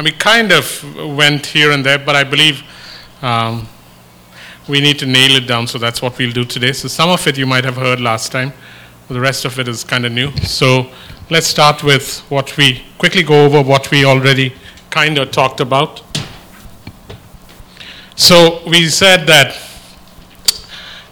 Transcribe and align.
And 0.00 0.06
we 0.06 0.12
kind 0.12 0.50
of 0.50 0.96
went 1.14 1.44
here 1.44 1.72
and 1.72 1.84
there, 1.84 1.98
but 1.98 2.16
I 2.16 2.24
believe 2.24 2.62
um, 3.20 3.68
we 4.66 4.80
need 4.80 4.98
to 5.00 5.04
nail 5.04 5.36
it 5.36 5.46
down, 5.46 5.66
so 5.66 5.76
that's 5.76 6.00
what 6.00 6.16
we'll 6.16 6.32
do 6.32 6.42
today. 6.42 6.72
So 6.72 6.88
some 6.88 7.10
of 7.10 7.26
it 7.26 7.36
you 7.36 7.44
might 7.44 7.66
have 7.66 7.76
heard 7.76 8.00
last 8.00 8.32
time, 8.32 8.54
but 9.06 9.12
the 9.12 9.20
rest 9.20 9.44
of 9.44 9.58
it 9.58 9.68
is 9.68 9.84
kind 9.84 10.06
of 10.06 10.12
new. 10.12 10.34
So 10.38 10.90
let's 11.28 11.46
start 11.46 11.84
with 11.84 12.20
what 12.30 12.56
we 12.56 12.82
quickly 12.96 13.22
go 13.22 13.44
over 13.44 13.60
what 13.60 13.90
we 13.90 14.06
already 14.06 14.54
kind 14.88 15.18
of 15.18 15.32
talked 15.32 15.60
about. 15.60 16.02
So 18.16 18.62
we 18.66 18.88
said 18.88 19.26
that 19.26 19.52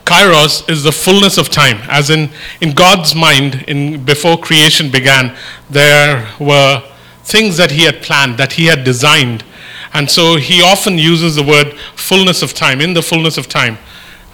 Kairos 0.06 0.66
is 0.70 0.82
the 0.82 0.92
fullness 0.92 1.36
of 1.36 1.50
time, 1.50 1.76
as 1.90 2.08
in 2.08 2.30
in 2.62 2.72
God's 2.72 3.14
mind, 3.14 3.66
in 3.68 4.02
before 4.02 4.38
creation 4.38 4.90
began, 4.90 5.36
there 5.68 6.26
were 6.40 6.82
things 7.28 7.56
that 7.58 7.70
He 7.70 7.84
had 7.84 8.02
planned, 8.02 8.38
that 8.38 8.52
He 8.52 8.66
had 8.66 8.84
designed, 8.84 9.44
and 9.92 10.10
so 10.10 10.36
He 10.36 10.62
often 10.62 10.98
uses 10.98 11.36
the 11.36 11.42
word 11.42 11.78
fullness 11.94 12.42
of 12.42 12.54
time. 12.54 12.80
In 12.80 12.94
the 12.94 13.02
fullness 13.02 13.36
of 13.36 13.48
time, 13.48 13.78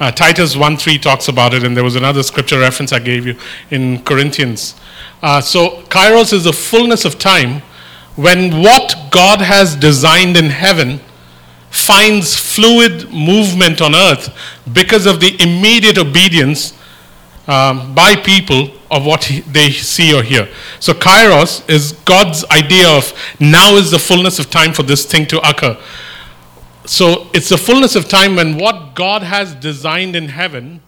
uh, 0.01 0.11
Titus 0.11 0.57
1:3 0.57 0.99
talks 0.99 1.29
about 1.29 1.55
it, 1.55 1.65
and 1.65 1.77
there 1.77 1.85
was 1.85 1.97
another 1.97 2.23
scripture 2.23 2.59
reference 2.59 2.93
I 2.93 2.99
gave 2.99 3.27
you 3.27 3.37
in 3.71 4.03
Corinthians. 4.03 4.75
Uh, 5.23 5.41
so 5.41 5.83
Kairos 5.89 6.33
is 6.33 6.45
the 6.45 6.53
fullness 6.53 7.05
of 7.05 7.19
time 7.19 7.63
when 8.17 8.63
what 8.63 8.95
God 9.11 9.41
has 9.41 9.75
designed 9.75 10.37
in 10.37 10.51
heaven 10.51 11.01
finds 11.71 12.37
fluid 12.37 13.11
movement 13.13 13.81
on 13.81 13.95
earth 13.95 14.33
because 14.73 15.07
of 15.07 15.19
the 15.19 15.37
immediate 15.43 15.99
obedience 15.99 16.73
um, 17.47 17.95
by 17.95 18.17
people 18.17 18.71
of 18.91 19.05
what 19.05 19.25
he, 19.25 19.41
they 19.41 19.71
see 19.71 20.15
or 20.15 20.23
hear. 20.23 20.49
So, 20.81 20.93
kairos 20.93 21.69
is 21.69 21.93
God's 22.05 22.45
idea 22.47 22.89
of 22.89 23.13
now 23.41 23.75
is 23.75 23.91
the 23.91 23.99
fullness 23.99 24.39
of 24.39 24.51
time 24.51 24.73
for 24.73 24.83
this 24.83 25.05
thing 25.05 25.27
to 25.27 25.49
occur. 25.49 25.79
So, 26.87 27.29
it's 27.35 27.49
the 27.49 27.59
fullness 27.59 27.97
of 27.97 28.09
time 28.09 28.37
when 28.37 28.59
what 28.59 28.95
God 28.95 29.23
has 29.23 29.55
designed 29.55 30.17
in 30.17 30.29
heaven 30.29 30.81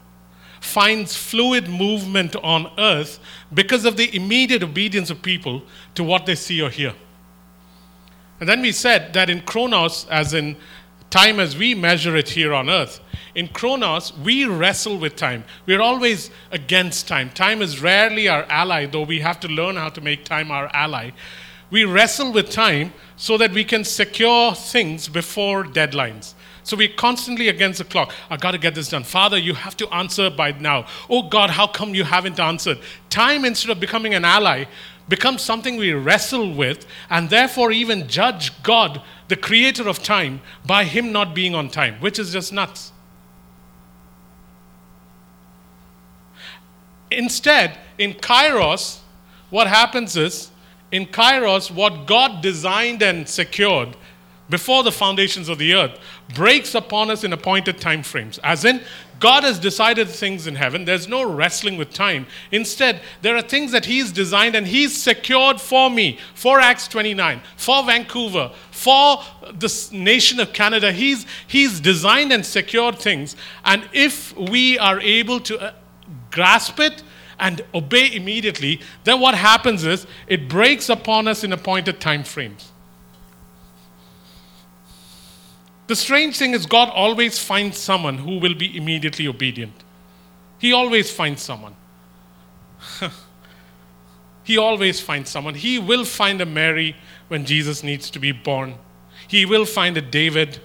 finds 0.60 1.16
fluid 1.16 1.68
movement 1.68 2.34
on 2.36 2.70
earth 2.78 3.20
because 3.52 3.84
of 3.84 3.96
the 3.96 4.14
immediate 4.14 4.62
obedience 4.62 5.10
of 5.10 5.22
people 5.22 5.62
to 5.94 6.02
what 6.02 6.26
they 6.26 6.34
see 6.34 6.60
or 6.60 6.70
hear. 6.70 6.94
And 8.40 8.48
then 8.48 8.60
we 8.60 8.72
said 8.72 9.12
that 9.14 9.30
in 9.30 9.40
chronos, 9.42 10.06
as 10.10 10.34
in 10.34 10.56
time 11.08 11.40
as 11.40 11.56
we 11.56 11.74
measure 11.74 12.16
it 12.16 12.30
here 12.30 12.52
on 12.52 12.68
earth, 12.68 13.00
in 13.36 13.48
chronos, 13.48 14.16
we 14.16 14.46
wrestle 14.46 14.96
with 14.96 15.14
time. 15.14 15.44
We're 15.66 15.82
always 15.82 16.30
against 16.50 17.06
time. 17.06 17.28
Time 17.28 17.60
is 17.60 17.82
rarely 17.82 18.28
our 18.28 18.44
ally, 18.44 18.86
though 18.86 19.02
we 19.02 19.20
have 19.20 19.38
to 19.40 19.48
learn 19.48 19.76
how 19.76 19.90
to 19.90 20.00
make 20.00 20.24
time 20.24 20.50
our 20.50 20.70
ally. 20.74 21.10
We 21.70 21.84
wrestle 21.84 22.32
with 22.32 22.48
time 22.48 22.94
so 23.16 23.36
that 23.36 23.52
we 23.52 23.62
can 23.62 23.84
secure 23.84 24.54
things 24.54 25.06
before 25.06 25.64
deadlines. 25.64 26.32
So 26.62 26.78
we're 26.78 26.88
constantly 26.96 27.48
against 27.48 27.78
the 27.78 27.84
clock. 27.84 28.14
I've 28.30 28.40
got 28.40 28.52
to 28.52 28.58
get 28.58 28.74
this 28.74 28.88
done. 28.88 29.04
Father, 29.04 29.36
you 29.36 29.52
have 29.52 29.76
to 29.76 29.88
answer 29.94 30.30
by 30.30 30.52
now. 30.52 30.86
Oh 31.10 31.28
God, 31.28 31.50
how 31.50 31.66
come 31.66 31.94
you 31.94 32.04
haven't 32.04 32.40
answered? 32.40 32.78
Time, 33.10 33.44
instead 33.44 33.70
of 33.70 33.78
becoming 33.78 34.14
an 34.14 34.24
ally, 34.24 34.64
becomes 35.10 35.42
something 35.42 35.76
we 35.76 35.92
wrestle 35.92 36.54
with 36.54 36.86
and 37.10 37.28
therefore 37.28 37.70
even 37.70 38.08
judge 38.08 38.62
God, 38.62 39.02
the 39.28 39.36
creator 39.36 39.86
of 39.88 40.02
time, 40.02 40.40
by 40.64 40.84
Him 40.84 41.12
not 41.12 41.34
being 41.34 41.54
on 41.54 41.68
time, 41.68 42.00
which 42.00 42.18
is 42.18 42.32
just 42.32 42.50
nuts. 42.50 42.92
Instead, 47.10 47.78
in 47.98 48.14
Kairos, 48.14 48.98
what 49.50 49.66
happens 49.66 50.16
is, 50.16 50.50
in 50.90 51.06
Kairos, 51.06 51.70
what 51.70 52.06
God 52.06 52.42
designed 52.42 53.02
and 53.02 53.28
secured 53.28 53.96
before 54.48 54.82
the 54.82 54.92
foundations 54.92 55.48
of 55.48 55.58
the 55.58 55.74
earth 55.74 55.98
breaks 56.34 56.74
upon 56.74 57.10
us 57.10 57.24
in 57.24 57.32
appointed 57.32 57.80
time 57.80 58.02
frames. 58.02 58.38
As 58.44 58.64
in, 58.64 58.80
God 59.18 59.44
has 59.44 59.58
decided 59.58 60.08
things 60.08 60.46
in 60.46 60.54
heaven. 60.54 60.84
There's 60.84 61.08
no 61.08 61.24
wrestling 61.24 61.78
with 61.78 61.92
time. 61.92 62.26
Instead, 62.52 63.00
there 63.22 63.34
are 63.34 63.42
things 63.42 63.72
that 63.72 63.86
He's 63.86 64.12
designed 64.12 64.54
and 64.54 64.66
He's 64.66 65.00
secured 65.00 65.60
for 65.60 65.88
me, 65.90 66.18
for 66.34 66.60
Acts 66.60 66.86
29, 66.86 67.40
for 67.56 67.82
Vancouver, 67.84 68.52
for 68.70 69.22
the 69.52 69.88
nation 69.92 70.38
of 70.38 70.52
Canada. 70.52 70.92
He's, 70.92 71.26
he's 71.46 71.80
designed 71.80 72.32
and 72.32 72.44
secured 72.44 72.98
things. 72.98 73.36
And 73.64 73.88
if 73.92 74.36
we 74.36 74.78
are 74.78 75.00
able 75.00 75.40
to 75.40 75.58
uh, 75.58 75.72
grasp 76.30 76.78
it, 76.78 77.02
and 77.38 77.62
obey 77.74 78.14
immediately, 78.14 78.80
then 79.04 79.20
what 79.20 79.34
happens 79.34 79.84
is 79.84 80.06
it 80.26 80.48
breaks 80.48 80.88
upon 80.88 81.28
us 81.28 81.44
in 81.44 81.52
appointed 81.52 82.00
time 82.00 82.24
frames. 82.24 82.72
The 85.86 85.96
strange 85.96 86.36
thing 86.36 86.52
is, 86.52 86.66
God 86.66 86.90
always 86.90 87.38
finds 87.38 87.78
someone 87.78 88.18
who 88.18 88.38
will 88.38 88.54
be 88.54 88.76
immediately 88.76 89.28
obedient. 89.28 89.84
He 90.58 90.72
always 90.72 91.10
finds 91.10 91.42
someone. 91.42 91.76
he 94.42 94.58
always 94.58 95.00
finds 95.00 95.30
someone. 95.30 95.54
He 95.54 95.78
will 95.78 96.04
find 96.04 96.40
a 96.40 96.46
Mary 96.46 96.96
when 97.28 97.44
Jesus 97.44 97.82
needs 97.82 98.10
to 98.10 98.18
be 98.18 98.32
born. 98.32 98.74
He 99.28 99.46
will 99.46 99.64
find 99.64 99.96
a 99.96 100.02
David 100.02 100.58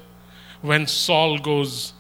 when 0.62 0.88
Saul 0.88 1.38
goes 1.38 1.94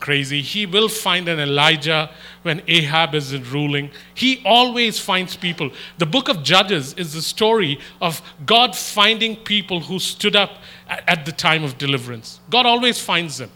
crazy. 0.00 0.42
He 0.42 0.66
will 0.66 0.88
find 0.88 1.28
an 1.28 1.40
Elijah 1.40 2.10
when 2.42 2.62
Ahab 2.68 3.14
is 3.14 3.36
ruling. 3.50 3.90
He 4.14 4.42
always 4.44 4.98
finds 4.98 5.36
people. 5.36 5.70
The 5.98 6.06
book 6.06 6.28
of 6.28 6.42
Judges 6.42 6.94
is 6.94 7.12
the 7.12 7.22
story 7.22 7.78
of 8.00 8.22
God 8.46 8.76
finding 8.76 9.36
people 9.36 9.80
who 9.80 9.98
stood 9.98 10.36
up 10.36 10.58
at 10.88 11.24
the 11.26 11.32
time 11.32 11.64
of 11.64 11.78
deliverance. 11.78 12.40
God 12.50 12.66
always 12.66 13.00
finds 13.00 13.38
them. 13.38 13.50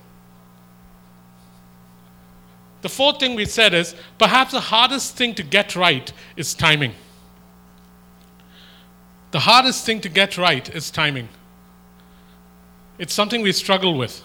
The 2.83 2.89
fourth 2.89 3.21
thing 3.21 3.37
we 3.37 3.47
said 3.47 3.75
is 3.75 3.95
perhaps 4.19 4.53
the 4.53 4.61
hardest 4.61 5.17
thing 5.17 5.35
to 5.37 5.43
get 5.43 5.77
right 5.77 6.13
is 6.37 6.53
timing. 6.53 6.95
The 9.31 9.41
hardest 9.41 9.87
thing 9.87 10.01
to 10.01 10.09
get 10.09 10.37
right 10.37 10.69
is 10.75 10.91
timing. 10.91 11.29
It's 12.99 13.15
something 13.15 13.41
we 13.41 13.53
struggle 13.53 13.97
with. 13.97 14.23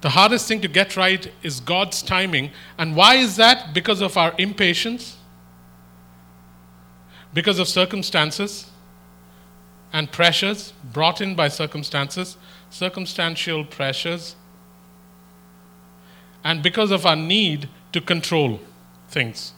The 0.00 0.10
hardest 0.10 0.48
thing 0.48 0.60
to 0.62 0.68
get 0.68 0.96
right 0.96 1.30
is 1.42 1.60
God's 1.60 2.02
timing. 2.02 2.50
And 2.78 2.96
why 2.96 3.16
is 3.16 3.36
that? 3.36 3.74
Because 3.74 4.00
of 4.00 4.16
our 4.16 4.34
impatience, 4.38 5.16
because 7.34 7.58
of 7.58 7.68
circumstances 7.68 8.70
and 9.92 10.10
pressures 10.10 10.72
brought 10.92 11.20
in 11.20 11.34
by 11.34 11.48
circumstances, 11.48 12.36
circumstantial 12.70 13.64
pressures, 13.64 14.36
and 16.44 16.62
because 16.62 16.90
of 16.90 17.04
our 17.04 17.16
need 17.16 17.68
to 17.92 18.00
control 18.00 18.60
things. 19.08 19.52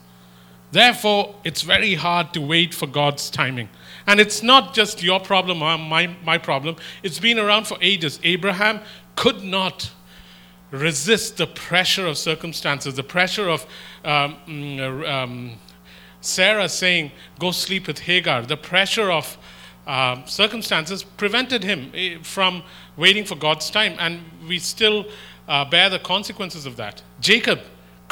Therefore, 0.71 1.35
it's 1.43 1.61
very 1.61 1.93
hard 1.93 2.33
to 2.33 2.41
wait 2.41 2.73
for 2.73 2.87
God's 2.87 3.29
timing. 3.29 3.69
And 4.07 4.19
it's 4.19 4.41
not 4.41 4.73
just 4.73 5.03
your 5.03 5.19
problem 5.19 5.61
or 5.61 5.77
my, 5.77 6.07
my 6.25 6.37
problem, 6.39 6.77
it's 7.03 7.19
been 7.19 7.37
around 7.37 7.67
for 7.67 7.77
ages. 7.79 8.19
Abraham 8.23 8.81
could 9.15 9.43
not 9.43 9.91
resist 10.73 11.37
the 11.37 11.45
pressure 11.45 12.07
of 12.07 12.17
circumstances, 12.17 12.95
the 12.95 13.03
pressure 13.03 13.47
of 13.47 13.65
um, 14.03 14.37
mm, 14.47 15.07
um, 15.07 15.51
Sarah 16.19 16.67
saying, 16.67 17.11
Go 17.39 17.51
sleep 17.51 17.85
with 17.87 17.99
Hagar, 17.99 18.41
the 18.41 18.57
pressure 18.57 19.11
of 19.11 19.37
uh, 19.85 20.25
circumstances 20.25 21.03
prevented 21.03 21.63
him 21.63 21.91
eh, 21.93 22.17
from 22.23 22.63
waiting 22.97 23.23
for 23.23 23.35
God's 23.35 23.69
time, 23.69 23.95
and 23.99 24.21
we 24.47 24.57
still 24.57 25.05
uh, 25.47 25.63
bear 25.65 25.89
the 25.89 25.99
consequences 25.99 26.65
of 26.65 26.75
that. 26.77 27.03
Jacob 27.21 27.59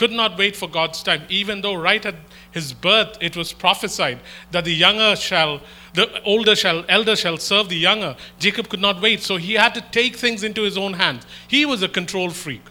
could 0.02 0.12
not 0.12 0.36
wait 0.36 0.56
for 0.56 0.68
God's 0.68 1.04
time, 1.04 1.22
even 1.30 1.62
though 1.62 1.76
right 1.76 2.04
at 2.04 2.16
his 2.50 2.74
birth 2.74 3.20
it 3.22 3.38
was 3.38 3.54
prophesied 3.54 4.20
that 4.50 4.66
the 4.66 4.74
younger 4.74 5.16
shall 5.16 5.62
the 5.94 6.24
older 6.24 6.56
shall 6.56 6.84
elder 6.90 7.16
shall 7.16 7.38
serve 7.38 7.70
the 7.70 7.78
younger. 7.78 8.16
Jacob 8.40 8.68
could 8.68 8.80
not 8.80 9.00
wait 9.00 9.22
so 9.22 9.38
he 9.38 9.54
had 9.54 9.76
to 9.76 9.82
take 9.92 10.16
things 10.16 10.42
into 10.42 10.64
his 10.64 10.76
own 10.76 10.94
hands. 10.94 11.24
He 11.48 11.68
was 11.68 11.84
a 11.84 11.88
control 11.88 12.32
freak. 12.32 12.64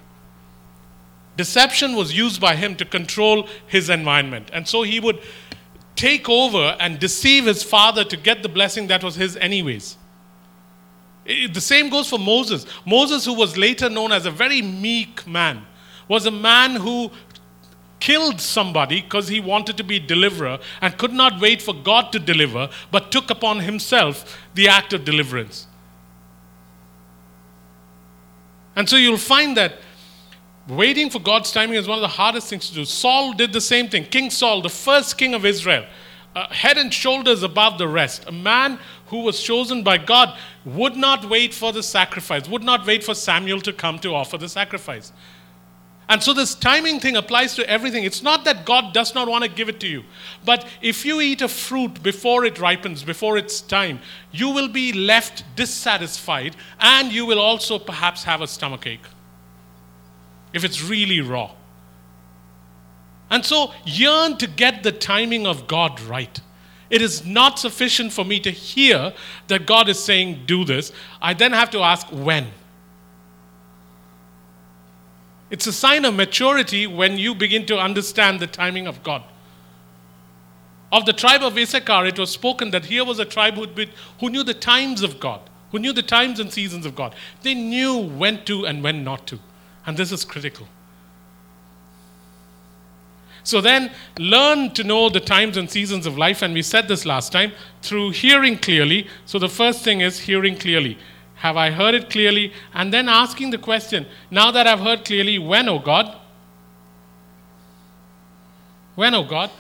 Deception 1.37 1.95
was 1.95 2.13
used 2.13 2.41
by 2.41 2.57
him 2.57 2.75
to 2.75 2.85
control 2.85 3.47
his 3.69 3.91
environment. 3.91 4.51
And 4.53 4.67
so 4.67 4.83
he 4.83 4.99
would 4.99 5.21
take 5.95 6.29
over 6.29 6.77
and 6.81 6.99
deceive 6.99 7.45
his 7.45 7.63
father 7.63 8.03
to 8.03 8.17
get 8.17 8.43
the 8.43 8.49
blessing 8.49 8.89
that 8.89 9.05
was 9.05 9.15
his 9.15 9.37
anyways. 9.37 9.97
The 11.25 11.61
same 11.61 11.91
goes 11.91 12.09
for 12.09 12.19
moses. 12.19 12.67
Moses 12.85 13.25
who 13.25 13.35
was 13.35 13.57
later 13.57 13.89
known 13.89 14.11
as 14.11 14.27
a 14.27 14.33
very 14.33 14.63
meek 14.63 15.25
man 15.29 15.67
was 16.11 16.27
a 16.27 16.31
man 16.31 16.75
who 16.75 17.09
killed 18.01 18.41
somebody 18.41 19.01
because 19.01 19.29
he 19.29 19.39
wanted 19.39 19.77
to 19.77 19.85
be 19.85 20.01
deliverer 20.01 20.59
and 20.81 20.99
could 20.99 21.13
not 21.13 21.41
wait 21.41 21.63
for 21.63 21.73
God 21.73 22.11
to 22.11 22.19
deliver, 22.19 22.69
but 22.91 23.13
took 23.13 23.31
upon 23.31 23.61
himself 23.61 24.37
the 24.55 24.67
act 24.67 24.93
of 24.93 25.05
deliverance. 25.05 25.69
And 28.75 28.89
so 28.89 28.97
you'll 28.97 29.19
find 29.19 29.57
that 29.57 29.75
waiting 30.67 31.11
for 31.11 31.21
God's 31.21 31.53
timing 31.53 31.77
is 31.77 31.87
one 31.87 31.99
of 31.99 32.03
the 32.03 32.09
hardest 32.09 32.49
things 32.49 32.69
to 32.71 32.75
do. 32.75 32.85
Saul 32.85 33.33
did 33.33 33.53
the 33.53 33.61
same 33.61 33.89
thing. 33.89 34.05
King 34.05 34.31
Saul, 34.31 34.63
the 34.63 34.69
first 34.69 35.17
king 35.17 35.33
of 35.33 35.45
Israel, 35.47 35.87
uh, 36.35 36.49
head 36.49 36.77
and 36.77 36.93
shoulders 36.93 37.45
above 37.45 37.79
the 37.79 37.87
rest. 37.87 38.25
A 38.27 38.33
man 38.33 38.81
who 39.07 39.23
was 39.23 39.41
chosen 39.41 39.85
by 39.85 39.99
God 39.99 40.37
would 40.65 40.97
not 40.97 41.29
wait 41.29 41.55
for 41.55 41.73
the 41.73 41.85
sacrifice, 41.85 42.49
would 42.49 42.65
not 42.65 42.85
wait 42.85 43.05
for 43.05 43.15
Samuel 43.15 43.61
to 43.61 43.73
come 43.73 44.01
to 44.01 44.13
offer 44.13 44.39
the 44.39 44.49
sacrifice. 44.49 45.13
And 46.11 46.21
so 46.21 46.35
this 46.35 46.57
timing 46.57 46.99
thing 46.99 47.17
applies 47.17 47.55
to 47.55 47.71
everything. 47.71 48.03
It's 48.03 48.21
not 48.21 48.45
that 48.45 48.67
God 48.67 48.93
does 48.93 49.15
not 49.15 49.29
want 49.29 49.45
to 49.45 49.49
give 49.49 49.69
it 49.69 49.79
to 49.79 49.87
you. 49.87 50.03
But 50.45 50.67
if 50.83 51.05
you 51.05 51.21
eat 51.21 51.41
a 51.41 51.47
fruit 51.47 52.03
before 52.03 52.45
it 52.45 52.59
ripens, 52.59 53.05
before 53.05 53.39
its 53.39 53.61
time, 53.61 54.01
you 54.33 54.49
will 54.49 54.67
be 54.67 54.93
left 54.93 55.45
dissatisfied 55.55 56.57
and 56.81 57.13
you 57.13 57.27
will 57.27 57.39
also 57.39 57.79
perhaps 57.79 58.25
have 58.25 58.41
a 58.41 58.49
stomachache 58.49 59.07
if 60.53 60.65
it's 60.65 60.83
really 60.83 61.21
raw. 61.21 61.53
And 63.31 63.47
so 63.47 63.73
yearn 63.87 64.37
to 64.39 64.49
get 64.49 64.83
the 64.83 64.91
timing 64.91 65.47
of 65.47 65.69
God 65.69 66.01
right. 66.01 66.41
It 66.91 67.03
is 67.03 67.25
not 67.25 67.61
sufficient 67.61 68.13
for 68.13 68.25
me 68.25 68.41
to 68.41 68.51
hear 68.51 69.15
that 69.47 69.65
God 69.65 69.89
is 69.89 70.03
saying, 70.03 70.43
do 70.47 70.65
this. 70.65 70.91
I 71.23 71.35
then 71.35 71.53
have 71.53 71.71
to 71.71 71.83
ask, 71.83 72.09
when? 72.09 72.49
It's 75.51 75.67
a 75.67 75.73
sign 75.73 76.05
of 76.05 76.15
maturity 76.15 76.87
when 76.87 77.19
you 77.19 77.35
begin 77.35 77.67
to 77.67 77.79
understand 77.79 78.39
the 78.41 78.47
timing 78.47 78.87
of 78.87 79.03
God. 79.03 79.25
Of 80.93 81.07
the 81.07 81.13
tribe 81.13 81.43
of 81.43 81.57
Issachar, 81.57 82.07
it 82.07 82.19
was 82.19 82.31
spoken 82.31 82.71
that 82.71 82.87
here 82.87 83.05
was 83.05 83.19
a 83.19 83.25
tribe 83.25 83.55
who 83.55 84.31
knew 84.31 84.43
the 84.43 84.55
times 84.55 85.03
of 85.03 85.21
God, 85.21 85.41
who 85.71 85.79
knew 85.79 85.93
the 85.93 86.03
times 86.03 86.41
and 86.41 86.53
seasons 86.53 86.87
of 86.87 86.95
God. 86.97 87.15
They 87.43 87.55
knew 87.55 87.97
when 87.97 88.45
to 88.45 88.65
and 88.65 88.83
when 88.83 89.05
not 89.05 89.27
to. 89.29 89.39
And 89.87 89.97
this 89.97 90.13
is 90.13 90.25
critical. 90.25 90.67
So 93.43 93.61
then, 93.61 93.91
learn 94.19 94.73
to 94.73 94.85
know 94.85 95.09
the 95.09 95.21
times 95.21 95.57
and 95.57 95.71
seasons 95.71 96.07
of 96.07 96.19
life. 96.19 96.43
And 96.43 96.55
we 96.55 96.63
said 96.63 96.89
this 96.89 97.07
last 97.07 97.33
time 97.33 97.53
through 97.83 98.11
hearing 98.11 98.59
clearly. 98.59 99.09
So 99.27 99.39
the 99.39 99.49
first 99.49 99.83
thing 99.83 100.01
is 100.01 100.21
hearing 100.21 100.57
clearly. 100.57 100.99
Have 101.41 101.57
I 101.57 101.71
heard 101.71 101.95
it 101.95 102.11
clearly? 102.11 102.53
And 102.75 102.93
then 102.93 103.09
asking 103.09 103.49
the 103.49 103.57
question, 103.57 104.07
now 104.31 104.51
that 104.51 104.67
I've 104.67 104.81
heard 104.81 105.07
clearly, 105.07 105.39
when, 105.39 105.71
O 105.71 105.77
oh 105.77 105.79
God? 105.79 106.15
When, 108.95 109.15
O 109.15 109.21
oh 109.21 109.25
God? 109.25 109.51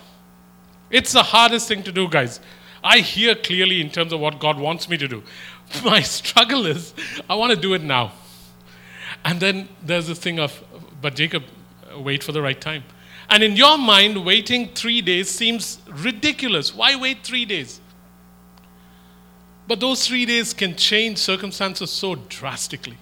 It's 0.90 1.12
the 1.12 1.22
hardest 1.22 1.68
thing 1.68 1.82
to 1.84 1.90
do, 1.90 2.06
guys. 2.06 2.38
I 2.84 2.98
hear 2.98 3.34
clearly 3.34 3.80
in 3.80 3.88
terms 3.88 4.12
of 4.12 4.20
what 4.20 4.38
God 4.38 4.58
wants 4.58 4.90
me 4.90 4.98
to 4.98 5.08
do. 5.08 5.22
My 5.84 6.02
struggle 6.02 6.66
is, 6.66 6.92
I 7.30 7.34
want 7.34 7.54
to 7.54 7.56
do 7.58 7.72
it 7.72 7.82
now. 7.82 8.12
And 9.24 9.40
then 9.40 9.70
there's 9.82 10.08
this 10.08 10.18
thing 10.18 10.38
of, 10.38 10.62
but 11.00 11.14
Jacob, 11.14 11.44
uh, 11.90 11.98
wait 11.98 12.22
for 12.22 12.32
the 12.32 12.42
right 12.42 12.60
time. 12.60 12.84
And 13.30 13.42
in 13.42 13.56
your 13.56 13.78
mind, 13.78 14.22
waiting 14.26 14.68
three 14.74 15.00
days 15.00 15.30
seems 15.30 15.80
ridiculous. 15.88 16.74
Why 16.74 16.94
wait 16.94 17.24
three 17.24 17.46
days? 17.46 17.80
But 19.70 19.78
those 19.78 20.04
three 20.04 20.26
days 20.26 20.52
can 20.52 20.74
change 20.74 21.18
circumstances 21.18 21.92
so 21.92 22.16
drastically, 22.16 22.98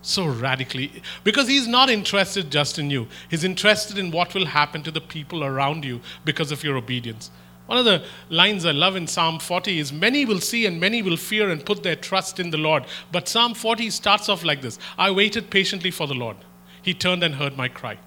so 0.00 0.26
radically, 0.26 1.02
because 1.24 1.48
He's 1.48 1.66
not 1.66 1.90
interested 1.90 2.52
just 2.52 2.78
in 2.78 2.88
you. 2.88 3.08
He's 3.28 3.42
interested 3.42 3.98
in 3.98 4.12
what 4.12 4.32
will 4.32 4.46
happen 4.46 4.84
to 4.84 4.92
the 4.92 5.00
people 5.00 5.42
around 5.42 5.84
you 5.84 6.00
because 6.24 6.52
of 6.52 6.62
your 6.62 6.76
obedience. 6.76 7.32
One 7.66 7.78
of 7.78 7.84
the 7.84 8.04
lines 8.30 8.64
I 8.64 8.70
love 8.70 8.94
in 8.94 9.08
Psalm 9.08 9.40
40 9.40 9.80
is 9.80 9.92
Many 9.92 10.24
will 10.24 10.38
see 10.38 10.66
and 10.66 10.78
many 10.78 11.02
will 11.02 11.16
fear 11.16 11.50
and 11.50 11.66
put 11.66 11.82
their 11.82 11.96
trust 11.96 12.38
in 12.38 12.50
the 12.50 12.58
Lord. 12.58 12.84
But 13.10 13.26
Psalm 13.26 13.54
40 13.54 13.90
starts 13.90 14.28
off 14.28 14.44
like 14.44 14.62
this 14.62 14.78
I 14.96 15.10
waited 15.10 15.50
patiently 15.50 15.90
for 15.90 16.06
the 16.06 16.14
Lord. 16.14 16.36
He 16.80 16.94
turned 16.94 17.24
and 17.24 17.34
heard 17.34 17.56
my 17.56 17.66
cry. 17.66 17.98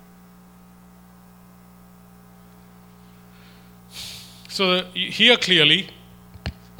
So, 4.48 4.86
here 4.94 5.36
clearly, 5.36 5.90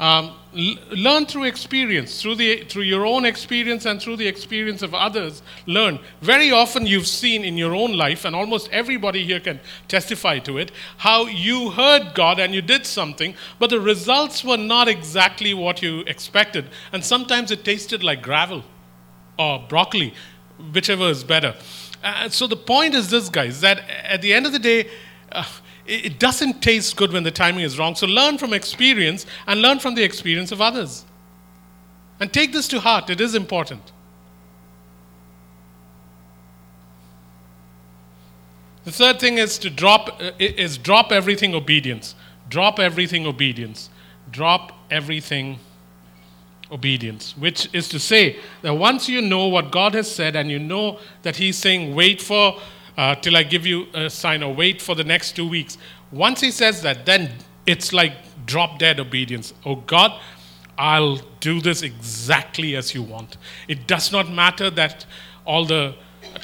um, 0.02 0.34
learn 0.52 1.26
through 1.26 1.44
experience, 1.44 2.20
through, 2.20 2.34
the, 2.34 2.64
through 2.64 2.82
your 2.82 3.06
own 3.06 3.24
experience 3.24 3.86
and 3.86 4.02
through 4.02 4.16
the 4.16 4.26
experience 4.26 4.82
of 4.82 4.94
others. 4.94 5.42
Learn. 5.66 6.00
Very 6.20 6.50
often, 6.50 6.86
you've 6.86 7.06
seen 7.06 7.44
in 7.44 7.56
your 7.56 7.72
own 7.72 7.92
life, 7.92 8.24
and 8.24 8.34
almost 8.34 8.68
everybody 8.72 9.24
here 9.24 9.38
can 9.38 9.60
testify 9.86 10.40
to 10.40 10.58
it, 10.58 10.72
how 10.98 11.26
you 11.26 11.70
heard 11.70 12.14
God 12.14 12.40
and 12.40 12.52
you 12.52 12.60
did 12.60 12.84
something, 12.84 13.36
but 13.60 13.70
the 13.70 13.78
results 13.78 14.42
were 14.42 14.56
not 14.56 14.88
exactly 14.88 15.54
what 15.54 15.82
you 15.82 16.00
expected. 16.00 16.68
And 16.92 17.04
sometimes 17.04 17.52
it 17.52 17.64
tasted 17.64 18.02
like 18.02 18.22
gravel 18.22 18.64
or 19.38 19.64
broccoli, 19.68 20.14
whichever 20.74 21.10
is 21.10 21.22
better. 21.22 21.54
Uh, 22.02 22.28
so 22.28 22.48
the 22.48 22.56
point 22.56 22.96
is 22.96 23.08
this, 23.08 23.28
guys, 23.28 23.60
that 23.60 23.88
at 23.88 24.20
the 24.20 24.34
end 24.34 24.46
of 24.46 24.52
the 24.52 24.58
day, 24.58 24.90
uh, 25.30 25.44
it 25.86 26.18
doesn't 26.18 26.62
taste 26.62 26.96
good 26.96 27.12
when 27.12 27.22
the 27.22 27.30
timing 27.30 27.64
is 27.64 27.78
wrong. 27.78 27.94
So 27.94 28.06
learn 28.06 28.38
from 28.38 28.52
experience 28.52 29.26
and 29.46 29.60
learn 29.60 29.78
from 29.80 29.94
the 29.94 30.02
experience 30.02 30.52
of 30.52 30.60
others. 30.60 31.04
And 32.20 32.32
take 32.32 32.52
this 32.52 32.68
to 32.68 32.80
heart, 32.80 33.10
it 33.10 33.20
is 33.20 33.34
important. 33.34 33.92
The 38.84 38.92
third 38.92 39.20
thing 39.20 39.38
is 39.38 39.58
to 39.58 39.70
drop 39.70 40.20
uh, 40.20 40.32
is 40.38 40.76
drop 40.76 41.12
everything 41.12 41.54
obedience. 41.54 42.14
Drop 42.48 42.78
everything 42.78 43.26
obedience. 43.26 43.90
Drop 44.30 44.72
everything 44.90 45.58
obedience, 46.70 47.36
which 47.36 47.68
is 47.72 47.88
to 47.90 47.98
say 47.98 48.38
that 48.62 48.74
once 48.74 49.08
you 49.08 49.20
know 49.20 49.46
what 49.46 49.70
God 49.70 49.94
has 49.94 50.12
said 50.12 50.34
and 50.34 50.50
you 50.50 50.58
know 50.58 50.98
that 51.22 51.36
He's 51.36 51.56
saying, 51.56 51.94
wait 51.94 52.20
for 52.20 52.58
uh, 52.96 53.14
till 53.16 53.36
I 53.36 53.42
give 53.42 53.66
you 53.66 53.86
a 53.94 54.10
sign 54.10 54.42
or 54.42 54.54
wait 54.54 54.82
for 54.82 54.94
the 54.94 55.04
next 55.04 55.32
two 55.32 55.48
weeks. 55.48 55.78
Once 56.10 56.40
he 56.40 56.50
says 56.50 56.82
that, 56.82 57.06
then 57.06 57.32
it's 57.66 57.92
like 57.92 58.12
drop 58.46 58.78
dead 58.78 59.00
obedience. 59.00 59.54
Oh 59.64 59.76
God, 59.76 60.20
I'll 60.78 61.20
do 61.40 61.60
this 61.60 61.82
exactly 61.82 62.76
as 62.76 62.94
you 62.94 63.02
want. 63.02 63.36
It 63.68 63.86
does 63.86 64.12
not 64.12 64.30
matter 64.30 64.70
that 64.70 65.06
all 65.44 65.64
the 65.64 65.94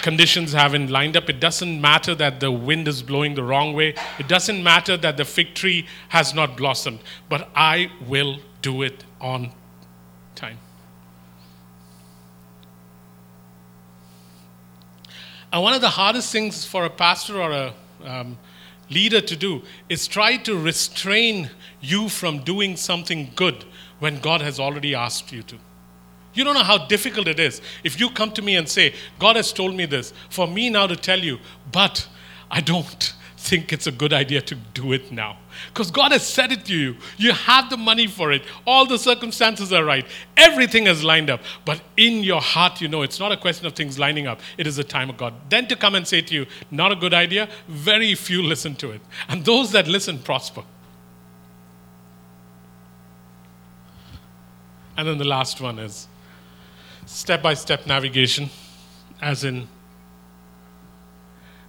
conditions 0.02 0.52
haven't 0.52 0.90
lined 0.90 1.16
up. 1.16 1.28
It 1.28 1.40
doesn't 1.40 1.80
matter 1.80 2.14
that 2.14 2.40
the 2.40 2.50
wind 2.50 2.88
is 2.88 3.02
blowing 3.02 3.34
the 3.34 3.42
wrong 3.42 3.74
way. 3.74 3.94
It 4.18 4.28
doesn't 4.28 4.62
matter 4.62 4.96
that 4.96 5.16
the 5.16 5.24
fig 5.24 5.54
tree 5.54 5.86
has 6.10 6.34
not 6.34 6.56
blossomed. 6.56 7.00
But 7.28 7.48
I 7.54 7.90
will 8.06 8.38
do 8.62 8.82
it 8.82 9.04
on 9.20 9.52
time. 10.34 10.58
And 15.52 15.62
one 15.62 15.72
of 15.72 15.80
the 15.80 15.88
hardest 15.88 16.30
things 16.30 16.64
for 16.64 16.84
a 16.84 16.90
pastor 16.90 17.40
or 17.40 17.50
a 17.50 17.74
um, 18.04 18.38
leader 18.90 19.20
to 19.20 19.36
do 19.36 19.62
is 19.88 20.06
try 20.06 20.36
to 20.38 20.58
restrain 20.58 21.50
you 21.80 22.08
from 22.08 22.40
doing 22.40 22.76
something 22.76 23.30
good 23.34 23.64
when 23.98 24.20
God 24.20 24.40
has 24.40 24.60
already 24.60 24.94
asked 24.94 25.32
you 25.32 25.42
to. 25.44 25.56
You 26.34 26.44
don't 26.44 26.54
know 26.54 26.62
how 26.62 26.86
difficult 26.86 27.26
it 27.26 27.40
is 27.40 27.60
if 27.82 27.98
you 27.98 28.10
come 28.10 28.30
to 28.32 28.42
me 28.42 28.56
and 28.56 28.68
say, 28.68 28.94
God 29.18 29.36
has 29.36 29.52
told 29.52 29.74
me 29.74 29.86
this, 29.86 30.12
for 30.30 30.46
me 30.46 30.70
now 30.70 30.86
to 30.86 30.96
tell 30.96 31.18
you, 31.18 31.38
but 31.72 32.06
I 32.50 32.60
don't 32.60 33.14
think 33.48 33.72
it's 33.72 33.86
a 33.86 33.92
good 33.92 34.12
idea 34.12 34.42
to 34.42 34.54
do 34.54 34.92
it 34.92 35.10
now. 35.10 35.38
Because 35.72 35.90
God 35.90 36.12
has 36.12 36.26
said 36.26 36.52
it 36.52 36.66
to 36.66 36.76
you. 36.76 36.96
You 37.16 37.32
have 37.32 37.70
the 37.70 37.78
money 37.78 38.06
for 38.06 38.30
it. 38.30 38.42
All 38.66 38.84
the 38.84 38.98
circumstances 38.98 39.72
are 39.72 39.84
right. 39.84 40.06
Everything 40.36 40.86
is 40.86 41.02
lined 41.02 41.30
up. 41.30 41.40
But 41.64 41.80
in 41.96 42.22
your 42.22 42.42
heart, 42.42 42.82
you 42.82 42.88
know 42.88 43.00
it's 43.00 43.18
not 43.18 43.32
a 43.32 43.38
question 43.38 43.66
of 43.66 43.72
things 43.72 43.98
lining 43.98 44.26
up. 44.26 44.40
It 44.58 44.66
is 44.66 44.76
the 44.76 44.84
time 44.84 45.08
of 45.08 45.16
God. 45.16 45.32
Then 45.48 45.66
to 45.68 45.76
come 45.76 45.94
and 45.94 46.06
say 46.06 46.20
to 46.20 46.34
you, 46.34 46.46
not 46.70 46.92
a 46.92 46.96
good 46.96 47.14
idea, 47.14 47.48
very 47.68 48.14
few 48.14 48.42
listen 48.42 48.74
to 48.76 48.90
it. 48.90 49.00
And 49.28 49.46
those 49.46 49.72
that 49.72 49.88
listen 49.88 50.18
prosper. 50.18 50.62
And 54.98 55.08
then 55.08 55.16
the 55.16 55.24
last 55.24 55.60
one 55.60 55.78
is 55.78 56.06
step 57.06 57.42
by 57.42 57.54
step 57.54 57.86
navigation, 57.86 58.50
as 59.22 59.44
in 59.44 59.68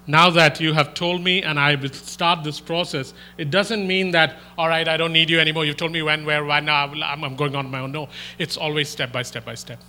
now 0.10 0.32
that 0.32 0.60
you 0.60 0.74
have 0.74 0.96
told 0.96 1.22
me 1.22 1.44
and 1.44 1.60
I 1.60 1.76
will 1.76 1.94
start 1.94 2.44
this 2.44 2.60
process, 2.60 3.14
it 3.38 3.52
doesn't 3.52 3.86
mean 3.86 4.10
that, 4.12 4.38
all 4.58 4.68
right, 4.68 4.88
I 4.88 4.98
don't 4.98 5.14
need 5.14 5.30
you 5.30 5.40
anymore. 5.40 5.66
You've 5.66 5.78
told 5.78 5.92
me 5.92 6.02
when, 6.02 6.26
where, 6.26 6.44
why, 6.44 6.62
now 6.62 6.88
I'm 6.88 7.36
going 7.36 7.56
on 7.56 7.70
my 7.70 7.82
own. 7.82 7.92
No, 7.92 8.10
it's 8.40 8.58
always 8.58 8.90
step 8.90 9.12
by 9.12 9.22
step 9.22 9.46
by 9.46 9.54
step. 9.54 9.80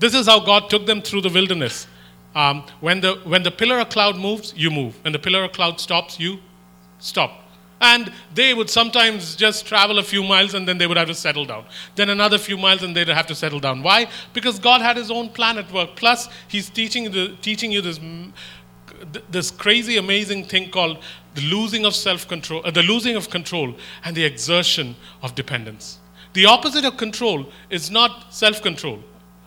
This 0.00 0.12
is 0.12 0.26
how 0.26 0.40
God 0.40 0.68
took 0.70 0.86
them 0.86 1.02
through 1.02 1.20
the 1.20 1.28
wilderness. 1.28 1.86
Um, 2.34 2.64
when, 2.80 3.00
the, 3.00 3.20
when 3.22 3.44
the 3.44 3.52
pillar 3.52 3.78
of 3.78 3.90
cloud 3.90 4.16
moves, 4.16 4.52
you 4.56 4.72
move. 4.72 4.98
When 5.04 5.12
the 5.12 5.20
pillar 5.20 5.44
of 5.44 5.52
cloud 5.52 5.78
stops, 5.78 6.18
you 6.18 6.40
stop. 6.98 7.47
And 7.80 8.12
they 8.34 8.54
would 8.54 8.68
sometimes 8.68 9.36
just 9.36 9.66
travel 9.66 9.98
a 9.98 10.02
few 10.02 10.24
miles 10.24 10.54
and 10.54 10.66
then 10.66 10.78
they 10.78 10.86
would 10.86 10.96
have 10.96 11.08
to 11.08 11.14
settle 11.14 11.44
down. 11.44 11.64
Then 11.94 12.10
another 12.10 12.36
few 12.36 12.56
miles 12.56 12.82
and 12.82 12.94
they'd 12.94 13.08
have 13.08 13.26
to 13.28 13.34
settle 13.34 13.60
down. 13.60 13.82
Why? 13.82 14.08
Because 14.32 14.58
God 14.58 14.80
had 14.80 14.96
His 14.96 15.10
own 15.10 15.28
plan 15.28 15.58
at 15.58 15.70
work. 15.72 15.90
Plus, 15.94 16.28
He's 16.48 16.68
teaching, 16.68 17.12
the, 17.12 17.36
teaching 17.40 17.70
you 17.70 17.80
this, 17.80 18.00
this 19.30 19.50
crazy, 19.50 19.96
amazing 19.96 20.46
thing 20.46 20.70
called 20.70 20.98
the 21.34 21.42
losing 21.42 21.84
of 21.84 21.94
self 21.94 22.26
control, 22.26 22.62
uh, 22.64 22.70
the 22.70 22.82
losing 22.82 23.14
of 23.14 23.30
control 23.30 23.74
and 24.04 24.16
the 24.16 24.24
exertion 24.24 24.96
of 25.22 25.34
dependence. 25.34 25.98
The 26.32 26.46
opposite 26.46 26.84
of 26.84 26.96
control 26.96 27.46
is 27.70 27.90
not 27.90 28.34
self 28.34 28.60
control. 28.60 28.98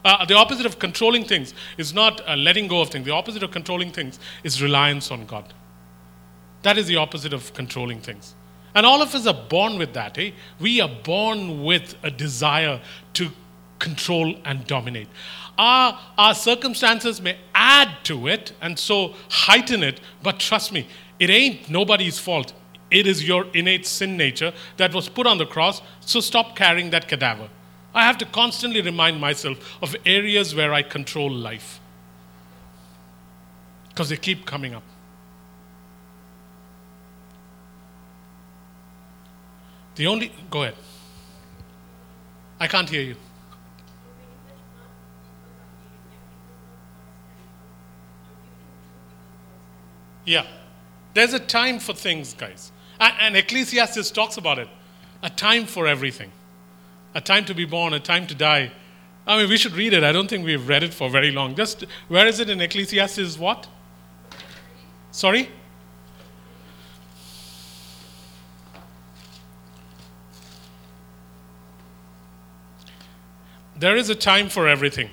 Uh, 0.03 0.25
the 0.25 0.35
opposite 0.35 0.65
of 0.65 0.79
controlling 0.79 1.25
things 1.25 1.53
is 1.77 1.93
not 1.93 2.27
uh, 2.27 2.35
letting 2.35 2.67
go 2.67 2.81
of 2.81 2.89
things. 2.89 3.05
The 3.05 3.11
opposite 3.11 3.43
of 3.43 3.51
controlling 3.51 3.91
things 3.91 4.19
is 4.43 4.61
reliance 4.61 5.11
on 5.11 5.25
God. 5.25 5.53
That 6.63 6.77
is 6.77 6.87
the 6.87 6.97
opposite 6.97 7.33
of 7.33 7.53
controlling 7.53 8.01
things. 8.01 8.35
And 8.73 8.85
all 8.85 9.01
of 9.01 9.13
us 9.13 9.27
are 9.27 9.33
born 9.33 9.77
with 9.77 9.93
that. 9.93 10.17
Eh? 10.17 10.31
We 10.59 10.79
are 10.79 10.89
born 11.03 11.63
with 11.63 11.95
a 12.03 12.11
desire 12.11 12.79
to 13.13 13.31
control 13.79 14.35
and 14.45 14.65
dominate. 14.67 15.07
Our, 15.57 15.99
our 16.17 16.33
circumstances 16.33 17.21
may 17.21 17.37
add 17.53 17.89
to 18.05 18.27
it 18.27 18.53
and 18.61 18.79
so 18.79 19.15
heighten 19.29 19.83
it, 19.83 19.99
but 20.23 20.39
trust 20.39 20.71
me, 20.71 20.87
it 21.19 21.29
ain't 21.29 21.69
nobody's 21.69 22.17
fault. 22.17 22.53
It 22.89 23.07
is 23.07 23.27
your 23.27 23.47
innate 23.53 23.85
sin 23.85 24.17
nature 24.17 24.53
that 24.77 24.93
was 24.93 25.09
put 25.09 25.27
on 25.27 25.37
the 25.37 25.45
cross, 25.45 25.81
so 26.01 26.19
stop 26.19 26.55
carrying 26.55 26.89
that 26.91 27.07
cadaver. 27.07 27.49
I 27.93 28.05
have 28.05 28.17
to 28.19 28.25
constantly 28.25 28.81
remind 28.81 29.19
myself 29.19 29.77
of 29.81 29.95
areas 30.05 30.55
where 30.55 30.73
I 30.73 30.81
control 30.81 31.29
life 31.29 31.79
because 33.89 34.09
they 34.09 34.17
keep 34.17 34.45
coming 34.45 34.73
up. 34.73 34.83
The 39.95 40.07
only, 40.07 40.31
go 40.49 40.63
ahead. 40.63 40.75
I 42.59 42.67
can't 42.67 42.89
hear 42.89 43.01
you. 43.01 43.15
Yeah. 50.25 50.45
There's 51.13 51.33
a 51.33 51.39
time 51.39 51.79
for 51.79 51.93
things, 51.93 52.33
guys. 52.33 52.71
And 52.99 53.35
Ecclesiastes 53.35 54.11
talks 54.11 54.37
about 54.37 54.59
it 54.59 54.67
a 55.23 55.29
time 55.29 55.65
for 55.65 55.85
everything, 55.87 56.31
a 57.13 57.21
time 57.21 57.45
to 57.45 57.53
be 57.53 57.65
born, 57.65 57.93
a 57.93 57.99
time 57.99 58.25
to 58.27 58.33
die. 58.35 58.71
I 59.27 59.37
mean, 59.37 59.49
we 59.49 59.57
should 59.57 59.73
read 59.73 59.93
it. 59.93 60.03
I 60.03 60.11
don't 60.11 60.27
think 60.27 60.45
we've 60.45 60.67
read 60.67 60.81
it 60.81 60.93
for 60.93 61.09
very 61.09 61.31
long. 61.31 61.55
Just 61.55 61.85
where 62.07 62.25
is 62.25 62.39
it 62.39 62.49
in 62.49 62.59
Ecclesiastes? 62.59 63.37
What? 63.37 63.67
Sorry? 65.11 65.49
There 73.81 73.97
is 73.97 74.11
a 74.11 74.15
time 74.15 74.47
for 74.47 74.67
everything 74.67 75.09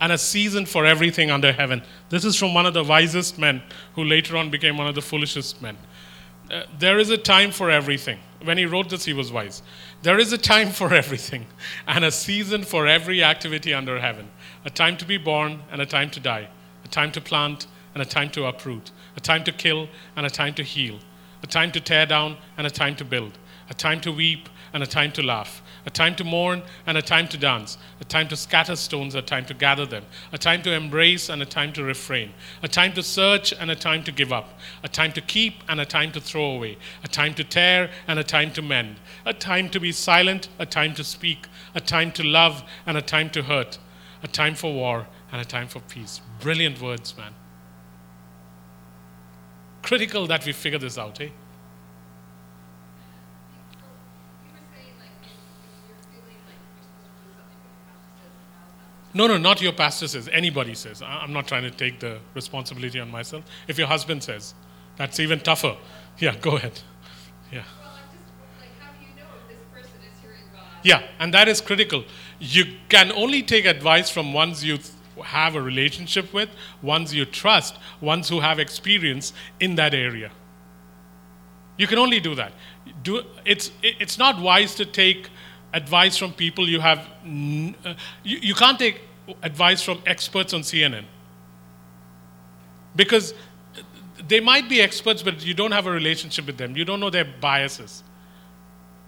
and 0.00 0.10
a 0.10 0.18
season 0.18 0.66
for 0.66 0.84
everything 0.84 1.30
under 1.30 1.52
heaven. 1.52 1.82
This 2.08 2.24
is 2.24 2.34
from 2.34 2.52
one 2.52 2.66
of 2.66 2.74
the 2.74 2.82
wisest 2.82 3.38
men 3.38 3.62
who 3.94 4.02
later 4.02 4.36
on 4.36 4.50
became 4.50 4.76
one 4.76 4.88
of 4.88 4.96
the 4.96 5.00
foolishest 5.00 5.62
men. 5.62 5.78
Uh, 6.50 6.62
there 6.80 6.98
is 6.98 7.10
a 7.10 7.16
time 7.16 7.52
for 7.52 7.70
everything. 7.70 8.18
When 8.42 8.58
he 8.58 8.64
wrote 8.64 8.88
this, 8.88 9.04
he 9.04 9.12
was 9.12 9.30
wise. 9.30 9.62
There 10.02 10.18
is 10.18 10.32
a 10.32 10.38
time 10.38 10.70
for 10.70 10.92
everything 10.92 11.46
and 11.86 12.04
a 12.04 12.10
season 12.10 12.64
for 12.64 12.88
every 12.88 13.22
activity 13.22 13.72
under 13.72 14.00
heaven. 14.00 14.30
A 14.64 14.70
time 14.70 14.96
to 14.96 15.04
be 15.04 15.16
born 15.16 15.62
and 15.70 15.80
a 15.80 15.86
time 15.86 16.10
to 16.10 16.18
die. 16.18 16.48
A 16.84 16.88
time 16.88 17.12
to 17.12 17.20
plant 17.20 17.68
and 17.94 18.02
a 18.02 18.06
time 18.06 18.30
to 18.30 18.46
uproot. 18.46 18.90
A 19.16 19.20
time 19.20 19.44
to 19.44 19.52
kill 19.52 19.88
and 20.16 20.26
a 20.26 20.30
time 20.30 20.54
to 20.54 20.64
heal. 20.64 20.98
A 21.44 21.46
time 21.46 21.70
to 21.70 21.80
tear 21.80 22.04
down 22.04 22.36
and 22.58 22.66
a 22.66 22.70
time 22.70 22.96
to 22.96 23.04
build. 23.04 23.38
A 23.68 23.74
time 23.74 24.00
to 24.00 24.10
weep 24.10 24.48
and 24.72 24.82
a 24.82 24.86
time 24.86 25.12
to 25.12 25.22
laugh 25.22 25.62
a 25.86 25.90
time 25.90 26.14
to 26.16 26.24
mourn 26.24 26.62
and 26.86 26.98
a 26.98 27.02
time 27.02 27.26
to 27.28 27.38
dance, 27.38 27.78
a 28.00 28.04
time 28.04 28.28
to 28.28 28.36
scatter 28.36 28.76
stones, 28.76 29.14
a 29.14 29.22
time 29.22 29.44
to 29.46 29.54
gather 29.54 29.86
them, 29.86 30.04
a 30.32 30.38
time 30.38 30.62
to 30.62 30.72
embrace 30.72 31.28
and 31.28 31.42
a 31.42 31.46
time 31.46 31.72
to 31.72 31.82
refrain, 31.82 32.32
a 32.62 32.68
time 32.68 32.92
to 32.92 33.02
search 33.02 33.52
and 33.52 33.70
a 33.70 33.76
time 33.76 34.02
to 34.04 34.12
give 34.12 34.32
up, 34.32 34.58
a 34.82 34.88
time 34.88 35.12
to 35.12 35.20
keep 35.20 35.54
and 35.68 35.80
a 35.80 35.84
time 35.84 36.12
to 36.12 36.20
throw 36.20 36.52
away, 36.52 36.76
a 37.02 37.08
time 37.08 37.34
to 37.34 37.44
tear 37.44 37.90
and 38.06 38.18
a 38.18 38.24
time 38.24 38.52
to 38.52 38.62
mend, 38.62 38.96
a 39.24 39.32
time 39.32 39.68
to 39.70 39.80
be 39.80 39.92
silent, 39.92 40.48
a 40.58 40.66
time 40.66 40.94
to 40.94 41.04
speak, 41.04 41.46
a 41.74 41.80
time 41.80 42.12
to 42.12 42.22
love 42.22 42.62
and 42.86 42.96
a 42.96 43.02
time 43.02 43.30
to 43.30 43.42
hurt, 43.42 43.78
a 44.22 44.28
time 44.28 44.54
for 44.54 44.72
war 44.72 45.06
and 45.32 45.40
a 45.40 45.44
time 45.44 45.68
for 45.68 45.80
peace. 45.80 46.20
Brilliant 46.40 46.80
words, 46.80 47.16
man. 47.16 47.34
Critical 49.82 50.26
that 50.26 50.44
we 50.44 50.52
figure 50.52 50.78
this 50.78 50.98
out, 50.98 51.20
eh? 51.20 51.28
No, 59.12 59.26
no, 59.26 59.36
not 59.36 59.60
your 59.60 59.72
pastor 59.72 60.06
says. 60.06 60.28
Anybody 60.32 60.74
says. 60.74 61.02
I'm 61.02 61.32
not 61.32 61.48
trying 61.48 61.64
to 61.64 61.70
take 61.70 61.98
the 61.98 62.18
responsibility 62.34 63.00
on 63.00 63.10
myself. 63.10 63.44
If 63.66 63.78
your 63.78 63.88
husband 63.88 64.22
says, 64.22 64.54
that's 64.96 65.18
even 65.18 65.40
tougher. 65.40 65.76
Yeah, 66.18 66.36
go 66.36 66.56
ahead. 66.56 66.80
Yeah. 67.52 67.64
Yeah, 70.82 71.02
and 71.18 71.34
that 71.34 71.48
is 71.48 71.60
critical. 71.60 72.04
You 72.38 72.64
can 72.88 73.12
only 73.12 73.42
take 73.42 73.66
advice 73.66 74.08
from 74.08 74.32
ones 74.32 74.64
you 74.64 74.78
have 75.22 75.54
a 75.54 75.60
relationship 75.60 76.32
with, 76.32 76.48
ones 76.80 77.12
you 77.12 77.26
trust, 77.26 77.76
ones 78.00 78.28
who 78.28 78.40
have 78.40 78.58
experience 78.58 79.32
in 79.58 79.74
that 79.74 79.92
area. 79.92 80.30
You 81.76 81.86
can 81.86 81.98
only 81.98 82.20
do 82.20 82.34
that. 82.34 82.52
Do, 83.02 83.22
it's, 83.44 83.70
it's 83.82 84.18
not 84.18 84.40
wise 84.40 84.74
to 84.76 84.84
take 84.84 85.28
advice 85.72 86.16
from 86.16 86.32
people 86.32 86.68
you 86.68 86.80
have. 86.80 86.98
Uh, 86.98 87.94
you, 88.22 88.38
you 88.38 88.54
can't 88.54 88.78
take 88.78 89.00
advice 89.42 89.82
from 89.82 90.02
experts 90.06 90.52
on 90.52 90.62
CNN. 90.62 91.04
Because 92.96 93.34
they 94.26 94.40
might 94.40 94.68
be 94.68 94.80
experts, 94.80 95.22
but 95.22 95.44
you 95.44 95.54
don't 95.54 95.72
have 95.72 95.86
a 95.86 95.90
relationship 95.90 96.46
with 96.46 96.56
them. 96.56 96.76
You 96.76 96.84
don't 96.84 97.00
know 97.00 97.10
their 97.10 97.24
biases. 97.24 98.02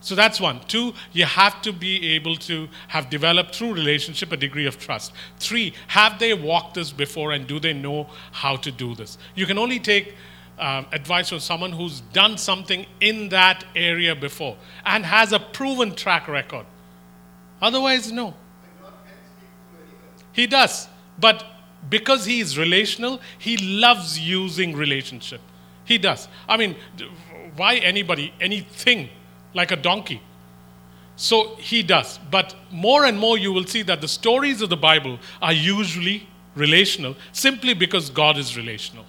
So 0.01 0.17
that's 0.17 0.41
one. 0.41 0.61
Two, 0.67 0.95
you 1.13 1.25
have 1.25 1.63
to 1.63 1.73
be 1.73 2.15
able 2.15 2.37
to 2.37 2.69
have 2.89 3.09
developed 3.09 3.55
through 3.55 3.75
relationship 3.75 4.33
a 4.33 4.37
degree 4.37 4.67
of 4.67 4.79
trust. 4.79 5.13
Three, 5.39 5.75
have 5.87 6.19
they 6.19 6.35
walked 6.35 6.75
this 6.75 6.91
before 6.91 7.33
and 7.33 7.47
do 7.47 7.61
they 7.61 7.73
know 7.73 8.09
how 8.33 8.57
to 8.57 8.73
do 8.73 8.97
this? 8.97 9.17
You 9.37 9.47
can 9.47 9.59
only 9.59 9.79
take 9.79 10.17
uh, 10.63 10.85
advice 10.93 11.29
from 11.29 11.41
someone 11.41 11.73
who's 11.73 12.03
done 12.13 12.39
something 12.39 12.87
in 13.01 13.29
that 13.31 13.65
area 13.75 14.15
before 14.15 14.57
and 14.87 15.05
has 15.05 15.33
a 15.33 15.41
proven 15.41 15.93
track 15.93 16.29
record. 16.29 16.65
Otherwise, 17.61 18.13
no. 18.13 18.35
He 20.33 20.47
does. 20.47 20.87
But 21.19 21.45
because 21.91 22.25
he 22.25 22.39
is 22.39 22.57
relational, 22.57 23.21
he 23.39 23.57
loves 23.57 24.21
using 24.21 24.77
relationship. 24.77 25.41
He 25.85 25.99
does. 25.99 26.29
I 26.49 26.57
mean, 26.57 26.77
why 27.57 27.77
anybody, 27.79 28.33
anything 28.41 29.09
like 29.55 29.73
a 29.73 29.77
donkey? 29.77 30.23
So 31.17 31.57
he 31.57 31.83
does. 31.83 32.21
But 32.31 32.55
more 32.71 33.05
and 33.05 33.19
more 33.19 33.37
you 33.37 33.53
will 33.53 33.67
see 33.67 33.83
that 33.83 34.01
the 34.01 34.09
stories 34.09 34.63
of 34.63 34.71
the 34.71 34.77
Bible 34.77 35.19
are 35.43 35.53
usually 35.53 36.29
relational 36.55 37.17
simply 37.33 37.75
because 37.75 38.11
God 38.11 38.39
is 38.39 38.57
relational. 38.57 39.05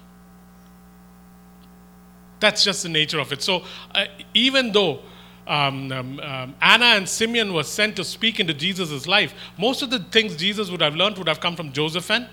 That's 2.44 2.62
just 2.62 2.82
the 2.82 2.90
nature 2.90 3.20
of 3.20 3.32
it. 3.32 3.40
So 3.42 3.62
uh, 3.94 4.04
even 4.34 4.70
though 4.70 5.00
um, 5.46 5.90
um, 5.90 6.20
um, 6.20 6.54
Anna 6.60 6.90
and 6.98 7.08
Simeon 7.08 7.54
were 7.54 7.62
sent 7.62 7.96
to 7.96 8.04
speak 8.04 8.38
into 8.38 8.52
Jesus' 8.52 9.06
life, 9.06 9.32
most 9.56 9.80
of 9.80 9.88
the 9.88 10.00
things 10.14 10.36
Jesus 10.36 10.70
would 10.70 10.82
have 10.82 10.94
learned 10.94 11.16
would 11.16 11.28
have 11.28 11.40
come 11.40 11.56
from 11.56 11.72
Joseph 11.72 12.10
and 12.10 12.28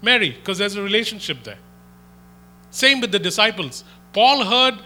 Mary, 0.00 0.30
because 0.30 0.58
there's 0.58 0.76
a 0.76 0.82
relationship 0.82 1.38
there. 1.42 1.58
Same 2.70 3.00
with 3.00 3.10
the 3.10 3.18
disciples. 3.18 3.82
Paul 4.12 4.44
heard, 4.44 4.78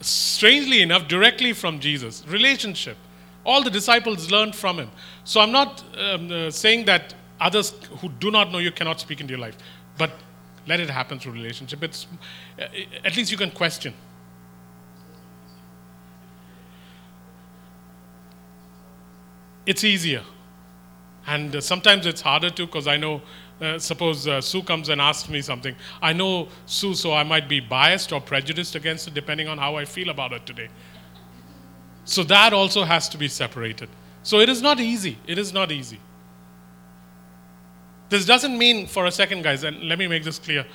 strangely 0.00 0.82
enough, 0.82 1.06
directly 1.06 1.52
from 1.52 1.78
Jesus. 1.78 2.24
Relationship. 2.26 2.96
All 3.44 3.62
the 3.62 3.70
disciples 3.70 4.32
learned 4.32 4.56
from 4.56 4.78
him. 4.78 4.90
So 5.22 5.40
I'm 5.40 5.52
not 5.52 5.84
um, 5.96 6.32
uh, 6.32 6.50
saying 6.50 6.86
that 6.86 7.14
others 7.40 7.72
who 8.00 8.08
do 8.08 8.32
not 8.32 8.50
know 8.50 8.58
you 8.58 8.72
cannot 8.72 8.98
speak 8.98 9.20
into 9.20 9.32
your 9.34 9.40
life, 9.40 9.56
but 9.96 10.10
let 10.66 10.80
it 10.80 10.90
happen 10.90 11.18
through 11.18 11.32
relationship. 11.32 11.82
It's, 11.82 12.06
uh, 12.58 12.64
at 13.04 13.16
least 13.16 13.30
you 13.30 13.36
can 13.36 13.50
question. 13.50 13.94
It's 19.66 19.84
easier. 19.84 20.22
And 21.26 21.54
uh, 21.54 21.60
sometimes 21.60 22.06
it's 22.06 22.20
harder 22.20 22.50
too, 22.50 22.66
because 22.66 22.86
I 22.86 22.96
know, 22.96 23.22
uh, 23.60 23.78
suppose 23.78 24.26
uh, 24.26 24.40
Sue 24.40 24.62
comes 24.62 24.88
and 24.88 25.00
asks 25.00 25.28
me 25.28 25.42
something. 25.42 25.76
I 26.02 26.12
know 26.12 26.48
Sue, 26.66 26.94
so 26.94 27.12
I 27.12 27.22
might 27.22 27.48
be 27.48 27.60
biased 27.60 28.12
or 28.12 28.20
prejudiced 28.20 28.74
against 28.74 29.06
it 29.06 29.14
depending 29.14 29.48
on 29.48 29.58
how 29.58 29.76
I 29.76 29.84
feel 29.84 30.08
about 30.08 30.32
it 30.32 30.46
today. 30.46 30.68
So 32.04 32.24
that 32.24 32.52
also 32.52 32.84
has 32.84 33.08
to 33.10 33.18
be 33.18 33.28
separated. 33.28 33.88
So 34.22 34.40
it 34.40 34.48
is 34.48 34.60
not 34.60 34.80
easy. 34.80 35.18
It 35.26 35.38
is 35.38 35.52
not 35.52 35.70
easy. 35.70 36.00
This 38.10 38.26
doesn't 38.26 38.58
mean 38.58 38.86
for 38.86 39.06
a 39.06 39.12
second, 39.12 39.42
guys, 39.42 39.64
and 39.64 39.84
let 39.84 39.98
me 39.98 40.06
make 40.06 40.24
this 40.24 40.38
clear. 40.38 40.66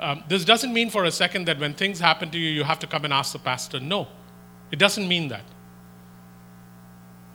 Um, 0.00 0.24
this 0.28 0.44
doesn't 0.44 0.72
mean 0.72 0.90
for 0.90 1.04
a 1.04 1.12
second 1.12 1.46
that 1.46 1.58
when 1.58 1.74
things 1.74 2.00
happen 2.00 2.30
to 2.30 2.38
you, 2.38 2.50
you 2.50 2.64
have 2.64 2.80
to 2.80 2.86
come 2.86 3.04
and 3.04 3.12
ask 3.12 3.32
the 3.32 3.38
pastor. 3.38 3.78
No, 3.78 4.08
it 4.70 4.78
doesn't 4.78 5.06
mean 5.06 5.28
that. 5.28 5.44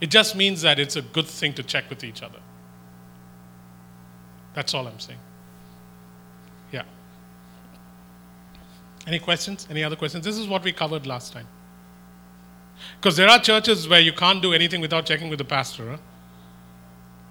It 0.00 0.10
just 0.10 0.36
means 0.36 0.62
that 0.62 0.78
it's 0.78 0.96
a 0.96 1.02
good 1.02 1.26
thing 1.26 1.54
to 1.54 1.62
check 1.62 1.88
with 1.88 2.04
each 2.04 2.22
other. 2.22 2.38
That's 4.54 4.74
all 4.74 4.86
I'm 4.86 5.00
saying. 5.00 5.18
Yeah. 6.70 6.82
Any 9.06 9.18
questions? 9.18 9.66
Any 9.70 9.82
other 9.82 9.96
questions? 9.96 10.24
This 10.24 10.36
is 10.36 10.46
what 10.46 10.62
we 10.62 10.72
covered 10.72 11.06
last 11.06 11.32
time. 11.32 11.46
Because 13.00 13.16
there 13.16 13.28
are 13.28 13.40
churches 13.40 13.88
where 13.88 14.00
you 14.00 14.12
can't 14.12 14.42
do 14.42 14.52
anything 14.52 14.80
without 14.80 15.06
checking 15.06 15.30
with 15.30 15.38
the 15.38 15.44
pastor. 15.44 15.92
Huh? 15.92 15.96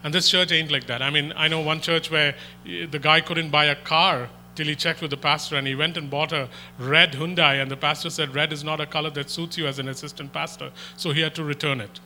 And 0.03 0.13
this 0.13 0.29
church 0.29 0.51
ain't 0.51 0.71
like 0.71 0.87
that. 0.87 1.01
I 1.01 1.09
mean, 1.09 1.33
I 1.35 1.47
know 1.47 1.59
one 1.59 1.81
church 1.81 2.11
where 2.11 2.35
the 2.63 2.99
guy 2.99 3.21
couldn't 3.21 3.49
buy 3.49 3.65
a 3.65 3.75
car 3.75 4.29
till 4.55 4.67
he 4.67 4.75
checked 4.75 5.01
with 5.01 5.11
the 5.11 5.17
pastor 5.17 5.55
and 5.55 5.67
he 5.67 5.75
went 5.75 5.97
and 5.97 6.09
bought 6.09 6.31
a 6.31 6.49
red 6.79 7.13
Hyundai. 7.13 7.61
And 7.61 7.69
the 7.69 7.77
pastor 7.77 8.09
said, 8.09 8.33
Red 8.33 8.51
is 8.51 8.63
not 8.63 8.79
a 8.79 8.85
color 8.85 9.09
that 9.11 9.29
suits 9.29 9.57
you 9.57 9.67
as 9.67 9.79
an 9.79 9.87
assistant 9.87 10.33
pastor. 10.33 10.71
So 10.97 11.11
he 11.11 11.21
had 11.21 11.35
to 11.35 11.43
return 11.43 11.79
it. 11.81 11.99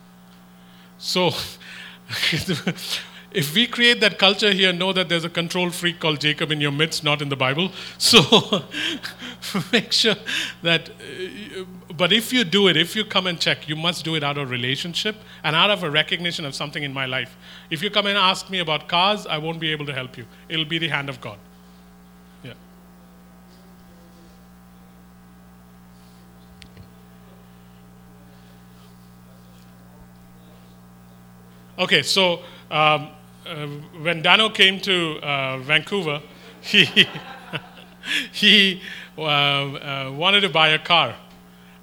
So, 0.98 1.30
if 3.34 3.54
we 3.54 3.66
create 3.66 4.00
that 4.00 4.18
culture 4.18 4.52
here, 4.52 4.72
know 4.72 4.92
that 4.92 5.08
there's 5.08 5.24
a 5.24 5.30
control 5.30 5.70
freak 5.70 6.00
called 6.00 6.20
Jacob 6.20 6.50
in 6.50 6.60
your 6.60 6.72
midst, 6.72 7.02
not 7.02 7.22
in 7.22 7.28
the 7.28 7.36
Bible. 7.36 7.72
So, 7.98 8.64
make 9.72 9.92
sure 9.92 10.16
that, 10.62 10.90
uh, 10.90 11.64
but 11.96 12.12
if 12.12 12.32
you 12.32 12.44
do 12.44 12.68
it, 12.68 12.76
if 12.76 12.96
you 12.96 13.04
come 13.04 13.26
and 13.26 13.40
check, 13.40 13.68
you 13.68 13.76
must 13.76 14.04
do 14.04 14.14
it 14.16 14.22
out 14.22 14.36
of 14.36 14.50
relationship 14.50 15.16
and 15.44 15.54
out 15.56 15.70
of 15.70 15.82
a 15.82 15.90
recognition 15.90 16.44
of 16.44 16.54
something 16.54 16.82
in 16.82 16.92
my 16.92 17.06
life. 17.06 17.36
If 17.70 17.82
you 17.82 17.90
come 17.90 18.06
and 18.06 18.18
ask 18.18 18.50
me 18.50 18.58
about 18.58 18.88
cars, 18.88 19.26
I 19.26 19.38
won't 19.38 19.60
be 19.60 19.70
able 19.70 19.86
to 19.86 19.94
help 19.94 20.18
you. 20.18 20.26
It'll 20.48 20.64
be 20.64 20.78
the 20.78 20.88
hand 20.88 21.08
of 21.08 21.20
God. 21.20 21.38
Yeah. 22.42 22.54
Okay, 31.78 32.02
so 32.02 32.42
um, 32.70 33.08
uh, 33.46 33.66
when 34.00 34.22
Dano 34.22 34.48
came 34.50 34.80
to 34.80 35.18
uh, 35.22 35.58
Vancouver, 35.58 36.22
he, 36.60 36.84
he 38.32 38.82
uh, 39.18 39.22
uh, 39.22 40.12
wanted 40.14 40.42
to 40.42 40.48
buy 40.48 40.68
a 40.68 40.78
car. 40.78 41.14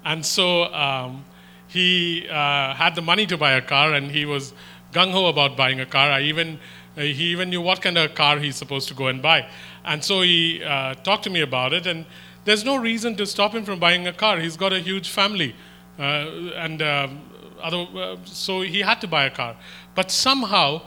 And 0.04 0.24
so 0.24 0.72
um, 0.72 1.24
he 1.68 2.26
uh, 2.28 2.74
had 2.74 2.94
the 2.94 3.02
money 3.02 3.26
to 3.26 3.36
buy 3.36 3.52
a 3.52 3.62
car 3.62 3.92
and 3.92 4.10
he 4.10 4.24
was 4.24 4.54
gung 4.92 5.12
ho 5.12 5.26
about 5.26 5.56
buying 5.56 5.80
a 5.80 5.86
car. 5.86 6.10
I 6.10 6.22
even, 6.22 6.58
he 6.96 7.30
even 7.30 7.50
knew 7.50 7.60
what 7.60 7.82
kind 7.82 7.98
of 7.98 8.14
car 8.14 8.38
he's 8.38 8.56
supposed 8.56 8.88
to 8.88 8.94
go 8.94 9.08
and 9.08 9.20
buy. 9.20 9.48
And 9.84 10.02
so 10.02 10.22
he 10.22 10.60
talked 11.04 11.24
to 11.24 11.30
me 11.30 11.42
about 11.42 11.72
it. 11.72 11.86
And 11.86 12.06
there's 12.44 12.64
no 12.64 12.76
reason 12.76 13.16
to 13.16 13.26
stop 13.26 13.54
him 13.54 13.64
from 13.64 13.78
buying 13.78 14.06
a 14.06 14.12
car. 14.12 14.38
He's 14.38 14.56
got 14.56 14.72
a 14.72 14.80
huge 14.80 15.08
family. 15.10 15.54
and 15.98 16.82
um, 16.82 17.20
other, 17.62 18.16
so 18.24 18.62
he 18.62 18.80
had 18.80 19.00
to 19.02 19.06
buy 19.06 19.24
a 19.24 19.30
car. 19.30 19.56
But 19.94 20.10
somehow, 20.10 20.82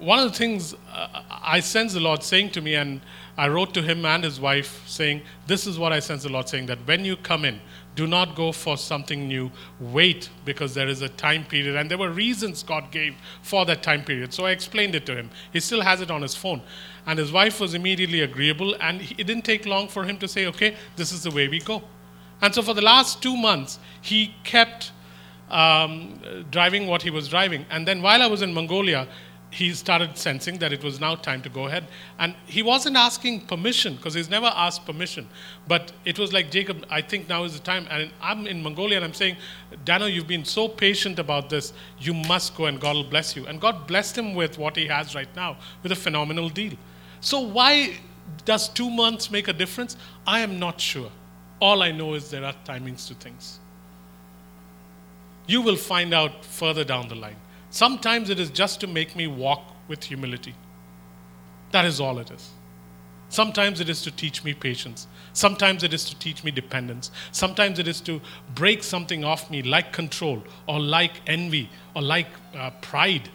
one 0.00 0.18
of 0.18 0.32
the 0.32 0.36
things 0.36 0.74
uh, 0.92 1.22
I 1.30 1.60
sense 1.60 1.92
the 1.92 2.00
Lord 2.00 2.22
saying 2.22 2.50
to 2.50 2.60
me, 2.60 2.74
and 2.74 3.00
I 3.36 3.48
wrote 3.48 3.74
to 3.74 3.82
him 3.82 4.04
and 4.04 4.24
his 4.24 4.40
wife 4.40 4.82
saying, 4.86 5.22
This 5.46 5.66
is 5.66 5.78
what 5.78 5.92
I 5.92 6.00
sense 6.00 6.22
the 6.22 6.30
Lord 6.30 6.48
saying 6.48 6.66
that 6.66 6.78
when 6.86 7.04
you 7.04 7.16
come 7.16 7.44
in, 7.44 7.60
do 7.96 8.06
not 8.06 8.34
go 8.34 8.50
for 8.50 8.76
something 8.76 9.28
new. 9.28 9.50
Wait 9.78 10.30
because 10.44 10.74
there 10.74 10.88
is 10.88 11.02
a 11.02 11.08
time 11.08 11.44
period. 11.44 11.76
And 11.76 11.90
there 11.90 11.98
were 11.98 12.10
reasons 12.10 12.62
God 12.62 12.90
gave 12.90 13.14
for 13.42 13.66
that 13.66 13.82
time 13.82 14.04
period. 14.04 14.32
So 14.32 14.46
I 14.46 14.52
explained 14.52 14.94
it 14.94 15.04
to 15.06 15.14
him. 15.14 15.30
He 15.52 15.60
still 15.60 15.82
has 15.82 16.00
it 16.00 16.10
on 16.10 16.22
his 16.22 16.34
phone. 16.34 16.62
And 17.06 17.18
his 17.18 17.30
wife 17.30 17.60
was 17.60 17.74
immediately 17.74 18.22
agreeable. 18.22 18.74
And 18.80 19.02
it 19.02 19.26
didn't 19.26 19.44
take 19.44 19.66
long 19.66 19.88
for 19.88 20.04
him 20.04 20.18
to 20.18 20.28
say, 20.28 20.46
Okay, 20.46 20.76
this 20.96 21.12
is 21.12 21.22
the 21.22 21.30
way 21.30 21.48
we 21.48 21.60
go. 21.60 21.82
And 22.42 22.54
so 22.54 22.62
for 22.62 22.72
the 22.72 22.82
last 22.82 23.22
two 23.22 23.36
months, 23.36 23.78
he 24.00 24.34
kept 24.44 24.92
um, 25.50 26.20
driving 26.50 26.86
what 26.86 27.02
he 27.02 27.10
was 27.10 27.28
driving. 27.28 27.66
And 27.70 27.86
then 27.86 28.02
while 28.02 28.22
I 28.22 28.26
was 28.26 28.40
in 28.40 28.54
Mongolia, 28.54 29.08
he 29.50 29.74
started 29.74 30.16
sensing 30.16 30.58
that 30.58 30.72
it 30.72 30.84
was 30.84 31.00
now 31.00 31.16
time 31.16 31.42
to 31.42 31.48
go 31.48 31.66
ahead. 31.66 31.88
And 32.18 32.34
he 32.46 32.62
wasn't 32.62 32.96
asking 32.96 33.42
permission 33.42 33.96
because 33.96 34.14
he's 34.14 34.30
never 34.30 34.46
asked 34.46 34.86
permission. 34.86 35.28
But 35.66 35.90
it 36.04 36.20
was 36.20 36.32
like, 36.32 36.52
Jacob, 36.52 36.86
I 36.88 37.00
think 37.00 37.28
now 37.28 37.42
is 37.42 37.54
the 37.54 37.58
time. 37.58 37.86
And 37.90 38.10
I'm 38.22 38.46
in 38.46 38.62
Mongolia 38.62 38.96
and 38.96 39.04
I'm 39.04 39.14
saying, 39.14 39.36
Dano, 39.84 40.06
you've 40.06 40.28
been 40.28 40.44
so 40.44 40.68
patient 40.68 41.18
about 41.18 41.50
this. 41.50 41.72
You 41.98 42.14
must 42.14 42.56
go 42.56 42.66
and 42.66 42.80
God 42.80 42.94
will 42.94 43.10
bless 43.10 43.34
you. 43.34 43.46
And 43.46 43.60
God 43.60 43.88
blessed 43.88 44.16
him 44.16 44.34
with 44.34 44.56
what 44.56 44.76
he 44.76 44.86
has 44.86 45.16
right 45.16 45.28
now, 45.34 45.56
with 45.82 45.90
a 45.90 45.96
phenomenal 45.96 46.48
deal. 46.48 46.74
So 47.20 47.40
why 47.40 47.98
does 48.44 48.68
two 48.68 48.88
months 48.88 49.32
make 49.32 49.48
a 49.48 49.52
difference? 49.52 49.96
I 50.26 50.40
am 50.40 50.60
not 50.60 50.80
sure. 50.80 51.10
All 51.60 51.82
I 51.82 51.90
know 51.90 52.14
is 52.14 52.30
there 52.30 52.44
are 52.44 52.54
timings 52.64 53.08
to 53.08 53.14
things. 53.14 53.58
You 55.48 55.60
will 55.60 55.76
find 55.76 56.14
out 56.14 56.44
further 56.44 56.84
down 56.84 57.08
the 57.08 57.16
line. 57.16 57.36
Sometimes 57.70 58.30
it 58.30 58.38
is 58.40 58.50
just 58.50 58.80
to 58.80 58.86
make 58.86 59.14
me 59.16 59.26
walk 59.26 59.62
with 59.88 60.04
humility. 60.04 60.54
That 61.72 61.84
is 61.84 62.00
all 62.00 62.18
it 62.18 62.30
is. 62.30 62.50
Sometimes 63.28 63.80
it 63.80 63.88
is 63.88 64.02
to 64.02 64.10
teach 64.10 64.42
me 64.42 64.52
patience. 64.54 65.06
Sometimes 65.34 65.84
it 65.84 65.94
is 65.94 66.04
to 66.06 66.18
teach 66.18 66.42
me 66.42 66.50
dependence. 66.50 67.12
Sometimes 67.30 67.78
it 67.78 67.86
is 67.86 68.00
to 68.00 68.20
break 68.56 68.82
something 68.82 69.22
off 69.24 69.48
me, 69.50 69.62
like 69.62 69.92
control, 69.92 70.42
or 70.66 70.80
like 70.80 71.12
envy, 71.28 71.70
or 71.94 72.02
like 72.02 72.26
uh, 72.56 72.70
pride. 72.82 73.28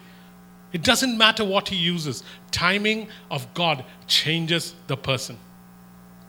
It 0.74 0.82
doesn't 0.82 1.16
matter 1.16 1.46
what 1.46 1.68
he 1.68 1.76
uses. 1.76 2.24
Timing 2.50 3.08
of 3.30 3.52
God 3.54 3.86
changes 4.06 4.74
the 4.86 4.98
person. 4.98 5.38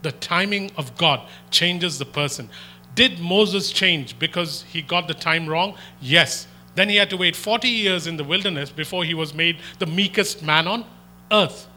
The 0.01 0.13
timing 0.13 0.71
of 0.77 0.95
God 0.97 1.27
changes 1.51 1.99
the 1.99 2.05
person. 2.05 2.49
Did 2.95 3.19
Moses 3.19 3.69
change 3.69 4.17
because 4.17 4.63
he 4.63 4.81
got 4.81 5.09
the 5.09 5.13
time 5.13 5.45
wrong? 5.45 5.75
Yes. 5.99 6.47
Then 6.77 6.89
he 6.89 6.97
had 6.97 7.09
to 7.09 7.17
wait 7.17 7.35
40 7.35 7.67
years 7.67 8.05
in 8.05 8.17
the 8.17 8.23
wilderness 8.23 8.69
before 8.69 9.03
he 9.03 9.15
was 9.15 9.33
made 9.33 9.57
the 9.79 9.87
meekest 9.87 10.43
man 10.43 10.67
on 10.67 10.85
earth. 11.31 11.67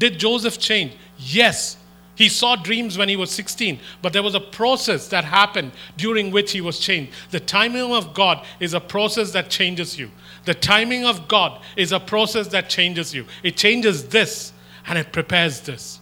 Did 0.00 0.18
Joseph 0.18 0.58
change? 0.58 0.96
Yes. 1.16 1.76
He 2.16 2.28
saw 2.28 2.56
dreams 2.56 2.98
when 2.98 3.08
he 3.08 3.14
was 3.14 3.30
16, 3.30 3.78
but 4.02 4.12
there 4.12 4.22
was 4.22 4.34
a 4.34 4.40
process 4.40 5.06
that 5.08 5.24
happened 5.24 5.70
during 5.96 6.32
which 6.32 6.50
he 6.50 6.60
was 6.60 6.80
changed. 6.80 7.12
The 7.30 7.38
timing 7.38 7.92
of 7.92 8.12
God 8.14 8.44
is 8.58 8.74
a 8.74 8.80
process 8.80 9.30
that 9.30 9.48
changes 9.48 9.96
you. 9.96 10.10
The 10.44 10.54
timing 10.54 11.04
of 11.04 11.28
God 11.28 11.62
is 11.76 11.92
a 11.92 12.00
process 12.00 12.48
that 12.48 12.68
changes 12.68 13.14
you. 13.14 13.26
It 13.44 13.56
changes 13.56 14.08
this 14.08 14.52
and 14.88 14.98
it 14.98 15.12
prepares 15.12 15.60
this. 15.60 16.00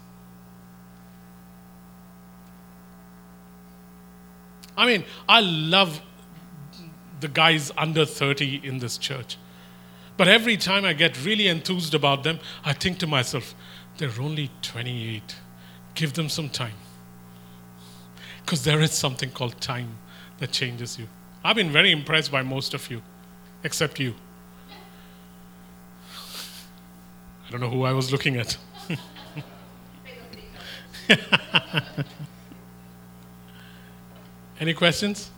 I 4.79 4.87
mean, 4.87 5.05
I 5.29 5.41
love 5.41 6.01
the 7.25 7.29
guys 7.29 7.73
under 7.79 8.05
30 8.05 8.61
in 8.63 8.81
this 8.81 8.99
church. 8.99 9.39
But 10.19 10.29
every 10.29 10.59
time 10.59 10.85
I 10.85 10.93
get 10.93 11.25
really 11.25 11.49
enthused 11.49 11.95
about 11.95 12.23
them, 12.23 12.39
I 12.67 12.75
think 12.75 12.99
to 12.99 13.07
myself, 13.07 13.55
they're 13.97 14.21
only 14.21 14.51
28. 14.61 15.37
Give 15.95 16.13
them 16.13 16.29
some 16.29 16.51
time. 16.51 16.75
Because 18.45 18.63
there 18.65 18.79
is 18.83 18.93
something 18.93 19.31
called 19.31 19.59
time 19.59 19.97
that 20.37 20.53
changes 20.53 20.99
you. 20.99 21.09
I've 21.43 21.57
been 21.57 21.73
very 21.73 21.91
impressed 21.93 22.31
by 22.31 22.43
most 22.43 22.75
of 22.75 22.91
you, 22.91 23.01
except 23.63 23.99
you. 23.99 24.15
I 27.49 27.51
don't 27.51 27.63
know 27.63 27.71
who 27.71 27.85
I 27.85 27.95
was 27.95 28.13
looking 28.13 28.37
at. 28.37 28.59
Any 34.61 34.75
questions? 34.75 35.31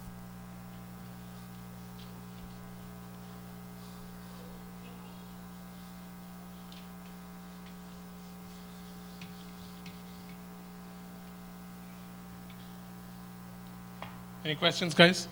Any 14.46 14.54
questions, 14.54 14.94
guys? 14.94 15.26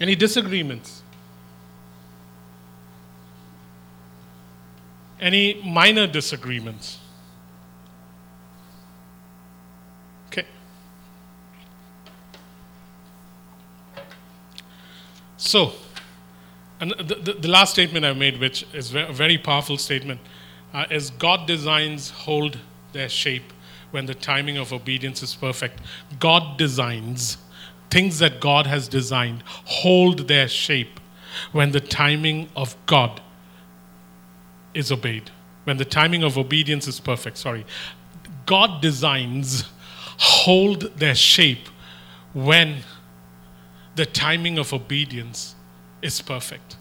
Any 0.00 0.16
disagreements? 0.16 1.04
Any 5.20 5.62
minor 5.64 6.08
disagreements? 6.08 6.98
Okay. 10.26 10.44
So, 15.36 15.74
and 16.80 16.90
the, 16.90 17.14
the, 17.14 17.32
the 17.34 17.48
last 17.48 17.74
statement 17.74 18.04
I 18.04 18.14
made, 18.14 18.40
which 18.40 18.66
is 18.74 18.92
a 18.96 19.12
very 19.12 19.38
powerful 19.38 19.78
statement, 19.78 20.18
uh, 20.72 20.86
is 20.90 21.10
God 21.10 21.46
designs 21.46 22.10
hold 22.10 22.58
their 22.92 23.08
shape 23.08 23.52
when 23.92 24.06
the 24.06 24.14
timing 24.16 24.56
of 24.56 24.72
obedience 24.72 25.22
is 25.22 25.36
perfect. 25.36 25.78
God 26.18 26.58
designs 26.58 27.36
things 27.94 28.18
that 28.18 28.40
God 28.40 28.66
has 28.66 28.88
designed 28.88 29.44
hold 29.46 30.26
their 30.26 30.48
shape 30.48 30.98
when 31.52 31.70
the 31.70 31.78
timing 31.78 32.48
of 32.56 32.74
God 32.86 33.20
is 34.74 34.90
obeyed, 34.90 35.30
when 35.62 35.76
the 35.76 35.84
timing 35.84 36.24
of 36.24 36.36
obedience 36.36 36.88
is 36.88 36.98
perfect. 36.98 37.38
Sorry. 37.38 37.64
God 38.46 38.82
designs 38.82 39.62
hold 40.18 40.80
their 40.98 41.14
shape 41.14 41.68
when 42.32 42.78
the 43.94 44.06
timing 44.06 44.58
of 44.58 44.72
obedience 44.72 45.54
is 46.02 46.20
perfect. 46.20 46.76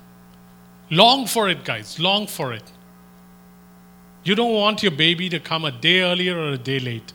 Long 0.89 1.27
for 1.27 1.47
it, 1.47 1.63
guys. 1.63 1.99
Long 1.99 2.25
for 2.25 2.53
it. 2.53 2.71
You 4.23 4.33
don't 4.33 4.53
want 4.53 4.81
your 4.81 4.91
baby 4.91 5.29
to 5.29 5.39
come 5.39 5.63
a 5.63 5.71
day 5.71 6.01
earlier 6.01 6.39
or 6.39 6.53
a 6.53 6.57
day 6.57 6.79
late. 6.79 7.13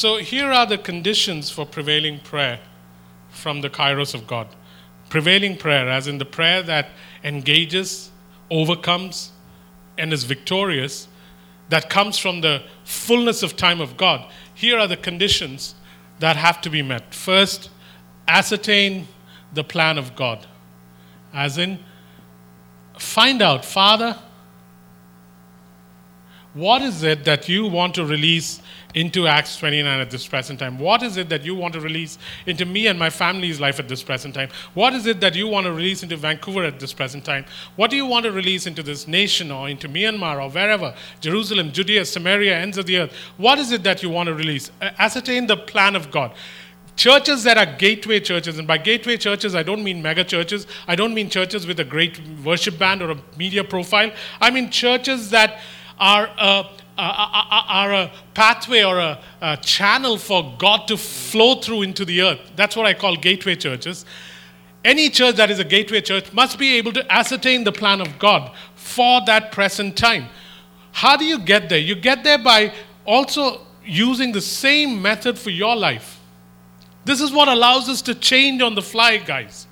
So 0.00 0.16
here 0.16 0.50
are 0.50 0.64
the 0.64 0.78
conditions 0.78 1.50
for 1.50 1.66
prevailing 1.66 2.20
prayer 2.20 2.60
from 3.28 3.60
the 3.60 3.68
kairos 3.68 4.14
of 4.14 4.26
God. 4.26 4.48
prevailing 5.10 5.56
prayer, 5.56 5.90
as 5.90 6.06
in 6.06 6.16
the 6.16 6.24
prayer 6.24 6.62
that 6.62 6.88
engages, 7.22 8.10
overcomes, 8.50 9.32
and 9.98 10.12
is 10.12 10.24
victorious, 10.24 11.08
that 11.68 11.90
comes 11.90 12.16
from 12.16 12.40
the 12.40 12.62
fullness 12.84 13.42
of 13.42 13.56
time 13.56 13.80
of 13.80 13.96
God, 13.96 14.24
here 14.54 14.78
are 14.78 14.86
the 14.86 14.96
conditions 14.96 15.74
that 16.20 16.36
have 16.36 16.60
to 16.62 16.70
be 16.70 16.80
met. 16.80 17.12
First, 17.12 17.68
ascertain 18.26 19.06
the 19.52 19.64
plan 19.64 19.98
of 19.98 20.16
God, 20.16 20.46
as 21.34 21.58
in, 21.58 21.78
find 22.98 23.42
out, 23.42 23.64
Father, 23.64 24.16
what 26.54 26.82
is 26.82 27.02
it 27.02 27.24
that 27.24 27.48
you 27.48 27.66
want 27.66 27.94
to 27.94 28.04
release 28.04 28.60
into 28.94 29.26
Acts 29.26 29.56
29 29.56 30.00
at 30.00 30.10
this 30.10 30.26
present 30.26 30.58
time? 30.58 30.78
What 30.78 31.02
is 31.02 31.16
it 31.16 31.28
that 31.28 31.44
you 31.44 31.54
want 31.54 31.74
to 31.74 31.80
release 31.80 32.18
into 32.46 32.64
me 32.64 32.86
and 32.86 32.98
my 32.98 33.10
family's 33.10 33.60
life 33.60 33.78
at 33.78 33.88
this 33.88 34.02
present 34.02 34.34
time? 34.34 34.48
What 34.74 34.92
is 34.94 35.06
it 35.06 35.20
that 35.20 35.34
you 35.34 35.46
want 35.46 35.66
to 35.66 35.72
release 35.72 36.02
into 36.02 36.16
Vancouver 36.16 36.64
at 36.64 36.80
this 36.80 36.92
present 36.92 37.24
time? 37.24 37.44
What 37.76 37.90
do 37.90 37.96
you 37.96 38.06
want 38.06 38.24
to 38.24 38.32
release 38.32 38.66
into 38.66 38.82
this 38.82 39.06
nation 39.06 39.50
or 39.50 39.68
into 39.68 39.88
Myanmar 39.88 40.42
or 40.42 40.50
wherever? 40.50 40.94
Jerusalem, 41.20 41.72
Judea, 41.72 42.04
Samaria, 42.04 42.56
ends 42.56 42.78
of 42.78 42.86
the 42.86 42.98
earth. 42.98 43.12
What 43.36 43.58
is 43.58 43.72
it 43.72 43.82
that 43.84 44.02
you 44.02 44.10
want 44.10 44.26
to 44.28 44.34
release? 44.34 44.70
Ascertain 44.80 45.46
the 45.46 45.56
plan 45.56 45.96
of 45.96 46.10
God. 46.10 46.32
Churches 46.96 47.44
that 47.44 47.56
are 47.56 47.78
gateway 47.78 48.20
churches, 48.20 48.58
and 48.58 48.68
by 48.68 48.76
gateway 48.76 49.16
churches, 49.16 49.54
I 49.54 49.62
don't 49.62 49.82
mean 49.82 50.02
mega 50.02 50.22
churches. 50.22 50.66
I 50.86 50.96
don't 50.96 51.14
mean 51.14 51.30
churches 51.30 51.66
with 51.66 51.80
a 51.80 51.84
great 51.84 52.20
worship 52.44 52.78
band 52.78 53.00
or 53.00 53.12
a 53.12 53.18
media 53.38 53.64
profile. 53.64 54.10
I 54.38 54.50
mean 54.50 54.70
churches 54.70 55.30
that 55.30 55.60
are 56.00 56.30
a, 56.38 56.66
are 56.98 57.92
a 57.92 58.12
pathway 58.34 58.82
or 58.82 58.98
a, 58.98 59.20
a 59.40 59.56
channel 59.58 60.16
for 60.16 60.54
God 60.58 60.88
to 60.88 60.96
flow 60.96 61.60
through 61.60 61.82
into 61.82 62.04
the 62.04 62.22
earth. 62.22 62.40
That's 62.56 62.74
what 62.74 62.86
I 62.86 62.94
call 62.94 63.16
gateway 63.16 63.54
churches. 63.54 64.04
Any 64.82 65.10
church 65.10 65.36
that 65.36 65.50
is 65.50 65.58
a 65.58 65.64
gateway 65.64 66.00
church 66.00 66.32
must 66.32 66.58
be 66.58 66.76
able 66.76 66.92
to 66.94 67.12
ascertain 67.12 67.64
the 67.64 67.72
plan 67.72 68.00
of 68.00 68.18
God 68.18 68.50
for 68.74 69.20
that 69.26 69.52
present 69.52 69.96
time. 69.96 70.28
How 70.92 71.16
do 71.16 71.24
you 71.24 71.38
get 71.38 71.68
there? 71.68 71.78
You 71.78 71.94
get 71.94 72.24
there 72.24 72.38
by 72.38 72.72
also 73.04 73.66
using 73.84 74.32
the 74.32 74.40
same 74.40 75.00
method 75.02 75.38
for 75.38 75.50
your 75.50 75.76
life. 75.76 76.18
This 77.04 77.20
is 77.20 77.30
what 77.30 77.48
allows 77.48 77.88
us 77.88 78.02
to 78.02 78.14
change 78.14 78.62
on 78.62 78.74
the 78.74 78.82
fly, 78.82 79.18
guys 79.18 79.66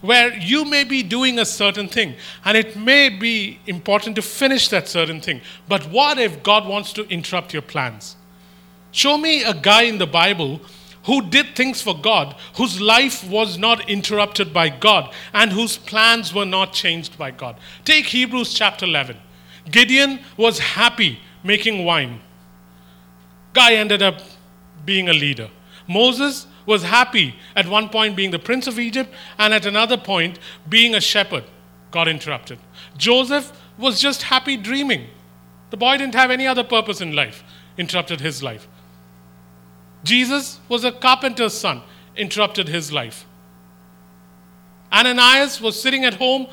where 0.00 0.32
you 0.36 0.64
may 0.64 0.84
be 0.84 1.02
doing 1.02 1.38
a 1.38 1.44
certain 1.44 1.88
thing 1.88 2.14
and 2.44 2.56
it 2.56 2.76
may 2.76 3.08
be 3.08 3.58
important 3.66 4.16
to 4.16 4.22
finish 4.22 4.68
that 4.68 4.88
certain 4.88 5.20
thing. 5.20 5.40
But 5.68 5.88
what 5.90 6.18
if 6.18 6.42
God 6.42 6.66
wants 6.66 6.92
to 6.94 7.08
interrupt 7.08 7.52
your 7.52 7.62
plans? 7.62 8.16
Show 8.92 9.18
me 9.18 9.42
a 9.42 9.54
guy 9.54 9.82
in 9.82 9.98
the 9.98 10.06
Bible 10.06 10.60
who 11.04 11.22
did 11.22 11.56
things 11.56 11.80
for 11.80 11.98
God, 11.98 12.36
whose 12.56 12.80
life 12.80 13.26
was 13.28 13.56
not 13.56 13.88
interrupted 13.88 14.52
by 14.52 14.68
God, 14.68 15.12
and 15.32 15.52
whose 15.52 15.78
plans 15.78 16.34
were 16.34 16.44
not 16.44 16.72
changed 16.72 17.16
by 17.16 17.30
God. 17.30 17.56
Take 17.84 18.06
Hebrews 18.06 18.52
chapter 18.52 18.84
11. 18.84 19.16
Gideon 19.70 20.20
was 20.36 20.58
happy 20.58 21.18
making 21.42 21.84
wine. 21.84 22.20
Guy 23.54 23.74
ended 23.74 24.02
up 24.02 24.20
being 24.84 25.08
a 25.08 25.12
leader. 25.12 25.48
Moses 25.86 26.46
was 26.68 26.82
happy 26.82 27.34
at 27.56 27.66
one 27.66 27.88
point 27.88 28.14
being 28.14 28.30
the 28.30 28.38
prince 28.38 28.66
of 28.66 28.78
Egypt 28.78 29.10
and 29.38 29.54
at 29.54 29.64
another 29.64 29.96
point 29.96 30.38
being 30.68 30.94
a 30.94 31.00
shepherd. 31.00 31.44
Got 31.90 32.08
interrupted. 32.08 32.58
Joseph 32.94 33.50
was 33.78 33.98
just 33.98 34.24
happy 34.24 34.58
dreaming. 34.58 35.06
The 35.70 35.78
boy 35.78 35.96
didn't 35.96 36.14
have 36.14 36.30
any 36.30 36.46
other 36.46 36.62
purpose 36.62 37.00
in 37.00 37.14
life, 37.14 37.42
interrupted 37.78 38.20
his 38.20 38.42
life. 38.42 38.68
Jesus 40.04 40.60
was 40.68 40.84
a 40.84 40.92
carpenter's 40.92 41.54
son, 41.54 41.80
interrupted 42.16 42.68
his 42.68 42.92
life. 42.92 43.24
Ananias 44.92 45.62
was 45.62 45.80
sitting 45.80 46.04
at 46.04 46.14
home 46.14 46.48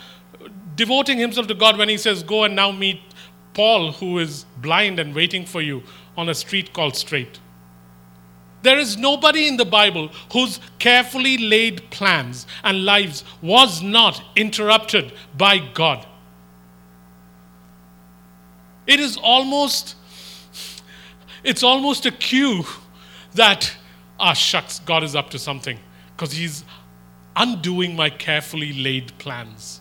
devoting 0.78 1.18
himself 1.18 1.48
to 1.48 1.54
God 1.54 1.78
when 1.78 1.90
he 1.90 1.98
says, 1.98 2.24
Go 2.24 2.46
and 2.46 2.56
now 2.56 2.72
meet 2.72 3.02
Paul, 3.54 3.92
who 3.92 4.18
is 4.20 4.46
blind 4.58 4.98
and 4.98 5.14
waiting 5.14 5.46
for 5.46 5.62
you 5.62 5.84
on 6.16 6.30
a 6.30 6.34
street 6.34 6.72
called 6.72 6.96
Straight. 6.96 7.40
There 8.66 8.80
is 8.80 8.98
nobody 8.98 9.48
in 9.48 9.58
the 9.58 9.66
Bible 9.66 10.10
whose 10.34 10.60
carefully 10.80 11.38
laid 11.38 11.88
plans 11.92 12.48
and 12.64 12.84
lives 12.84 13.24
was 13.40 13.84
not 13.84 14.20
interrupted 14.36 15.14
by 15.38 15.60
God. 15.60 16.04
It 18.88 19.00
is 19.00 19.18
almost 19.18 19.96
it's 21.44 21.62
almost 21.62 22.08
a 22.08 22.12
cue 22.12 22.66
that 23.36 23.72
ah 24.20 24.34
shucks 24.34 24.80
God 24.80 25.04
is 25.04 25.16
up 25.16 25.30
to 25.30 25.38
something 25.38 25.78
because 26.18 26.32
he's 26.32 26.66
undoing 27.36 27.96
my 27.96 28.10
carefully 28.10 28.74
laid 28.74 29.16
plans. 29.20 29.80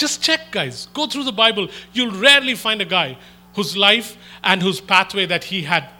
Just 0.00 0.22
check, 0.22 0.50
guys. 0.50 0.88
Go 0.94 1.06
through 1.06 1.24
the 1.24 1.32
Bible. 1.32 1.68
You'll 1.92 2.18
rarely 2.18 2.54
find 2.54 2.80
a 2.80 2.86
guy 2.86 3.18
whose 3.54 3.76
life 3.76 4.16
and 4.42 4.62
whose 4.62 4.80
pathway 4.80 5.26
that 5.26 5.44
he 5.44 5.60
had 5.60 5.90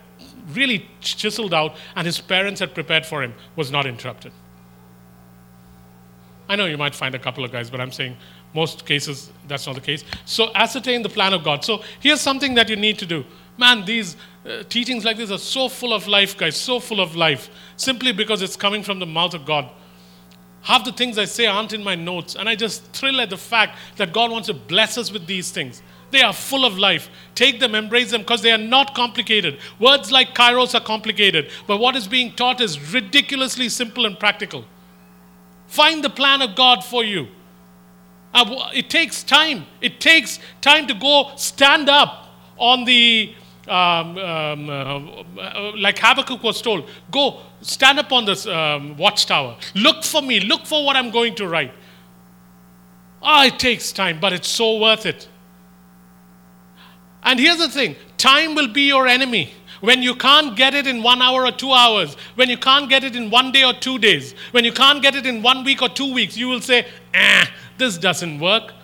really 0.55 0.89
chiseled 1.03 1.53
out 1.53 1.77
and 1.95 2.07
his 2.07 2.19
parents 2.19 2.61
had 2.61 2.73
prepared 2.73 3.05
for 3.05 3.23
him 3.23 3.35
was 3.57 3.71
not 3.71 3.85
interrupted. 3.85 4.33
I 6.49 6.57
know 6.57 6.65
you 6.65 6.79
might 6.79 6.95
find 6.95 7.15
a 7.15 7.19
couple 7.19 7.45
of 7.45 7.53
guys, 7.53 7.69
but 7.69 7.79
I'm 7.79 7.93
saying 7.93 8.17
most 8.55 8.87
cases 8.87 9.31
that's 9.47 9.67
not 9.67 9.75
the 9.75 9.83
case. 9.83 10.03
So 10.25 10.51
ascertain 10.55 11.03
the 11.03 11.11
plan 11.11 11.35
of 11.35 11.45
God. 11.45 11.63
So 11.63 11.83
here's 12.01 12.23
something 12.23 12.55
that 12.55 12.71
you 12.71 12.77
need 12.77 12.99
to 13.01 13.07
do. 13.07 13.27
Man, 13.59 13.85
these 13.85 14.17
uh, 14.47 14.63
teachings 14.71 15.05
like 15.05 15.19
this 15.19 15.31
are 15.31 15.37
so 15.37 15.69
full 15.69 15.93
of 15.93 16.09
life, 16.09 16.39
guys, 16.39 16.57
so 16.57 16.81
full 16.81 17.03
of 17.03 17.17
life, 17.17 17.51
simply 17.77 18.13
because 18.13 18.41
it's 18.41 18.57
coming 18.57 18.83
from 18.83 18.99
the 18.99 19.05
mouth 19.05 19.35
of 19.35 19.45
God. 19.45 19.69
Half 20.63 20.85
the 20.85 20.93
things 20.93 21.17
I 21.19 21.25
say 21.25 21.47
aren't 21.47 21.73
in 21.73 21.83
my 21.83 21.95
notes, 21.95 22.37
and 22.37 22.49
I 22.49 22.55
just 22.55 22.85
thrill 22.93 23.21
at 23.21 23.31
the 23.31 23.37
fact 23.37 23.79
that 23.97 24.13
God 24.13 24.31
wants 24.31 24.49
to 24.49 24.55
bless 24.55 24.99
us 24.99 25.11
with 25.11 25.27
these 25.27 25.51
things. 25.51 25.83
They 26.11 26.23
are 26.23 26.33
full 26.33 26.65
of 26.65 26.77
life. 26.77 27.09
Take 27.35 27.61
them, 27.61 27.75
embrace 27.75 28.11
them, 28.11 28.23
because 28.23 28.43
they 28.43 28.53
are 28.53 28.59
not 28.59 28.95
complicated. 28.95 29.59
Words 29.79 30.11
like 30.11 30.35
kairos 30.35 30.75
are 30.75 30.85
complicated, 30.85 31.51
but 31.67 31.79
what 31.79 31.97
is 31.97 32.09
being 32.09 32.33
taught 32.33 32.61
is 32.61 32.93
ridiculously 32.93 33.69
simple 33.69 34.05
and 34.07 34.19
practical. 34.19 34.65
Find 35.67 36.03
the 36.03 36.11
plan 36.11 36.43
of 36.43 36.57
God 36.57 36.85
for 36.85 37.05
you. 37.05 37.29
Uh, 38.35 38.71
it 38.75 38.91
takes 38.91 39.23
time. 39.23 39.67
It 39.81 40.01
takes 40.01 40.41
time 40.61 40.87
to 40.89 40.95
go 40.95 41.31
stand 41.37 41.89
up 41.89 42.27
on 42.59 42.85
the 42.85 43.35
um, 43.71 44.19
um, 44.19 44.69
uh, 45.39 45.73
like 45.77 45.99
Habakkuk 45.99 46.43
was 46.43 46.61
told, 46.61 46.89
go 47.11 47.41
stand 47.63 47.99
up 47.99 48.11
on 48.11 48.25
this 48.25 48.47
um, 48.47 48.97
watchtower. 48.97 49.57
Look 49.75 50.03
for 50.03 50.21
me. 50.21 50.41
Look 50.41 50.67
for 50.67 50.85
what 50.85 50.97
I'm 50.97 51.11
going 51.11 51.37
to 51.37 51.47
write. 51.47 51.73
Ah, 53.23 53.43
oh, 53.43 53.47
it 53.47 53.59
takes 53.59 53.93
time, 53.93 54.19
but 54.19 54.33
it's 54.33 54.49
so 54.49 54.79
worth 54.79 55.07
it. 55.07 55.29
And 57.23 57.39
here's 57.39 57.59
the 57.59 57.69
thing 57.69 57.97
time 58.17 58.55
will 58.55 58.69
be 58.69 58.83
your 58.83 59.07
enemy. 59.07 59.53
When 59.81 60.03
you 60.03 60.15
can't 60.15 60.57
get 60.57 60.75
it 60.75 60.87
in 60.87 61.03
one 61.03 61.23
hour 61.23 61.47
or 61.47 61.53
two 61.53 61.73
hours, 61.73 62.15
when 62.35 62.51
you 62.51 62.59
can't 62.59 62.91
get 62.91 63.03
it 63.03 63.17
in 63.17 63.31
one 63.31 63.51
day 63.51 63.65
or 63.65 63.73
two 63.73 63.99
days, 63.99 64.35
when 64.51 64.63
you 64.65 64.73
can't 64.73 65.01
get 65.01 65.15
it 65.15 65.25
in 65.25 65.43
one 65.43 65.65
week 65.65 65.81
or 65.81 65.89
two 65.89 66.13
weeks, 66.13 66.37
you 66.37 66.49
will 66.49 66.61
say, 66.61 66.87
eh, 67.15 67.47
this 67.79 67.97
doesn't 67.97 68.41
work. 68.41 68.75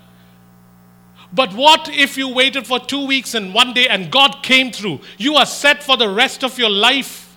But 1.37 1.53
what 1.53 1.90
if 1.90 2.16
you 2.16 2.31
waited 2.31 2.66
for 2.66 2.81
two 2.81 3.07
weeks 3.07 3.35
and 3.35 3.53
one 3.53 3.75
day 3.75 3.87
and 3.88 4.11
God 4.11 4.42
came 4.42 4.72
through? 4.72 5.01
You 5.18 5.37
are 5.37 5.44
set 5.44 5.83
for 5.83 5.99
the 5.99 6.09
rest 6.09 6.42
of 6.42 6.59
your 6.59 6.70
life. 6.70 7.37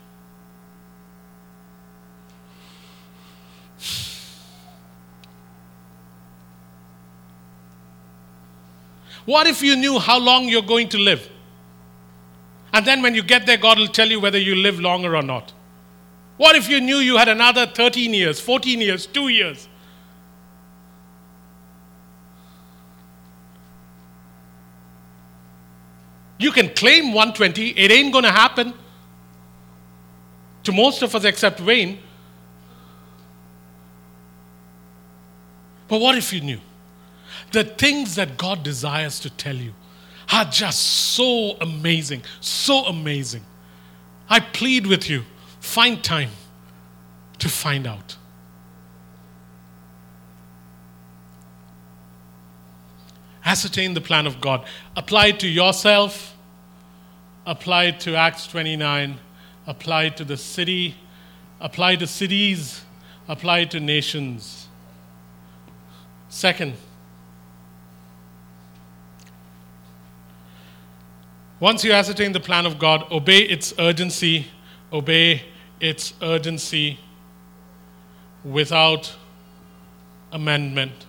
What 9.25 9.45
if 9.47 9.61
you 9.61 9.75
knew 9.75 9.99
how 9.99 10.17
long 10.17 10.47
you're 10.47 10.61
going 10.61 10.89
to 10.89 10.97
live? 10.97 11.29
And 12.73 12.85
then 12.85 13.01
when 13.01 13.13
you 13.13 13.21
get 13.21 13.45
there, 13.45 13.57
God 13.57 13.77
will 13.77 13.87
tell 13.87 14.07
you 14.07 14.19
whether 14.19 14.39
you 14.39 14.55
live 14.55 14.79
longer 14.79 15.15
or 15.15 15.21
not. 15.21 15.51
What 16.37 16.55
if 16.55 16.69
you 16.69 16.79
knew 16.79 16.97
you 16.97 17.17
had 17.17 17.27
another 17.27 17.67
13 17.67 18.13
years, 18.13 18.39
14 18.39 18.79
years, 18.79 19.05
2 19.05 19.27
years? 19.27 19.67
You 26.39 26.51
can 26.51 26.69
claim 26.69 27.13
120, 27.13 27.71
it 27.71 27.91
ain't 27.91 28.13
going 28.13 28.23
to 28.23 28.31
happen 28.31 28.73
to 30.63 30.71
most 30.71 31.03
of 31.03 31.13
us 31.13 31.25
except 31.25 31.59
Wayne. 31.59 31.99
But 35.89 35.99
what 35.99 36.17
if 36.17 36.31
you 36.31 36.39
knew? 36.39 36.59
The 37.51 37.63
things 37.63 38.15
that 38.15 38.37
God 38.37 38.63
desires 38.63 39.19
to 39.21 39.29
tell 39.29 39.55
you 39.55 39.73
are 40.31 40.45
just 40.45 40.79
so 40.79 41.57
amazing, 41.59 42.21
so 42.39 42.85
amazing. 42.85 43.43
I 44.29 44.39
plead 44.39 44.87
with 44.87 45.09
you, 45.09 45.25
find 45.59 46.01
time 46.01 46.29
to 47.39 47.49
find 47.49 47.85
out. 47.85 48.15
Ascertain 53.49 53.95
the 53.95 54.01
plan 54.01 54.27
of 54.27 54.39
God. 54.39 54.63
Apply 54.95 55.29
it 55.29 55.39
to 55.39 55.47
yourself, 55.47 56.37
apply 57.47 57.85
it 57.85 57.99
to 58.01 58.15
Acts 58.15 58.45
29, 58.45 59.17
apply 59.65 60.03
it 60.03 60.17
to 60.17 60.23
the 60.23 60.37
city, 60.37 60.93
applied 61.59 61.97
to 62.01 62.05
cities, 62.05 62.83
applied 63.27 63.71
to 63.71 63.79
nations. 63.79 64.67
Second, 66.29 66.75
once 71.59 71.83
you 71.83 71.91
ascertain 71.91 72.33
the 72.33 72.39
plan 72.39 72.67
of 72.67 72.77
God, 72.77 73.11
obey 73.11 73.39
its 73.39 73.73
urgency, 73.79 74.45
obey 74.93 75.41
its 75.79 76.13
urgency 76.21 76.99
without 78.43 79.11
amendment. 80.31 81.07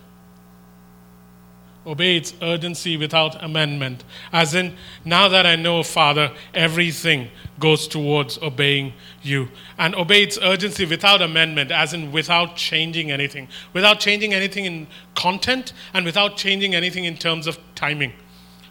Obey 1.83 2.15
its 2.15 2.35
urgency 2.43 2.95
without 2.95 3.43
amendment. 3.43 4.03
As 4.31 4.53
in, 4.53 4.75
now 5.03 5.27
that 5.29 5.47
I 5.47 5.55
know, 5.55 5.81
Father, 5.81 6.31
everything 6.53 7.29
goes 7.59 7.87
towards 7.87 8.37
obeying 8.37 8.93
you. 9.23 9.49
And 9.79 9.95
obey 9.95 10.21
its 10.21 10.37
urgency 10.39 10.85
without 10.85 11.23
amendment, 11.23 11.71
as 11.71 11.93
in 11.93 12.11
without 12.11 12.55
changing 12.55 13.09
anything. 13.09 13.47
Without 13.73 13.99
changing 13.99 14.31
anything 14.31 14.65
in 14.65 14.87
content 15.15 15.73
and 15.93 16.05
without 16.05 16.37
changing 16.37 16.75
anything 16.75 17.05
in 17.05 17.17
terms 17.17 17.47
of 17.47 17.57
timing. 17.73 18.13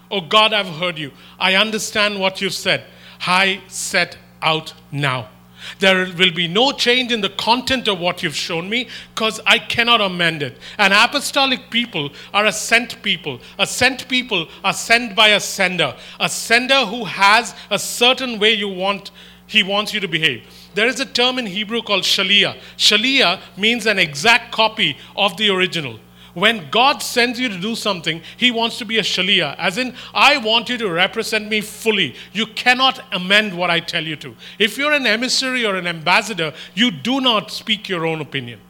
Oh 0.09 0.21
God, 0.21 0.53
I've 0.53 0.69
heard 0.69 0.97
you. 0.97 1.11
I 1.39 1.57
understand 1.57 2.21
what 2.21 2.41
you've 2.41 2.55
said. 2.55 2.85
I 3.27 3.63
set 3.67 4.19
out 4.41 4.73
now. 4.93 5.31
There 5.79 6.07
will 6.17 6.33
be 6.33 6.49
no 6.49 6.73
change 6.73 7.13
in 7.13 7.21
the 7.21 7.31
content 7.31 7.89
of 7.89 7.99
what 8.01 8.23
you've 8.23 8.37
shown 8.37 8.69
me 8.69 8.89
because 9.15 9.41
I 9.47 9.59
cannot 9.59 10.01
amend 10.01 10.43
it. 10.43 10.59
And 10.79 10.93
apostolic 10.93 11.71
people 11.71 12.11
are 12.33 12.47
a 12.47 12.53
sent 12.53 13.03
people. 13.03 13.41
A 13.59 13.67
sent 13.67 14.09
people 14.09 14.49
are 14.65 14.73
sent 14.73 15.15
by 15.15 15.29
a 15.29 15.41
sender. 15.41 15.95
A 16.19 16.29
sender 16.29 16.87
who 16.87 17.05
has 17.05 17.55
a 17.71 17.79
certain 17.79 18.39
way 18.39 18.53
you 18.53 18.69
want 18.69 19.11
he 19.51 19.65
wants 19.65 19.93
you 19.93 19.99
to 19.99 20.07
behave. 20.07 20.45
There 20.75 20.87
is 20.87 21.01
a 21.01 21.05
term 21.05 21.37
in 21.37 21.47
Hebrew 21.47 21.83
called 21.83 22.05
shalia. 22.05 22.57
Shalia 22.77 23.41
means 23.57 23.85
an 23.85 23.99
exact 23.99 24.53
copy 24.53 24.97
of 25.17 25.37
the 25.37 25.51
original. 25.51 25.99
When 26.35 26.71
God 26.71 27.03
sends 27.03 27.41
you 27.41 27.49
to 27.49 27.59
do 27.59 27.75
something, 27.75 28.23
He 28.37 28.51
wants 28.51 28.79
to 28.79 28.85
be 28.85 28.99
a 28.99 29.03
shalia, 29.03 29.57
as 29.59 29.79
in, 29.79 29.95
I 30.15 30.39
want 30.39 30.69
you 30.69 30.79
to 30.79 30.89
represent 30.89 31.49
me 31.49 31.61
fully. 31.61 32.15
You 32.33 32.47
cannot 32.47 33.01
amend 33.13 33.57
what 33.57 33.71
I 33.71 33.81
tell 33.81 34.05
you 34.05 34.17
to. 34.17 34.37
If 34.59 34.79
you're 34.79 34.93
an 34.93 35.07
emissary 35.07 35.67
or 35.67 35.75
an 35.75 35.87
ambassador, 35.87 36.53
you 36.75 36.91
do 36.91 37.21
not 37.21 37.51
speak 37.51 37.89
your 37.89 38.07
own 38.07 38.21
opinion. 38.21 38.61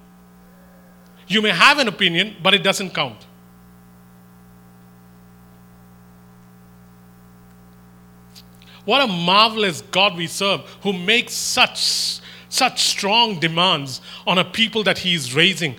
You 1.29 1.43
may 1.43 1.51
have 1.51 1.79
an 1.79 1.89
opinion, 1.89 2.37
but 2.43 2.55
it 2.55 2.63
doesn't 2.63 2.95
count. 2.95 3.27
What 8.87 9.03
a 9.03 9.07
marvelous 9.07 9.83
God 9.83 10.17
we 10.17 10.27
serve 10.27 10.63
who 10.83 10.93
makes 10.93 11.35
such, 11.35 12.21
such 12.49 12.83
strong 12.83 13.39
demands 13.39 14.01
on 14.27 14.39
a 14.39 14.45
people 14.45 14.83
that 14.85 14.99
He 14.99 15.15
is 15.15 15.35
raising 15.35 15.77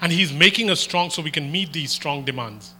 and 0.00 0.12
He's 0.12 0.32
making 0.32 0.70
us 0.70 0.80
strong 0.80 1.10
so 1.10 1.22
we 1.22 1.30
can 1.30 1.50
meet 1.50 1.72
these 1.72 1.90
strong 1.90 2.24
demands. 2.24 2.74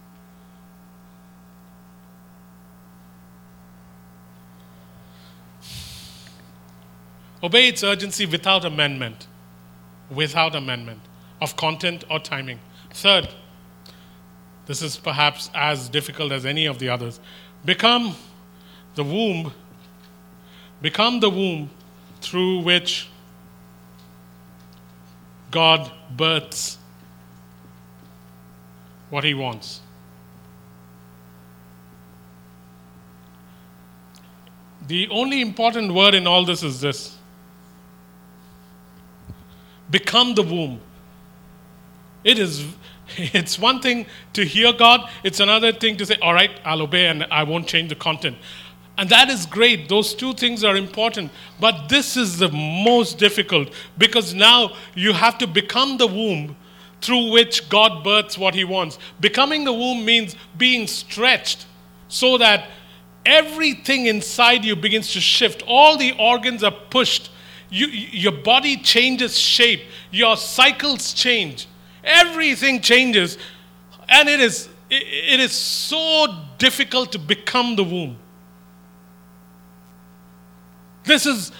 Obey 7.43 7.67
its 7.67 7.83
urgency 7.83 8.25
without 8.25 8.65
amendment. 8.65 9.27
Without 10.09 10.55
amendment 10.55 11.01
of 11.41 11.55
content 11.55 12.03
or 12.09 12.19
timing. 12.19 12.59
Third, 12.91 13.27
this 14.65 14.81
is 14.81 14.97
perhaps 14.97 15.49
as 15.53 15.89
difficult 15.89 16.31
as 16.31 16.45
any 16.45 16.65
of 16.65 16.79
the 16.79 16.89
others. 16.89 17.19
Become 17.63 18.15
the 18.95 19.03
womb, 19.03 19.53
become 20.81 21.19
the 21.19 21.29
womb 21.29 21.69
through 22.21 22.61
which 22.61 23.09
God 25.51 25.91
births 26.15 26.77
what 29.15 29.23
he 29.23 29.33
wants. 29.33 29.79
The 34.87 35.07
only 35.07 35.39
important 35.39 35.93
word 35.93 36.13
in 36.13 36.27
all 36.27 36.43
this 36.43 36.63
is 36.63 36.81
this 36.81 37.17
become 39.89 40.35
the 40.35 40.41
womb. 40.43 40.81
It 42.25 42.37
is 42.39 42.65
it's 43.17 43.57
one 43.57 43.79
thing 43.79 44.05
to 44.33 44.43
hear 44.43 44.73
God, 44.73 45.09
it's 45.23 45.39
another 45.39 45.71
thing 45.71 45.95
to 45.95 46.05
say, 46.05 46.17
all 46.21 46.33
right, 46.33 46.51
I'll 46.65 46.81
obey 46.81 47.07
and 47.07 47.23
I 47.31 47.43
won't 47.43 47.67
change 47.67 47.87
the 47.87 47.95
content. 47.95 48.35
And 48.97 49.09
that 49.09 49.29
is 49.29 49.45
great. 49.45 49.87
Those 49.87 50.13
two 50.13 50.33
things 50.33 50.65
are 50.65 50.75
important. 50.75 51.31
But 51.59 51.87
this 51.87 52.17
is 52.17 52.39
the 52.39 52.49
most 52.49 53.17
difficult 53.17 53.69
because 53.97 54.33
now 54.33 54.73
you 54.93 55.13
have 55.13 55.37
to 55.37 55.47
become 55.47 55.97
the 55.97 56.07
womb 56.07 56.57
through 57.05 57.31
which 57.31 57.69
God 57.69 58.03
births 58.03 58.37
what 58.37 58.55
He 58.55 58.63
wants. 58.63 58.97
Becoming 59.19 59.63
the 59.63 59.73
womb 59.73 60.03
means 60.03 60.35
being 60.57 60.87
stretched 60.87 61.65
so 62.07 62.37
that 62.37 62.67
everything 63.25 64.07
inside 64.07 64.65
you 64.65 64.75
begins 64.75 65.13
to 65.13 65.21
shift. 65.21 65.63
All 65.67 65.97
the 65.97 66.13
organs 66.19 66.63
are 66.63 66.71
pushed. 66.89 67.29
You, 67.69 67.87
your 67.87 68.31
body 68.31 68.77
changes 68.77 69.37
shape. 69.37 69.81
Your 70.11 70.37
cycles 70.37 71.13
change. 71.13 71.67
Everything 72.03 72.81
changes. 72.81 73.37
And 74.09 74.29
it 74.29 74.39
is, 74.39 74.69
it 74.89 75.39
is 75.39 75.51
so 75.51 76.27
difficult 76.57 77.11
to 77.11 77.19
become 77.19 77.75
the 77.75 77.83
womb. 77.83 78.17
This 81.03 81.25
is, 81.25 81.51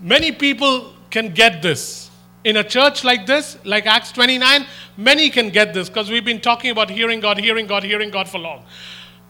many 0.00 0.32
people 0.32 0.92
can 1.10 1.32
get 1.32 1.62
this 1.62 2.07
in 2.44 2.56
a 2.56 2.64
church 2.64 3.04
like 3.04 3.26
this, 3.26 3.58
like 3.64 3.86
Acts 3.86 4.12
29, 4.12 4.66
many 4.96 5.30
can 5.30 5.50
get 5.50 5.74
this 5.74 5.88
because 5.88 6.10
we've 6.10 6.24
been 6.24 6.40
talking 6.40 6.70
about 6.70 6.90
hearing 6.90 7.20
God, 7.20 7.38
hearing 7.38 7.66
God, 7.66 7.82
hearing 7.82 8.10
God 8.10 8.28
for 8.28 8.38
long. 8.38 8.64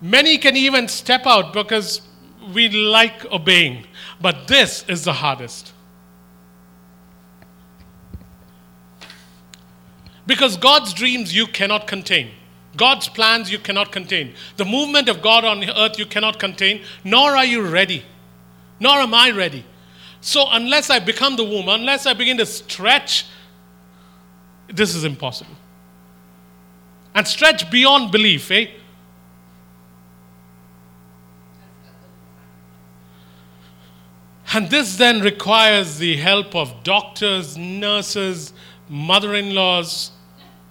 Many 0.01 0.39
can 0.39 0.57
even 0.57 0.89
step 0.89 1.27
out 1.27 1.53
because 1.53 2.03
we 2.55 2.69
like 2.69 3.25
obeying. 3.27 3.87
But 4.21 4.49
this 4.49 4.85
is 4.89 5.05
the 5.05 5.13
hardest. 5.13 5.73
Because 10.27 10.57
God's 10.57 10.93
dreams 10.93 11.35
you 11.35 11.47
cannot 11.47 11.87
contain. 11.87 12.31
God's 12.77 13.09
plans 13.09 13.51
you 13.51 13.59
cannot 13.59 13.91
contain. 13.91 14.35
The 14.57 14.65
movement 14.65 15.09
of 15.09 15.23
God 15.23 15.45
on 15.45 15.69
earth 15.69 15.99
you 15.99 16.07
cannot 16.07 16.39
contain, 16.39 16.83
nor 17.03 17.35
are 17.35 17.45
you 17.45 17.67
ready. 17.67 18.05
Nor 18.79 18.99
am 18.99 19.15
I 19.15 19.31
ready. 19.31 19.65
So, 20.29 20.47
unless 20.51 20.91
I 20.91 20.99
become 20.99 21.37
the 21.37 21.43
womb, 21.43 21.71
unless 21.71 22.05
I 22.05 22.13
begin 22.13 22.37
to 22.37 22.45
stretch, 22.45 23.25
this 24.67 24.95
is 24.95 25.03
impossible. 25.03 25.55
And 27.15 27.27
stretch 27.27 27.71
beyond 27.71 28.13
belief, 28.13 28.51
eh? 28.51 28.67
And 34.53 34.69
this 34.69 34.99
then 34.99 35.23
requires 35.23 35.97
the 35.97 36.19
help 36.19 36.55
of 36.55 36.85
doctors, 36.85 37.57
nurses, 37.57 38.53
mother 38.87 39.35
in 39.35 39.55
laws, 39.55 40.11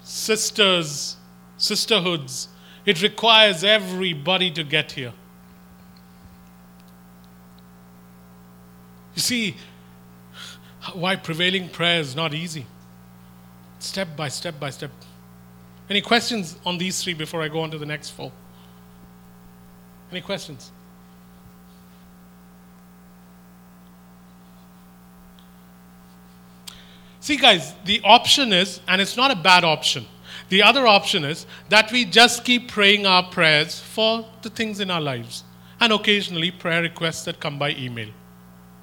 sisters, 0.03 1.17
sisterhoods. 1.57 2.49
It 2.85 3.01
requires 3.01 3.63
everybody 3.63 4.51
to 4.51 4.63
get 4.63 4.91
here. 4.91 5.13
You 9.17 9.21
see, 9.21 9.55
why 10.93 11.15
prevailing 11.15 11.69
prayer 11.69 11.99
is 11.99 12.15
not 12.15 12.35
easy. 12.35 12.67
Step 13.79 14.15
by 14.15 14.27
step 14.27 14.59
by 14.59 14.69
step. 14.69 14.91
Any 15.89 16.01
questions 16.01 16.55
on 16.63 16.77
these 16.77 17.03
three 17.03 17.15
before 17.15 17.41
I 17.41 17.47
go 17.47 17.61
on 17.61 17.71
to 17.71 17.79
the 17.79 17.85
next 17.87 18.11
four? 18.11 18.31
Any 20.11 20.21
questions? 20.21 20.71
See, 27.19 27.37
guys, 27.37 27.73
the 27.85 27.99
option 28.03 28.53
is, 28.53 28.81
and 28.87 29.01
it's 29.01 29.17
not 29.17 29.31
a 29.31 29.35
bad 29.35 29.63
option, 29.63 30.05
the 30.49 30.61
other 30.61 30.85
option 30.85 31.25
is 31.25 31.47
that 31.69 31.91
we 31.91 32.05
just 32.05 32.45
keep 32.45 32.69
praying 32.69 33.07
our 33.07 33.23
prayers 33.23 33.79
for 33.79 34.27
the 34.43 34.51
things 34.51 34.79
in 34.79 34.91
our 34.91 35.01
lives 35.01 35.43
and 35.79 35.91
occasionally 35.91 36.51
prayer 36.51 36.83
requests 36.83 37.23
that 37.23 37.39
come 37.39 37.57
by 37.57 37.71
email. 37.71 38.09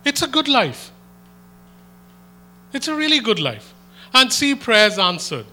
It's 0.05 0.23
a 0.23 0.29
good 0.29 0.49
life. 0.49 0.91
It's 2.73 2.89
a 2.89 2.95
really 2.95 3.21
good 3.21 3.39
life. 3.39 3.73
And 4.13 4.33
see 4.33 4.55
prayers 4.55 4.99
answered. 4.99 5.47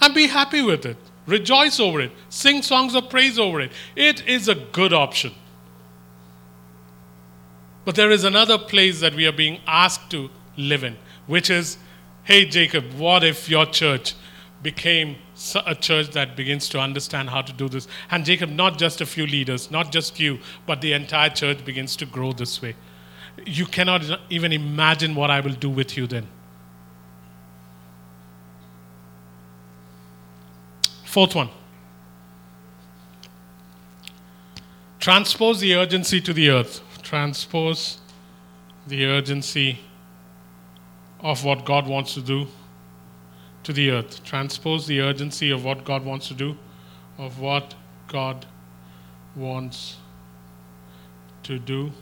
And 0.00 0.14
be 0.14 0.26
happy 0.26 0.62
with 0.62 0.84
it. 0.84 0.96
Rejoice 1.26 1.80
over 1.80 2.00
it. 2.00 2.12
Sing 2.28 2.62
songs 2.62 2.94
of 2.94 3.08
praise 3.08 3.38
over 3.38 3.60
it. 3.60 3.72
It 3.96 4.26
is 4.26 4.48
a 4.48 4.54
good 4.54 4.92
option. 4.92 5.32
But 7.84 7.94
there 7.94 8.10
is 8.10 8.24
another 8.24 8.58
place 8.58 9.00
that 9.00 9.14
we 9.14 9.26
are 9.26 9.32
being 9.32 9.60
asked 9.66 10.10
to 10.10 10.30
live 10.56 10.84
in, 10.84 10.96
which 11.26 11.50
is 11.50 11.76
hey, 12.24 12.46
Jacob, 12.46 12.90
what 12.94 13.22
if 13.22 13.50
your 13.50 13.66
church 13.66 14.14
became 14.64 15.16
a 15.66 15.74
church 15.74 16.08
that 16.12 16.34
begins 16.34 16.70
to 16.70 16.80
understand 16.80 17.28
how 17.28 17.42
to 17.42 17.52
do 17.52 17.68
this. 17.68 17.86
And 18.10 18.24
Jacob, 18.24 18.48
not 18.48 18.78
just 18.78 19.02
a 19.02 19.06
few 19.06 19.26
leaders, 19.26 19.70
not 19.70 19.92
just 19.92 20.18
you, 20.18 20.38
but 20.66 20.80
the 20.80 20.94
entire 20.94 21.28
church 21.28 21.64
begins 21.64 21.96
to 21.96 22.06
grow 22.06 22.32
this 22.32 22.62
way. 22.62 22.74
You 23.44 23.66
cannot 23.66 24.02
even 24.30 24.52
imagine 24.52 25.14
what 25.14 25.30
I 25.30 25.40
will 25.40 25.54
do 25.54 25.68
with 25.70 25.96
you 25.96 26.06
then. 26.06 26.28
Fourth 31.04 31.34
one. 31.34 31.48
Transpose 34.98 35.60
the 35.60 35.74
urgency 35.74 36.20
to 36.20 36.32
the 36.32 36.50
earth. 36.50 36.80
Transpose 37.02 37.98
the 38.86 39.04
urgency 39.04 39.80
of 41.20 41.44
what 41.44 41.64
God 41.64 41.86
wants 41.86 42.14
to 42.14 42.20
do 42.20 42.46
to 43.64 43.72
the 43.72 43.90
earth. 43.90 44.24
Transpose 44.24 44.86
the 44.86 45.00
urgency 45.00 45.50
of 45.50 45.64
what 45.64 45.84
God 45.84 46.04
wants 46.04 46.28
to 46.28 46.34
do, 46.34 46.56
of 47.18 47.40
what 47.40 47.74
God 48.08 48.46
wants 49.36 49.96
to 51.42 51.58
do 51.58 51.92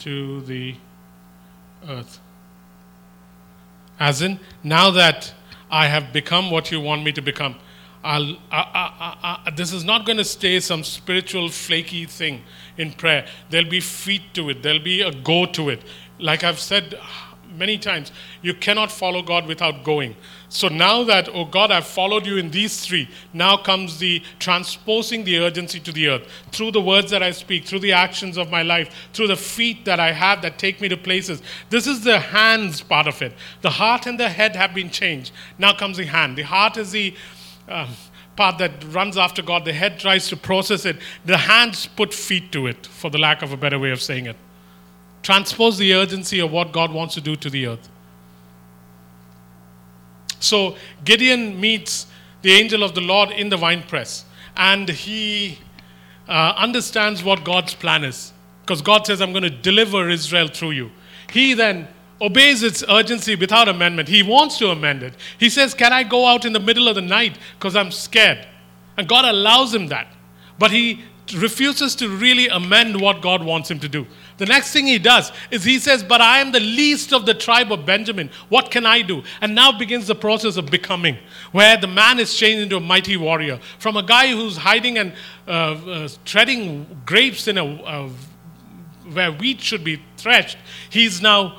to 0.00 0.40
the 0.42 0.74
earth. 1.88 2.18
As 3.98 4.22
in, 4.22 4.40
now 4.62 4.90
that 4.90 5.32
I 5.70 5.86
have 5.86 6.12
become 6.12 6.50
what 6.50 6.70
you 6.70 6.80
want 6.80 7.04
me 7.04 7.12
to 7.12 7.20
become, 7.20 7.56
I'll, 8.02 8.36
I, 8.50 8.60
I, 8.62 9.38
I, 9.46 9.50
this 9.50 9.72
is 9.72 9.84
not 9.84 10.06
going 10.06 10.16
to 10.16 10.24
stay 10.24 10.58
some 10.60 10.84
spiritual 10.84 11.50
flaky 11.50 12.06
thing 12.06 12.42
in 12.78 12.92
prayer. 12.92 13.26
There'll 13.50 13.68
be 13.68 13.80
feet 13.80 14.22
to 14.34 14.48
it, 14.48 14.62
there'll 14.62 14.82
be 14.82 15.02
a 15.02 15.12
go 15.12 15.44
to 15.46 15.68
it. 15.68 15.82
Like 16.18 16.44
I've 16.44 16.58
said 16.58 16.98
many 17.60 17.78
times, 17.78 18.10
you 18.42 18.54
cannot 18.54 18.90
follow 18.90 19.22
God 19.22 19.46
without 19.46 19.84
going. 19.84 20.16
So 20.48 20.66
now 20.66 21.04
that, 21.04 21.28
oh 21.28 21.44
God, 21.44 21.70
I've 21.70 21.86
followed 21.86 22.26
you 22.26 22.38
in 22.38 22.50
these 22.50 22.84
three, 22.84 23.08
now 23.32 23.56
comes 23.56 24.00
the 24.00 24.20
transposing 24.40 25.22
the 25.22 25.38
urgency 25.38 25.78
to 25.78 25.92
the 25.92 26.08
earth 26.08 26.26
through 26.50 26.72
the 26.72 26.80
words 26.80 27.12
that 27.12 27.22
I 27.22 27.30
speak, 27.30 27.66
through 27.66 27.78
the 27.78 27.92
actions 27.92 28.36
of 28.36 28.50
my 28.50 28.62
life, 28.62 28.92
through 29.12 29.28
the 29.28 29.36
feet 29.36 29.84
that 29.84 30.00
I 30.00 30.10
have 30.10 30.42
that 30.42 30.58
take 30.58 30.80
me 30.80 30.88
to 30.88 30.96
places. 30.96 31.40
This 31.68 31.86
is 31.86 32.02
the 32.02 32.18
hands 32.18 32.80
part 32.80 33.06
of 33.06 33.22
it. 33.22 33.32
The 33.60 33.70
heart 33.70 34.06
and 34.06 34.18
the 34.18 34.28
head 34.28 34.56
have 34.56 34.74
been 34.74 34.90
changed. 34.90 35.30
Now 35.56 35.72
comes 35.72 35.98
the 35.98 36.06
hand. 36.06 36.36
The 36.36 36.42
heart 36.42 36.76
is 36.76 36.90
the 36.90 37.14
um, 37.68 37.90
part 38.36 38.58
that 38.58 38.72
runs 38.92 39.16
after 39.16 39.42
God. 39.42 39.64
The 39.64 39.72
head 39.72 39.98
tries 40.00 40.28
to 40.28 40.36
process 40.36 40.86
it. 40.86 40.96
The 41.26 41.36
hands 41.36 41.86
put 41.86 42.14
feet 42.14 42.50
to 42.52 42.66
it, 42.66 42.86
for 42.86 43.10
the 43.10 43.18
lack 43.18 43.42
of 43.42 43.52
a 43.52 43.56
better 43.56 43.78
way 43.78 43.90
of 43.90 44.00
saying 44.00 44.26
it. 44.26 44.36
Transpose 45.22 45.78
the 45.78 45.94
urgency 45.94 46.40
of 46.40 46.50
what 46.50 46.72
God 46.72 46.92
wants 46.92 47.14
to 47.14 47.20
do 47.20 47.36
to 47.36 47.50
the 47.50 47.66
earth. 47.66 47.88
So 50.40 50.76
Gideon 51.04 51.60
meets 51.60 52.06
the 52.42 52.52
angel 52.52 52.82
of 52.82 52.94
the 52.94 53.02
Lord 53.02 53.30
in 53.30 53.50
the 53.50 53.58
winepress, 53.58 54.24
and 54.56 54.88
he 54.88 55.58
uh, 56.28 56.54
understands 56.56 57.22
what 57.22 57.44
God's 57.44 57.74
plan 57.74 58.04
is. 58.04 58.32
Because 58.62 58.82
God 58.82 59.06
says, 59.06 59.20
I'm 59.20 59.32
going 59.32 59.42
to 59.42 59.50
deliver 59.50 60.08
Israel 60.08 60.48
through 60.48 60.70
you. 60.70 60.90
He 61.30 61.54
then 61.54 61.88
obeys 62.20 62.62
its 62.62 62.84
urgency 62.88 63.34
without 63.34 63.68
amendment. 63.68 64.08
He 64.08 64.22
wants 64.22 64.58
to 64.58 64.70
amend 64.70 65.02
it. 65.02 65.14
He 65.38 65.48
says, 65.48 65.74
Can 65.74 65.92
I 65.92 66.02
go 66.02 66.26
out 66.26 66.44
in 66.44 66.52
the 66.52 66.60
middle 66.60 66.88
of 66.88 66.94
the 66.94 67.02
night 67.02 67.38
because 67.58 67.76
I'm 67.76 67.90
scared? 67.90 68.46
And 68.96 69.08
God 69.08 69.24
allows 69.24 69.74
him 69.74 69.88
that. 69.88 70.08
But 70.58 70.70
he 70.70 71.02
refuses 71.34 71.94
to 71.96 72.08
really 72.08 72.48
amend 72.48 73.00
what 73.00 73.22
God 73.22 73.42
wants 73.42 73.70
him 73.70 73.80
to 73.80 73.88
do. 73.88 74.06
The 74.40 74.46
next 74.46 74.72
thing 74.72 74.86
he 74.86 74.98
does 74.98 75.32
is 75.50 75.64
he 75.64 75.78
says, 75.78 76.02
But 76.02 76.22
I 76.22 76.38
am 76.38 76.50
the 76.50 76.60
least 76.60 77.12
of 77.12 77.26
the 77.26 77.34
tribe 77.34 77.70
of 77.70 77.84
Benjamin. 77.84 78.30
What 78.48 78.70
can 78.70 78.86
I 78.86 79.02
do? 79.02 79.22
And 79.42 79.54
now 79.54 79.70
begins 79.70 80.06
the 80.06 80.14
process 80.14 80.56
of 80.56 80.70
becoming, 80.70 81.18
where 81.52 81.76
the 81.76 81.86
man 81.86 82.18
is 82.18 82.34
changed 82.34 82.62
into 82.62 82.78
a 82.78 82.80
mighty 82.80 83.18
warrior. 83.18 83.60
From 83.78 83.98
a 83.98 84.02
guy 84.02 84.28
who's 84.28 84.56
hiding 84.56 84.96
and 84.96 85.12
uh, 85.46 85.50
uh, 85.50 86.08
treading 86.24 87.02
grapes 87.04 87.48
in 87.48 87.58
a, 87.58 87.66
uh, 87.66 88.08
where 89.12 89.30
wheat 89.30 89.60
should 89.60 89.84
be 89.84 90.02
threshed, 90.16 90.56
he's 90.88 91.20
now. 91.20 91.58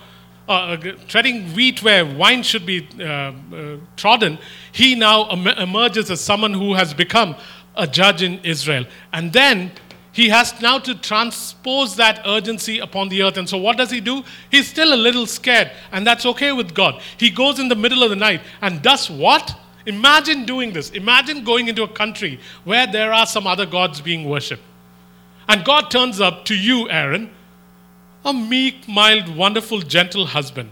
Uh, 0.50 0.76
treading 1.08 1.54
wheat 1.54 1.82
where 1.82 2.04
wine 2.04 2.44
should 2.44 2.66
be 2.66 2.86
uh, 3.00 3.04
uh, 3.04 3.78
trodden, 3.96 4.38
he 4.74 4.96
now 4.96 5.30
em- 5.30 5.48
emerges 5.48 6.12
as 6.12 6.20
someone 6.20 6.52
who 6.52 6.74
has 6.74 6.94
become 6.94 7.36
a 7.78 7.88
judge 7.88 8.22
in 8.22 8.38
Israel. 8.40 8.84
And 9.14 9.32
then 9.32 9.72
he 10.14 10.30
has 10.30 10.60
now 10.62 10.78
to 10.80 10.96
transpose 10.96 11.96
that 11.96 12.22
urgency 12.26 12.80
upon 12.80 13.10
the 13.10 13.24
earth. 13.24 13.38
And 13.38 13.48
so, 13.48 13.58
what 13.58 13.78
does 13.78 13.90
he 13.90 14.02
do? 14.02 14.24
He's 14.50 14.68
still 14.68 14.94
a 14.94 14.96
little 14.96 15.26
scared, 15.26 15.72
and 15.92 16.06
that's 16.06 16.26
okay 16.26 16.52
with 16.52 16.74
God. 16.74 17.02
He 17.18 17.30
goes 17.30 17.60
in 17.60 17.70
the 17.70 17.76
middle 17.76 18.04
of 18.04 18.10
the 18.10 18.16
night 18.16 18.42
and 18.62 18.82
does 18.82 19.10
what? 19.10 19.56
Imagine 19.86 20.46
doing 20.46 20.74
this. 20.74 20.90
Imagine 20.92 21.44
going 21.44 21.68
into 21.68 21.84
a 21.84 21.88
country 21.88 22.40
where 22.66 22.86
there 22.86 23.14
are 23.14 23.26
some 23.26 23.48
other 23.48 23.66
gods 23.66 24.02
being 24.02 24.30
worshipped. 24.30 24.62
And 25.48 25.66
God 25.66 25.90
turns 25.90 26.20
up 26.20 26.46
to 26.46 26.56
you, 26.56 26.90
Aaron, 26.90 27.32
a 28.24 28.34
meek, 28.34 28.88
mild, 28.88 29.36
wonderful, 29.36 29.80
gentle 29.80 30.28
husband. 30.28 30.70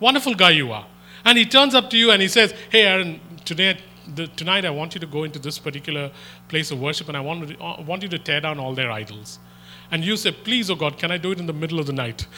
Wonderful 0.00 0.34
guy 0.34 0.50
you 0.50 0.72
are. 0.72 0.86
And 1.24 1.36
he 1.36 1.44
turns 1.44 1.74
up 1.74 1.90
to 1.90 1.98
you 1.98 2.10
and 2.10 2.22
he 2.22 2.28
says, 2.28 2.54
Hey, 2.70 2.82
Aaron, 2.82 3.20
today 3.44 3.78
the, 4.14 4.26
tonight 4.28 4.64
I 4.64 4.70
want 4.70 4.94
you 4.94 5.00
to 5.00 5.06
go 5.06 5.24
into 5.24 5.38
this 5.38 5.58
particular 5.58 6.10
place 6.54 6.70
of 6.70 6.80
worship 6.80 7.08
and 7.08 7.16
I 7.16 7.20
want, 7.20 7.60
I 7.60 7.80
want 7.80 8.04
you 8.04 8.08
to 8.10 8.18
tear 8.18 8.40
down 8.40 8.60
all 8.60 8.74
their 8.74 8.92
idols. 8.92 9.40
And 9.90 10.04
you 10.04 10.16
say, 10.16 10.30
please, 10.30 10.70
oh 10.70 10.76
God, 10.76 10.96
can 10.98 11.10
I 11.10 11.18
do 11.18 11.32
it 11.32 11.40
in 11.40 11.46
the 11.46 11.52
middle 11.52 11.80
of 11.80 11.86
the 11.86 11.92
night? 11.92 12.28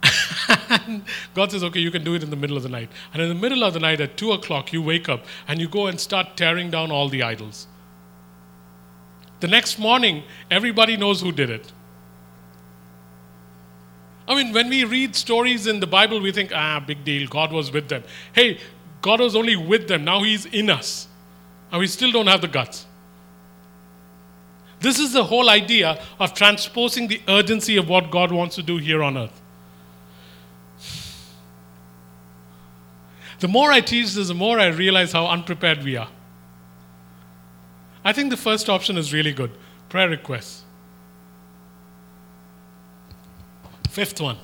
God 1.34 1.50
says, 1.50 1.64
okay, 1.64 1.80
you 1.80 1.90
can 1.90 2.04
do 2.04 2.14
it 2.14 2.22
in 2.22 2.30
the 2.30 2.36
middle 2.36 2.56
of 2.56 2.62
the 2.62 2.68
night. 2.68 2.88
And 3.12 3.20
in 3.20 3.28
the 3.28 3.34
middle 3.34 3.64
of 3.64 3.74
the 3.74 3.80
night 3.80 4.00
at 4.00 4.16
2 4.16 4.30
o'clock, 4.30 4.72
you 4.72 4.80
wake 4.80 5.08
up 5.08 5.24
and 5.48 5.60
you 5.60 5.68
go 5.68 5.88
and 5.88 5.98
start 5.98 6.36
tearing 6.36 6.70
down 6.70 6.92
all 6.92 7.08
the 7.08 7.24
idols. 7.24 7.66
The 9.40 9.48
next 9.48 9.76
morning, 9.76 10.22
everybody 10.52 10.96
knows 10.96 11.20
who 11.20 11.32
did 11.32 11.50
it. 11.50 11.72
I 14.28 14.36
mean, 14.36 14.52
when 14.52 14.68
we 14.68 14.84
read 14.84 15.16
stories 15.16 15.66
in 15.66 15.80
the 15.80 15.88
Bible, 15.88 16.20
we 16.20 16.30
think, 16.30 16.52
ah, 16.54 16.78
big 16.86 17.02
deal, 17.02 17.26
God 17.26 17.50
was 17.50 17.72
with 17.72 17.88
them. 17.88 18.04
Hey, 18.32 18.60
God 19.02 19.18
was 19.18 19.34
only 19.34 19.56
with 19.56 19.88
them, 19.88 20.04
now 20.04 20.22
He's 20.22 20.46
in 20.46 20.70
us. 20.70 21.08
And 21.72 21.80
we 21.80 21.88
still 21.88 22.12
don't 22.12 22.28
have 22.28 22.40
the 22.40 22.52
guts. 22.60 22.86
This 24.80 24.98
is 24.98 25.12
the 25.12 25.24
whole 25.24 25.50
idea 25.50 26.00
of 26.20 26.34
transposing 26.34 27.08
the 27.08 27.20
urgency 27.26 27.76
of 27.76 27.88
what 27.88 28.10
God 28.10 28.30
wants 28.30 28.54
to 28.56 28.62
do 28.62 28.76
here 28.76 29.02
on 29.02 29.16
earth. 29.16 29.40
The 33.40 33.48
more 33.48 33.70
I 33.72 33.80
teach 33.80 34.14
this, 34.14 34.28
the 34.28 34.34
more 34.34 34.58
I 34.58 34.66
realize 34.66 35.12
how 35.12 35.26
unprepared 35.26 35.84
we 35.84 35.96
are. 35.96 36.08
I 38.04 38.12
think 38.12 38.30
the 38.30 38.36
first 38.36 38.68
option 38.68 38.96
is 38.96 39.12
really 39.12 39.32
good 39.32 39.50
prayer 39.88 40.08
requests. 40.08 40.64
Fifth 43.90 44.20
one 44.20 44.38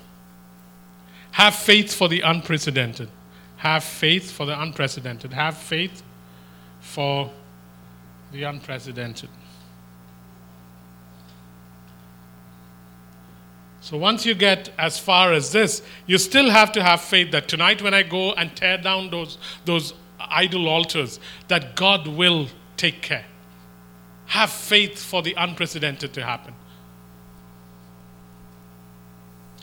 have 1.32 1.54
faith 1.54 1.92
for 1.92 2.08
the 2.08 2.20
unprecedented. 2.20 3.08
Have 3.56 3.82
faith 3.82 4.30
for 4.30 4.46
the 4.46 4.60
unprecedented. 4.60 5.32
Have 5.32 5.56
faith 5.56 6.02
for 6.80 7.30
the 8.30 8.44
unprecedented. 8.44 9.30
So 13.84 13.98
once 13.98 14.24
you 14.24 14.34
get 14.34 14.70
as 14.78 14.98
far 14.98 15.34
as 15.34 15.52
this, 15.52 15.82
you 16.06 16.16
still 16.16 16.48
have 16.48 16.72
to 16.72 16.82
have 16.82 17.02
faith 17.02 17.32
that 17.32 17.48
tonight 17.48 17.82
when 17.82 17.92
I 17.92 18.02
go 18.02 18.32
and 18.32 18.56
tear 18.56 18.78
down 18.78 19.10
those, 19.10 19.36
those 19.66 19.92
idol 20.18 20.68
altars, 20.68 21.20
that 21.48 21.76
God 21.76 22.06
will 22.06 22.48
take 22.78 23.02
care. 23.02 23.26
Have 24.24 24.48
faith 24.48 24.98
for 24.98 25.20
the 25.20 25.34
unprecedented 25.36 26.14
to 26.14 26.24
happen. 26.24 26.54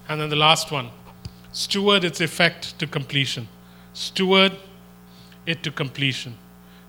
And 0.07 0.21
then 0.21 0.29
the 0.29 0.35
last 0.35 0.71
one 0.71 0.91
steward 1.51 2.03
its 2.03 2.21
effect 2.21 2.77
to 2.77 2.85
completion. 2.85 3.47
Steward 3.93 4.55
it 5.47 5.63
to 5.63 5.71
completion. 5.71 6.37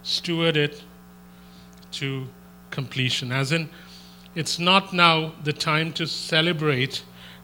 Steward 0.02 0.58
it 0.58 0.82
to 1.92 2.28
completion. 2.70 3.32
As 3.32 3.52
in, 3.52 3.70
it's 4.34 4.58
not 4.58 4.92
now 4.92 5.32
the 5.42 5.54
time 5.54 5.94
to 5.94 6.06
celebrate 6.06 7.02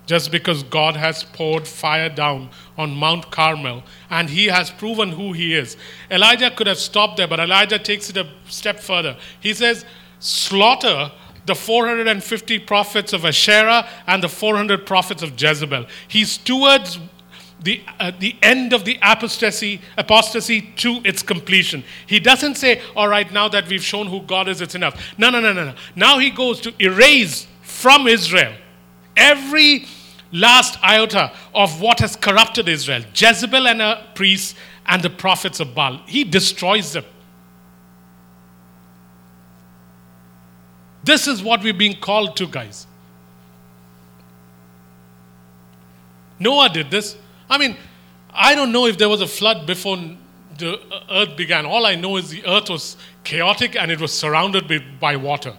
just 0.09 0.33
because 0.33 0.62
God 0.62 0.97
has 0.97 1.23
poured 1.23 1.68
fire 1.68 2.09
down 2.09 2.49
on 2.79 2.97
Mount 2.97 3.31
Carmel 3.31 3.83
and 4.09 4.31
he 4.31 4.47
has 4.47 4.71
proven 4.71 5.11
who 5.11 5.35
he 5.35 5.54
is. 5.54 5.77
Elijah 6.11 6.50
could 6.50 6.67
have 6.67 6.79
stopped 6.79 7.19
there, 7.19 7.29
but 7.29 7.38
Elijah 7.38 7.79
takes 7.79 8.09
it 8.09 8.17
a 8.17 8.27
step 8.48 8.81
further. 8.81 9.19
He 9.38 9.52
says, 9.52 9.85
Slaughter 10.19 11.13
the 11.44 11.54
450 11.54 12.59
prophets 12.61 13.13
of 13.13 13.25
Asherah 13.25 13.87
and 14.06 14.23
the 14.23 14.29
400 14.29 14.87
prophets 14.87 15.23
of 15.23 15.40
Jezebel. 15.40 15.87
He 16.06 16.25
stewards 16.25 16.98
the, 17.63 17.83
uh, 18.00 18.13
the 18.19 18.35
end 18.42 18.73
of 18.73 18.85
the 18.85 18.98
apostasy, 19.02 19.81
apostasy 19.96 20.63
to 20.77 21.00
its 21.04 21.23
completion. 21.23 21.85
He 22.06 22.19
doesn't 22.19 22.56
say, 22.56 22.81
all 22.96 23.09
right, 23.09 23.31
now 23.33 23.48
that 23.48 23.69
we've 23.69 23.83
shown 23.83 24.06
who 24.06 24.23
God 24.23 24.48
is, 24.48 24.61
it's 24.61 24.75
enough. 24.75 25.15
No, 25.19 25.29
no, 25.31 25.40
no, 25.40 25.52
no, 25.52 25.65
no. 25.67 25.75
Now 25.96 26.19
he 26.19 26.31
goes 26.31 26.61
to 26.63 26.75
erase 26.83 27.46
from 27.63 28.06
Israel 28.06 28.54
every 29.19 29.85
last 30.33 30.83
iota 30.83 31.33
of 31.54 31.81
what 31.81 32.00
has 32.00 32.16
corrupted 32.16 32.68
Israel 32.68 33.02
Jezebel 33.14 33.66
and 33.66 33.81
her 33.81 34.06
priests, 34.14 34.54
and 34.87 35.02
the 35.02 35.10
prophets 35.10 35.60
of 35.60 35.74
Baal. 35.74 35.98
He 36.06 36.24
destroys 36.24 36.92
them. 36.94 37.04
This 41.04 41.26
is 41.26 41.42
what 41.42 41.62
we're 41.62 41.74
being 41.74 42.00
called 42.00 42.37
to, 42.38 42.46
guys. 42.46 42.87
Noah 46.38 46.68
did 46.68 46.90
this. 46.90 47.16
I 47.50 47.58
mean, 47.58 47.76
I 48.33 48.54
don't 48.54 48.72
know 48.72 48.87
if 48.87 48.98
there 48.98 49.08
was 49.08 49.20
a 49.20 49.26
flood 49.26 49.66
before 49.66 49.98
the 50.56 50.81
earth 51.10 51.37
began. 51.37 51.66
All 51.66 51.87
I 51.87 51.94
know 51.94 52.16
is 52.16 52.31
the 52.31 52.44
earth 52.46 52.70
was 52.70 52.96
chaotic 53.24 53.76
and 53.76 53.90
it 53.90 54.00
was 54.00 54.12
surrounded 54.12 54.70
by 55.00 55.16
water. 55.16 55.56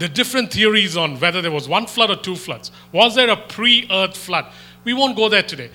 Are 0.00 0.08
different 0.08 0.52
theories 0.52 0.96
on 0.96 1.18
whether 1.20 1.40
there 1.40 1.52
was 1.52 1.68
one 1.68 1.86
flood 1.86 2.10
or 2.10 2.16
two 2.16 2.36
floods. 2.36 2.70
Was 2.92 3.14
there 3.14 3.30
a 3.30 3.36
pre 3.36 3.86
earth 3.90 4.16
flood? 4.16 4.46
We 4.84 4.92
won't 4.92 5.16
go 5.16 5.28
there 5.28 5.42
today. 5.42 5.70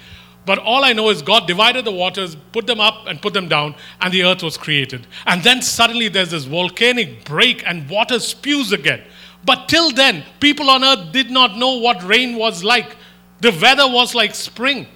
But 0.46 0.60
all 0.60 0.84
I 0.84 0.94
know 0.94 1.10
is 1.10 1.22
God 1.22 1.48
divided 1.48 1.86
the 1.86 1.92
waters, 1.92 2.36
put 2.52 2.66
them 2.66 2.80
up 2.80 3.08
and 3.08 3.22
put 3.22 3.34
them 3.34 3.48
down, 3.48 3.76
and 4.02 4.14
the 4.14 4.24
earth 4.24 4.42
was 4.42 4.58
created. 4.58 5.06
And 5.26 5.44
then 5.44 5.62
suddenly 5.62 6.08
there's 6.08 6.32
this 6.32 6.46
volcanic 6.46 7.24
break 7.24 7.64
and 7.68 7.90
water 7.90 8.20
spews 8.20 8.72
again. 8.72 9.04
But 9.46 9.70
till 9.70 9.92
then, 9.92 10.24
people 10.40 10.70
on 10.70 10.84
earth 10.84 11.12
did 11.12 11.30
not 11.30 11.58
know 11.58 11.78
what 11.78 12.04
rain 12.04 12.36
was 12.36 12.64
like. 12.64 12.98
The 13.42 13.52
weather 13.62 13.88
was 13.88 14.16
like 14.16 14.36
spring. 14.36 14.88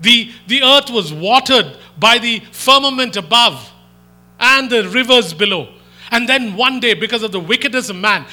The, 0.00 0.30
the 0.46 0.62
earth 0.62 0.90
was 0.90 1.12
watered 1.12 1.76
by 1.98 2.18
the 2.18 2.40
firmament 2.52 3.16
above 3.16 3.70
and 4.40 4.70
the 4.70 4.88
rivers 4.88 5.34
below. 5.34 5.74
And 6.10 6.28
then 6.28 6.56
one 6.56 6.80
day, 6.80 6.94
because 6.94 7.22
of 7.22 7.32
the 7.32 7.40
wickedness 7.40 7.90
of 7.90 7.96
man, 7.96 8.26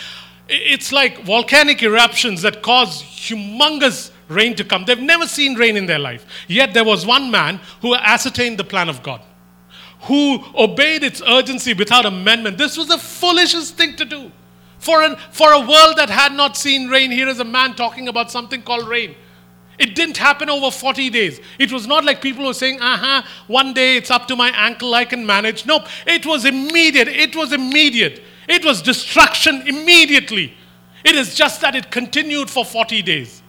it's 0.48 0.92
like 0.92 1.24
volcanic 1.24 1.82
eruptions 1.82 2.42
that 2.44 2.62
cause 2.62 3.02
humongous 3.02 4.12
rain 4.28 4.56
to 4.56 4.64
come. 4.64 4.86
They've 4.86 5.00
never 5.00 5.28
seen 5.28 5.56
rain 5.56 5.78
in 5.78 5.86
their 5.86 6.00
life. 6.00 6.26
Yet 6.48 6.74
there 6.74 6.84
was 6.84 7.06
one 7.06 7.32
man 7.32 7.60
who 7.82 7.96
ascertained 7.96 8.58
the 8.58 8.64
plan 8.64 8.90
of 8.90 9.02
God, 9.04 9.22
who 10.02 10.44
obeyed 10.56 11.04
its 11.04 11.22
urgency 11.22 11.74
without 11.74 12.06
amendment. 12.06 12.58
This 12.58 12.78
was 12.78 12.88
the 12.88 12.98
foolishest 12.98 13.76
thing 13.76 13.96
to 13.96 14.06
do. 14.06 14.32
For, 14.78 15.02
an, 15.02 15.16
for 15.32 15.52
a 15.52 15.60
world 15.60 15.98
that 15.98 16.10
had 16.10 16.34
not 16.34 16.56
seen 16.56 16.90
rain, 16.90 17.10
here 17.10 17.28
is 17.28 17.40
a 17.40 17.46
man 17.46 17.76
talking 17.76 18.08
about 18.08 18.30
something 18.32 18.62
called 18.62 18.88
rain. 18.88 19.16
It 19.78 19.96
didn't 19.96 20.18
happen 20.18 20.50
over 20.50 20.72
40 20.72 21.10
days. 21.10 21.42
It 21.60 21.72
was 21.72 21.86
not 21.86 22.06
like 22.06 22.22
people 22.22 22.46
were 22.46 22.54
saying, 22.54 22.80
aha, 22.82 23.20
uh-huh, 23.20 23.44
one 23.48 23.74
day 23.74 23.98
it's 23.98 24.10
up 24.10 24.28
to 24.30 24.36
my 24.36 24.50
ankle, 24.50 24.94
I 24.94 25.06
can 25.06 25.26
manage. 25.26 25.66
Nope, 25.66 25.84
it 26.08 26.26
was 26.26 26.46
immediate. 26.46 27.08
It 27.08 27.36
was 27.36 27.52
immediate. 27.52 28.22
It 28.48 28.64
was 28.64 28.82
destruction 28.82 29.64
immediately. 29.68 30.54
It 31.04 31.16
is 31.16 31.36
just 31.36 31.62
that 31.62 31.76
it 31.76 31.92
continued 31.92 32.50
for 32.50 32.64
40 32.64 33.02
days. 33.02 33.42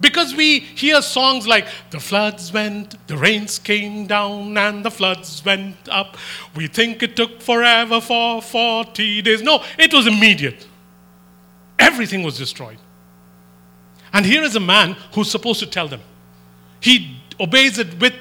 Because 0.00 0.34
we 0.34 0.60
hear 0.60 1.02
songs 1.02 1.46
like, 1.48 1.66
the 1.90 1.98
floods 1.98 2.52
went, 2.52 3.04
the 3.08 3.16
rains 3.16 3.58
came 3.58 4.06
down, 4.06 4.56
and 4.56 4.84
the 4.84 4.90
floods 4.90 5.44
went 5.44 5.76
up. 5.88 6.16
We 6.54 6.68
think 6.68 7.02
it 7.02 7.16
took 7.16 7.42
forever 7.42 8.00
for 8.00 8.40
40 8.40 9.22
days. 9.22 9.42
No, 9.42 9.64
it 9.76 9.92
was 9.92 10.06
immediate. 10.06 10.68
Everything 11.78 12.22
was 12.22 12.38
destroyed. 12.38 12.78
And 14.12 14.24
here 14.24 14.42
is 14.42 14.56
a 14.56 14.60
man 14.60 14.96
who's 15.12 15.30
supposed 15.30 15.60
to 15.60 15.66
tell 15.66 15.88
them. 15.88 16.00
He 16.80 17.16
obeys 17.40 17.78
it 17.78 18.00
with 18.00 18.14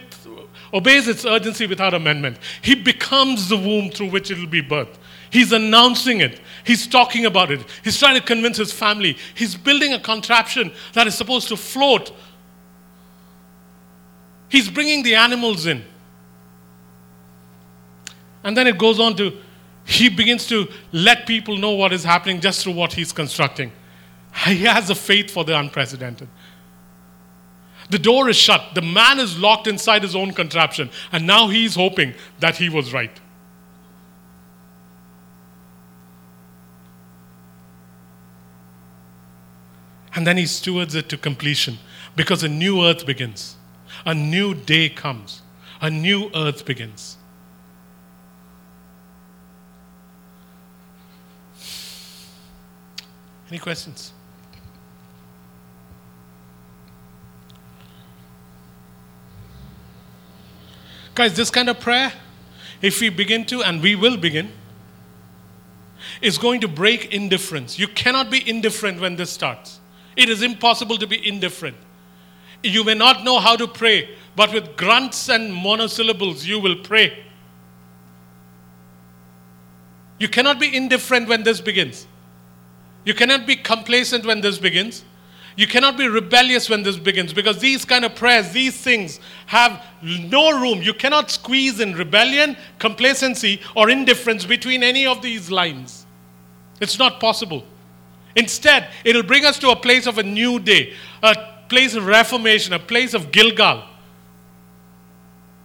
obeys 0.73 1.07
its 1.07 1.25
urgency 1.25 1.65
without 1.65 1.93
amendment. 1.93 2.37
He 2.61 2.75
becomes 2.75 3.47
the 3.47 3.55
womb 3.55 3.89
through 3.89 4.09
which 4.09 4.29
it 4.31 4.37
will 4.37 4.47
be 4.47 4.61
birthed. 4.61 4.97
He's 5.29 5.51
announcing 5.51 6.21
it. 6.21 6.39
He's 6.63 6.87
talking 6.87 7.25
about 7.25 7.51
it. 7.51 7.61
He's 7.83 7.97
trying 7.97 8.15
to 8.15 8.21
convince 8.25 8.57
his 8.57 8.71
family. 8.71 9.17
He's 9.33 9.55
building 9.55 9.93
a 9.93 9.99
contraption 9.99 10.71
that 10.93 11.07
is 11.07 11.15
supposed 11.15 11.47
to 11.49 11.57
float. 11.57 12.11
He's 14.49 14.69
bringing 14.69 15.03
the 15.03 15.15
animals 15.15 15.65
in. 15.65 15.83
And 18.43 18.55
then 18.55 18.67
it 18.67 18.77
goes 18.77 18.99
on 18.99 19.15
to, 19.17 19.37
he 19.85 20.09
begins 20.09 20.47
to 20.47 20.67
let 20.91 21.27
people 21.27 21.57
know 21.57 21.71
what 21.71 21.91
is 21.91 22.03
happening 22.03 22.39
just 22.39 22.63
through 22.63 22.73
what 22.73 22.93
he's 22.93 23.11
constructing. 23.11 23.71
He 24.45 24.63
has 24.63 24.89
a 24.89 24.95
faith 24.95 25.31
for 25.31 25.43
the 25.43 25.57
unprecedented. 25.57 26.27
The 27.89 27.99
door 27.99 28.29
is 28.29 28.35
shut. 28.35 28.75
The 28.75 28.81
man 28.81 29.19
is 29.19 29.37
locked 29.37 29.67
inside 29.67 30.03
his 30.03 30.15
own 30.15 30.33
contraption. 30.33 30.89
And 31.11 31.25
now 31.25 31.47
he's 31.47 31.75
hoping 31.75 32.13
that 32.39 32.57
he 32.57 32.69
was 32.69 32.93
right. 32.93 33.19
And 40.13 40.25
then 40.25 40.37
he 40.37 40.45
stewards 40.45 40.95
it 40.95 41.09
to 41.09 41.17
completion 41.17 41.77
because 42.15 42.43
a 42.43 42.49
new 42.49 42.83
earth 42.83 43.05
begins. 43.05 43.55
A 44.05 44.13
new 44.13 44.53
day 44.53 44.89
comes. 44.89 45.41
A 45.79 45.89
new 45.89 46.29
earth 46.33 46.65
begins. 46.65 47.17
Any 53.49 53.59
questions? 53.59 54.11
Guys, 61.17 61.35
this 61.35 61.49
kind 61.49 61.67
of 61.67 61.79
prayer, 61.79 62.13
if 62.79 63.01
we 63.01 63.09
begin 63.09 63.43
to, 63.43 63.63
and 63.63 63.81
we 63.81 63.95
will 63.95 64.17
begin, 64.17 64.51
is 66.21 66.37
going 66.37 66.61
to 66.61 66.67
break 66.67 67.11
indifference. 67.11 67.79
You 67.79 67.87
cannot 67.87 68.29
be 68.29 68.47
indifferent 68.47 69.01
when 69.01 69.15
this 69.15 69.31
starts. 69.31 69.79
It 70.15 70.29
is 70.29 70.43
impossible 70.43 70.95
to 70.99 71.07
be 71.07 71.27
indifferent. 71.27 71.75
You 72.61 72.83
may 72.83 72.93
not 72.93 73.23
know 73.23 73.39
how 73.39 73.55
to 73.55 73.67
pray, 73.67 74.15
but 74.35 74.53
with 74.53 74.77
grunts 74.77 75.27
and 75.27 75.51
monosyllables, 75.51 76.45
you 76.45 76.59
will 76.59 76.75
pray. 76.83 77.25
You 80.19 80.27
cannot 80.29 80.59
be 80.59 80.75
indifferent 80.75 81.27
when 81.27 81.41
this 81.41 81.59
begins. 81.59 82.05
You 83.05 83.15
cannot 83.15 83.47
be 83.47 83.55
complacent 83.55 84.23
when 84.23 84.41
this 84.41 84.59
begins. 84.59 85.03
You 85.57 85.65
cannot 85.65 85.97
be 85.97 86.07
rebellious 86.07 86.69
when 86.69 86.83
this 86.83 86.97
begins 86.97 87.33
because 87.33 87.57
these 87.57 87.83
kind 87.83 88.05
of 88.05 88.13
prayers, 88.13 88.51
these 88.51 88.77
things 88.77 89.19
have 89.47 89.83
no 90.03 90.61
room. 90.61 90.83
You 90.83 90.93
cannot 90.93 91.31
squeeze 91.31 91.79
in 91.79 91.95
rebellion, 91.95 92.55
complacency, 92.77 93.59
or 93.75 93.89
indifference 93.89 94.45
between 94.45 94.83
any 94.83 95.07
of 95.07 95.23
these 95.23 95.49
lines. 95.49 96.05
It's 96.79 96.99
not 96.99 97.19
possible. 97.19 97.63
Instead, 98.35 98.89
it'll 99.03 99.23
bring 99.23 99.45
us 99.45 99.57
to 99.57 99.71
a 99.71 99.75
place 99.75 100.05
of 100.05 100.19
a 100.19 100.23
new 100.23 100.59
day, 100.59 100.93
a 101.23 101.35
place 101.69 101.95
of 101.95 102.05
reformation, 102.05 102.73
a 102.73 102.79
place 102.79 103.15
of 103.15 103.31
Gilgal. 103.31 103.83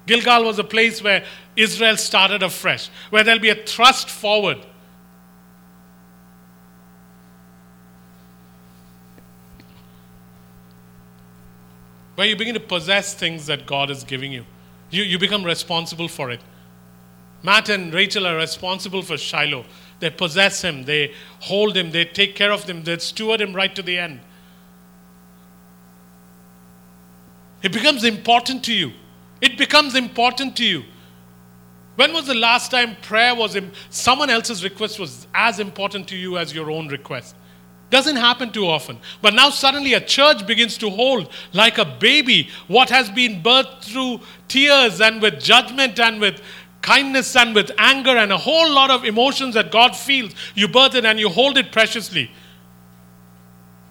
Gilgal 0.07 0.45
was 0.45 0.59
a 0.59 0.65
place 0.65 1.03
where 1.03 1.23
Israel 1.55 1.99
started 1.99 2.43
afresh, 2.43 2.89
where 3.11 3.23
there'll 3.23 3.39
be 3.39 3.51
a 3.51 3.67
thrust 3.67 4.09
forward. 4.09 4.65
Where 12.15 12.27
you 12.27 12.37
begin 12.37 12.55
to 12.55 12.61
possess 12.61 13.15
things 13.15 13.47
that 13.47 13.67
God 13.67 13.91
is 13.91 14.05
giving 14.05 14.33
you. 14.33 14.45
You, 14.91 15.03
you 15.03 15.19
become 15.19 15.45
responsible 15.45 16.09
for 16.09 16.31
it. 16.31 16.41
Matt 17.43 17.69
and 17.69 17.93
Rachel 17.93 18.27
are 18.27 18.37
responsible 18.37 19.03
for 19.03 19.17
Shiloh. 19.17 19.65
They 19.99 20.11
possess 20.11 20.63
him, 20.63 20.85
they 20.85 21.15
hold 21.41 21.77
him, 21.77 21.91
they 21.91 22.05
take 22.05 22.35
care 22.35 22.53
of 22.53 22.65
him, 22.65 22.85
they 22.85 22.99
steward 22.99 23.41
him 23.41 23.53
right 23.53 23.75
to 23.75 23.83
the 23.83 23.99
end. 23.99 24.21
It 27.63 27.73
becomes 27.73 28.05
important 28.05 28.65
to 28.65 28.75
you. 28.75 28.93
It 29.41 29.57
becomes 29.57 29.95
important 29.95 30.57
to 30.57 30.65
you. 30.65 30.85
When 31.97 32.13
was 32.13 32.27
the 32.27 32.35
last 32.35 32.71
time 32.71 32.97
prayer 33.03 33.35
was 33.35 33.57
someone 33.91 34.31
else's 34.31 34.65
request 34.65 34.99
was 34.99 35.27
as 35.35 35.61
important 35.61 36.09
to 36.09 36.17
you 36.17 36.39
as 36.39 36.55
your 36.55 36.71
own 36.71 36.89
request? 36.89 37.37
Doesn't 37.93 38.17
happen 38.17 38.51
too 38.51 38.67
often. 38.67 38.97
But 39.21 39.35
now 39.35 39.51
suddenly 39.51 39.93
a 39.93 40.01
church 40.01 40.47
begins 40.47 40.79
to 40.79 40.89
hold 40.89 41.31
like 41.53 41.77
a 41.77 41.85
baby 41.85 42.49
what 42.67 42.89
has 42.89 43.11
been 43.11 43.43
birthed 43.43 43.83
through 43.83 44.21
tears 44.49 45.03
and 45.03 45.21
with 45.21 45.39
judgment 45.39 46.01
and 46.01 46.19
with 46.19 46.41
kindness 46.81 47.37
and 47.37 47.55
with 47.55 47.71
anger 47.77 48.17
and 48.17 48.33
a 48.33 48.39
whole 48.39 48.73
lot 48.73 48.91
of 48.91 49.05
emotions 49.05 49.57
that 49.57 49.71
God 49.71 49.95
feels. 49.95 50.35
You 50.55 50.69
birth 50.69 50.95
it 50.95 51.05
and 51.05 51.21
you 51.21 51.29
hold 51.29 51.59
it 51.59 51.71
preciously. 51.71 52.31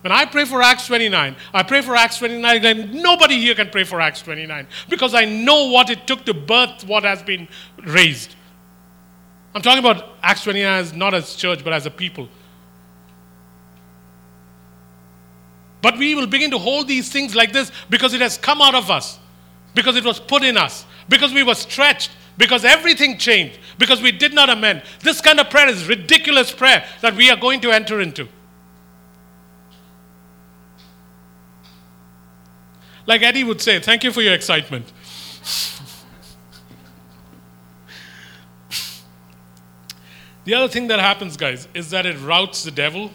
When 0.02 0.12
I 0.12 0.26
pray 0.26 0.46
for 0.46 0.64
Acts 0.64 0.88
29, 0.88 1.36
I 1.54 1.62
pray 1.62 1.84
for 1.84 1.96
Acts 1.96 2.18
29, 2.18 2.66
and 2.66 2.94
nobody 3.04 3.40
here 3.40 3.54
can 3.54 3.70
pray 3.70 3.84
for 3.84 4.02
Acts 4.02 4.24
29 4.24 4.66
because 4.90 5.14
I 5.14 5.26
know 5.26 5.68
what 5.68 5.92
it 5.92 6.08
took 6.08 6.26
to 6.26 6.34
birth 6.34 6.88
what 6.88 7.04
has 7.04 7.22
been 7.22 7.48
raised. 7.86 8.34
I'm 9.54 9.62
talking 9.62 9.86
about 9.86 10.16
Acts 10.24 10.46
29 10.46 10.80
as 10.80 10.92
not 10.92 11.14
as 11.14 11.36
church, 11.36 11.64
but 11.64 11.72
as 11.72 11.86
a 11.86 11.92
people. 11.92 12.30
But 15.82 15.98
we 15.98 16.16
will 16.16 16.28
begin 16.28 16.52
to 16.52 16.58
hold 16.58 16.88
these 16.88 17.10
things 17.10 17.36
like 17.36 17.54
this 17.54 17.72
because 17.90 18.14
it 18.14 18.22
has 18.22 18.38
come 18.38 18.62
out 18.62 18.76
of 18.76 18.92
us, 18.92 19.20
because 19.74 19.96
it 19.96 20.04
was 20.04 20.20
put 20.20 20.44
in 20.44 20.58
us, 20.58 20.86
because 21.10 21.34
we 21.34 21.44
were 21.44 21.56
stretched, 21.56 22.12
because 22.38 22.64
everything 22.64 23.18
changed, 23.18 23.60
because 23.78 24.02
we 24.02 24.12
did 24.12 24.34
not 24.34 24.50
amend. 24.50 24.84
This 25.02 25.22
kind 25.22 25.40
of 25.40 25.50
prayer 25.50 25.68
is 25.68 25.88
ridiculous 25.88 26.52
prayer 26.52 26.86
that 27.02 27.16
we 27.16 27.30
are 27.30 27.38
going 27.38 27.62
to 27.62 27.72
enter 27.72 28.00
into. 28.00 28.28
Like 33.08 33.24
Eddie 33.24 33.44
would 33.44 33.62
say, 33.62 33.80
thank 33.80 34.04
you 34.04 34.12
for 34.12 34.22
your 34.22 34.34
excitement. 34.34 34.92
The 40.44 40.56
other 40.56 40.68
thing 40.68 40.88
that 40.88 41.00
happens, 41.00 41.38
guys, 41.38 41.68
is 41.74 41.92
that 41.92 42.06
it 42.06 42.20
routs 42.20 42.64
the 42.64 42.72
devil. 42.72 43.12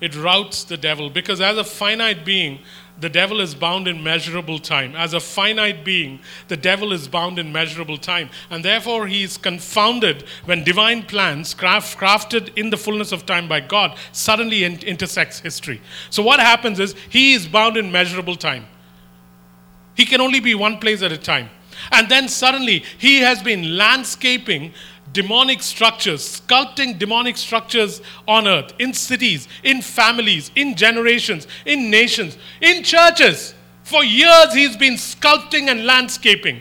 It 0.00 0.14
routs 0.16 0.64
the 0.64 0.76
devil 0.76 1.08
because 1.08 1.40
as 1.40 1.56
a 1.56 1.64
finite 1.64 2.24
being, 2.24 2.60
the 3.00 3.08
devil 3.08 3.40
is 3.40 3.54
bound 3.54 3.88
in 3.88 4.02
measurable 4.02 4.58
time. 4.58 4.94
As 4.94 5.14
a 5.14 5.20
finite 5.20 5.84
being, 5.84 6.20
the 6.46 6.56
devil 6.56 6.92
is 6.92 7.08
bound 7.08 7.38
in 7.38 7.52
measurable 7.52 7.98
time. 7.98 8.30
And 8.50 8.64
therefore, 8.64 9.08
he 9.08 9.24
is 9.24 9.36
confounded 9.36 10.22
when 10.44 10.62
divine 10.62 11.02
plans, 11.02 11.54
craft, 11.54 11.98
crafted 11.98 12.56
in 12.56 12.70
the 12.70 12.76
fullness 12.76 13.10
of 13.10 13.26
time 13.26 13.48
by 13.48 13.60
God, 13.60 13.98
suddenly 14.12 14.62
in- 14.62 14.78
intersects 14.80 15.40
history. 15.40 15.80
So, 16.10 16.22
what 16.22 16.38
happens 16.38 16.78
is 16.78 16.94
he 17.08 17.32
is 17.32 17.48
bound 17.48 17.76
in 17.76 17.90
measurable 17.90 18.36
time. 18.36 18.66
He 19.96 20.06
can 20.06 20.20
only 20.20 20.40
be 20.40 20.54
one 20.54 20.78
place 20.78 21.02
at 21.02 21.10
a 21.10 21.18
time. 21.18 21.50
And 21.90 22.08
then 22.08 22.28
suddenly, 22.28 22.84
he 22.98 23.18
has 23.20 23.42
been 23.42 23.76
landscaping 23.76 24.72
demonic 25.14 25.62
structures, 25.62 26.40
sculpting 26.40 26.98
demonic 26.98 27.38
structures 27.38 28.02
on 28.28 28.46
earth, 28.46 28.74
in 28.78 28.92
cities, 28.92 29.48
in 29.62 29.80
families, 29.80 30.50
in 30.54 30.74
generations, 30.74 31.46
in 31.64 31.90
nations, 31.90 32.36
in 32.60 32.82
churches. 32.82 33.54
For 33.84 34.04
years, 34.04 34.52
he's 34.52 34.76
been 34.76 34.94
sculpting 34.94 35.70
and 35.70 35.86
landscaping. 35.86 36.60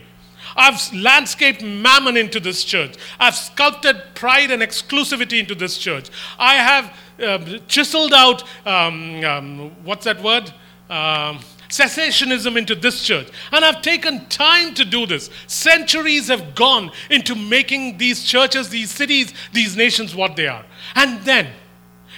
I've 0.56 0.94
landscaped 0.94 1.64
mammon 1.64 2.16
into 2.16 2.40
this 2.40 2.64
church. 2.64 2.96
I've 3.20 3.36
sculpted 3.36 4.02
pride 4.14 4.52
and 4.52 4.62
exclusivity 4.62 5.40
into 5.40 5.56
this 5.56 5.78
church. 5.78 6.10
I 6.38 6.54
have 6.56 6.98
uh, 7.20 7.58
chiseled 7.68 8.14
out, 8.14 8.44
um, 8.68 9.24
um, 9.24 9.72
what's 9.84 10.06
that 10.06 10.22
word? 10.22 10.54
Um, 10.90 11.40
cessationism 11.74 12.56
into 12.58 12.76
this 12.76 13.04
church. 13.04 13.28
And 13.52 13.66
I've 13.66 13.82
taken 13.82 14.28
time 14.28 14.74
to 14.76 14.86
do 14.86 15.06
this. 15.06 15.30
Centuries 15.48 16.28
have 16.28 16.54
gone 16.54 16.92
into 17.10 17.36
making 17.36 17.98
these 17.98 18.24
churches, 18.24 18.70
these 18.70 18.92
cities, 18.92 19.34
these 19.54 19.76
nations 19.76 20.16
what 20.16 20.36
they 20.36 20.48
are. 20.48 20.66
And 20.96 21.22
then, 21.24 21.48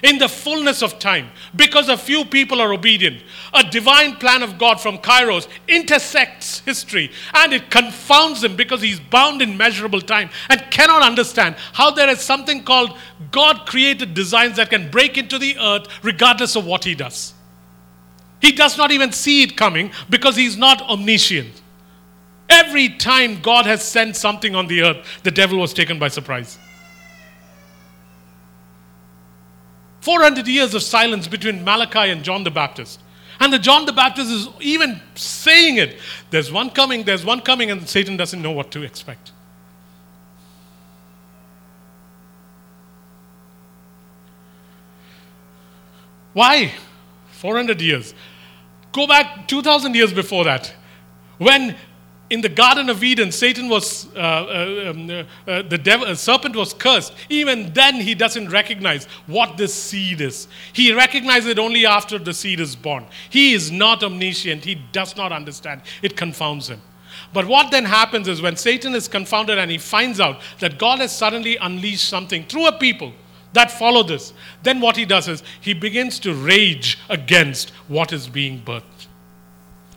in 0.03 0.17
the 0.17 0.27
fullness 0.27 0.83
of 0.83 0.99
time, 0.99 1.29
because 1.55 1.87
a 1.87 1.97
few 1.97 2.25
people 2.25 2.59
are 2.59 2.73
obedient, 2.73 3.23
a 3.53 3.63
divine 3.63 4.17
plan 4.17 4.43
of 4.43 4.57
God 4.57 4.81
from 4.81 4.97
Kairos 4.97 5.47
intersects 5.69 6.59
history 6.59 7.11
and 7.33 7.53
it 7.53 7.71
confounds 7.71 8.43
him 8.43 8.57
because 8.57 8.81
he's 8.81 8.99
bound 8.99 9.41
in 9.41 9.55
measurable 9.55 10.01
time 10.01 10.29
and 10.49 10.61
cannot 10.69 11.01
understand 11.01 11.55
how 11.71 11.91
there 11.91 12.09
is 12.09 12.19
something 12.19 12.63
called 12.63 12.97
God 13.31 13.65
created 13.65 14.13
designs 14.13 14.57
that 14.57 14.69
can 14.69 14.91
break 14.91 15.17
into 15.17 15.39
the 15.39 15.57
earth 15.57 15.87
regardless 16.03 16.57
of 16.57 16.65
what 16.65 16.83
he 16.83 16.93
does. 16.93 17.34
He 18.45 18.51
does 18.51 18.77
not 18.77 18.91
even 18.91 19.11
see 19.11 19.41
it 19.41 19.57
coming 19.57 19.89
because 20.07 20.35
he's 20.35 20.55
not 20.55 20.79
omniscient. 20.83 21.63
Every 22.47 22.89
time 22.89 23.41
God 23.41 23.65
has 23.65 23.81
sent 23.81 24.15
something 24.15 24.53
on 24.53 24.67
the 24.67 24.83
earth, 24.83 25.21
the 25.23 25.31
devil 25.31 25.57
was 25.57 25.73
taken 25.73 25.97
by 25.97 26.09
surprise. 26.09 26.59
400 30.01 30.47
years 30.47 30.75
of 30.75 30.83
silence 30.83 31.27
between 31.27 31.63
Malachi 31.63 32.11
and 32.11 32.23
John 32.23 32.43
the 32.43 32.51
Baptist. 32.51 32.99
And 33.39 33.51
the 33.51 33.57
John 33.57 33.87
the 33.87 33.93
Baptist 33.93 34.29
is 34.29 34.47
even 34.59 35.01
saying 35.15 35.77
it. 35.77 35.97
There's 36.29 36.51
one 36.51 36.69
coming, 36.69 37.03
there's 37.03 37.25
one 37.25 37.41
coming, 37.41 37.71
and 37.71 37.89
Satan 37.89 38.15
doesn't 38.15 38.43
know 38.43 38.51
what 38.51 38.69
to 38.73 38.83
expect. 38.83 39.31
Why? 46.33 46.71
400 47.31 47.81
years. 47.81 48.13
Go 48.95 49.05
back 49.07 49.49
2,000 49.49 49.93
years 49.93 50.13
before 50.13 50.45
that. 50.45 50.73
When 51.37 51.75
in 52.29 52.39
the 52.39 52.47
Garden 52.47 52.89
of 52.89 53.03
Eden, 53.03 53.29
Satan 53.29 53.67
was, 53.67 54.07
uh, 54.15 54.19
uh, 54.19 54.91
um, 54.91 55.09
uh, 55.09 55.23
uh 55.45 55.61
the 55.63 55.77
devil, 55.77 56.07
uh, 56.07 56.15
serpent 56.15 56.55
was 56.55 56.73
cursed. 56.73 57.11
Even 57.27 57.73
then, 57.73 57.95
he 57.95 58.15
doesn't 58.15 58.49
recognize 58.49 59.03
what 59.27 59.57
this 59.57 59.73
seed 59.73 60.21
is. 60.21 60.47
He 60.71 60.93
recognizes 60.93 61.49
it 61.49 61.59
only 61.59 61.85
after 61.85 62.17
the 62.17 62.33
seed 62.33 62.61
is 62.61 62.73
born. 62.77 63.05
He 63.29 63.51
is 63.51 63.69
not 63.69 64.01
omniscient. 64.01 64.63
He 64.63 64.75
does 64.93 65.17
not 65.17 65.33
understand. 65.33 65.81
It 66.01 66.15
confounds 66.15 66.69
him. 66.69 66.81
But 67.33 67.47
what 67.47 67.71
then 67.71 67.83
happens 67.83 68.29
is 68.29 68.41
when 68.41 68.55
Satan 68.55 68.95
is 68.95 69.09
confounded 69.09 69.57
and 69.57 69.69
he 69.69 69.77
finds 69.77 70.21
out 70.21 70.39
that 70.59 70.79
God 70.79 70.99
has 70.99 71.13
suddenly 71.13 71.57
unleashed 71.57 72.07
something 72.07 72.45
through 72.45 72.67
a 72.67 72.71
people 72.71 73.11
that 73.55 73.71
follow 73.71 74.03
this, 74.03 74.33
then 74.63 74.79
what 74.79 74.95
he 74.95 75.05
does 75.05 75.27
is 75.27 75.43
he 75.59 75.73
begins 75.73 76.19
to 76.19 76.33
rage 76.33 76.99
against 77.09 77.71
what 77.87 78.13
is 78.13 78.27
being 78.27 78.61
birthed. 78.61 79.07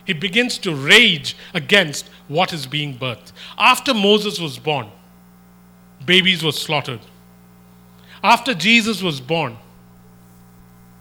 He 0.05 0.13
begins 0.13 0.57
to 0.59 0.73
rage 0.73 1.37
against 1.53 2.09
what 2.27 2.51
is 2.51 2.65
being 2.65 2.97
birthed. 2.97 3.31
After 3.57 3.93
Moses 3.93 4.39
was 4.39 4.57
born, 4.57 4.89
babies 6.05 6.43
were 6.43 6.51
slaughtered. 6.51 7.01
After 8.23 8.53
Jesus 8.53 9.03
was 9.03 9.21
born, 9.21 9.57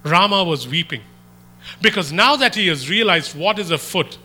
Rama 0.05 0.45
was 0.45 0.69
weeping. 0.69 1.03
Because 1.81 2.13
now 2.13 2.37
that 2.37 2.55
he 2.55 2.69
has 2.69 2.89
realized 2.89 3.37
what 3.37 3.59
is 3.59 3.71
afoot, 3.71 4.19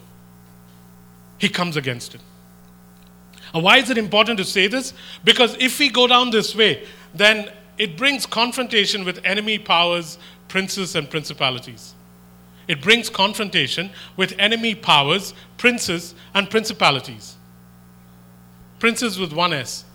he 1.37 1.49
comes 1.49 1.77
against 1.77 2.15
it. 2.15 2.21
And 3.53 3.63
why 3.63 3.77
is 3.77 3.89
it 3.89 3.97
important 3.97 4.37
to 4.39 4.45
say 4.45 4.67
this? 4.67 4.93
Because 5.23 5.55
if 5.59 5.77
we 5.79 5.89
go 5.89 6.07
down 6.07 6.31
this 6.31 6.55
way, 6.55 6.85
then 7.13 7.51
it 7.77 7.97
brings 7.97 8.25
confrontation 8.25 9.03
with 9.03 9.19
enemy 9.25 9.57
powers, 9.57 10.17
princes, 10.47 10.95
and 10.95 11.09
principalities. 11.09 11.95
It 12.67 12.81
brings 12.81 13.09
confrontation 13.09 13.89
with 14.15 14.33
enemy 14.39 14.75
powers, 14.75 15.33
princes, 15.57 16.15
and 16.33 16.49
principalities. 16.49 17.35
Princes 18.79 19.19
with 19.19 19.33
one 19.33 19.53
S. 19.53 19.85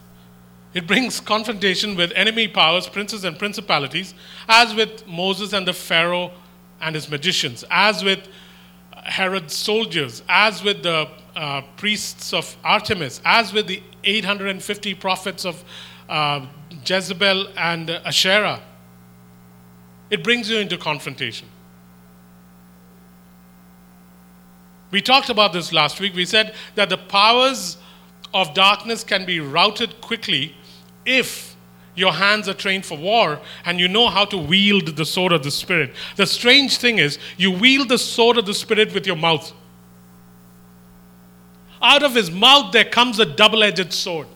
It 0.74 0.86
brings 0.86 1.20
confrontation 1.20 1.96
with 1.96 2.12
enemy 2.14 2.46
powers, 2.46 2.86
princes, 2.86 3.24
and 3.24 3.38
principalities, 3.38 4.12
as 4.48 4.74
with 4.74 5.06
Moses 5.06 5.52
and 5.52 5.66
the 5.66 5.72
Pharaoh 5.72 6.30
and 6.80 6.94
his 6.94 7.08
magicians, 7.08 7.64
as 7.70 8.04
with 8.04 8.28
Herod's 9.04 9.54
soldiers, 9.54 10.22
as 10.28 10.62
with 10.62 10.82
the 10.82 11.08
uh, 11.34 11.62
priests 11.76 12.34
of 12.34 12.56
Artemis, 12.64 13.20
as 13.24 13.52
with 13.52 13.66
the 13.66 13.82
850 14.04 14.94
prophets 14.94 15.46
of 15.46 15.64
uh, 16.08 16.46
Jezebel 16.88 17.48
and 17.56 17.90
Asherah. 17.90 18.62
It 20.10 20.24
brings 20.24 20.48
you 20.48 20.58
into 20.58 20.78
confrontation. 20.78 21.48
We 24.90 25.02
talked 25.02 25.28
about 25.28 25.52
this 25.52 25.72
last 25.72 26.00
week. 26.00 26.14
We 26.14 26.24
said 26.24 26.54
that 26.74 26.88
the 26.88 26.96
powers 26.96 27.76
of 28.32 28.54
darkness 28.54 29.04
can 29.04 29.26
be 29.26 29.40
routed 29.40 30.00
quickly 30.00 30.54
if 31.04 31.56
your 31.94 32.12
hands 32.12 32.48
are 32.48 32.54
trained 32.54 32.86
for 32.86 32.96
war 32.96 33.40
and 33.64 33.78
you 33.80 33.88
know 33.88 34.08
how 34.08 34.24
to 34.26 34.38
wield 34.38 34.96
the 34.96 35.04
sword 35.04 35.32
of 35.32 35.42
the 35.42 35.50
Spirit. 35.50 35.92
The 36.16 36.26
strange 36.26 36.78
thing 36.78 36.98
is, 36.98 37.18
you 37.36 37.50
wield 37.50 37.88
the 37.88 37.98
sword 37.98 38.38
of 38.38 38.46
the 38.46 38.54
Spirit 38.54 38.94
with 38.94 39.06
your 39.06 39.16
mouth. 39.16 39.52
Out 41.82 42.02
of 42.02 42.14
his 42.14 42.30
mouth, 42.30 42.72
there 42.72 42.84
comes 42.84 43.18
a 43.18 43.26
double 43.26 43.62
edged 43.62 43.92
sword. 43.92 44.26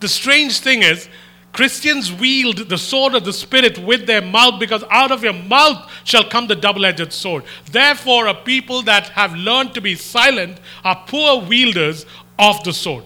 The 0.00 0.08
strange 0.08 0.60
thing 0.60 0.82
is, 0.82 1.08
Christians 1.54 2.12
wield 2.12 2.68
the 2.68 2.76
sword 2.76 3.14
of 3.14 3.24
the 3.24 3.32
Spirit 3.32 3.78
with 3.78 4.08
their 4.08 4.20
mouth 4.20 4.58
because 4.58 4.82
out 4.90 5.12
of 5.12 5.22
your 5.22 5.32
mouth 5.32 5.88
shall 6.02 6.24
come 6.24 6.48
the 6.48 6.56
double 6.56 6.84
edged 6.84 7.12
sword. 7.12 7.44
Therefore, 7.70 8.26
a 8.26 8.34
people 8.34 8.82
that 8.82 9.10
have 9.10 9.36
learned 9.36 9.72
to 9.74 9.80
be 9.80 9.94
silent 9.94 10.58
are 10.82 11.04
poor 11.06 11.40
wielders 11.40 12.06
of 12.40 12.62
the 12.64 12.72
sword. 12.72 13.04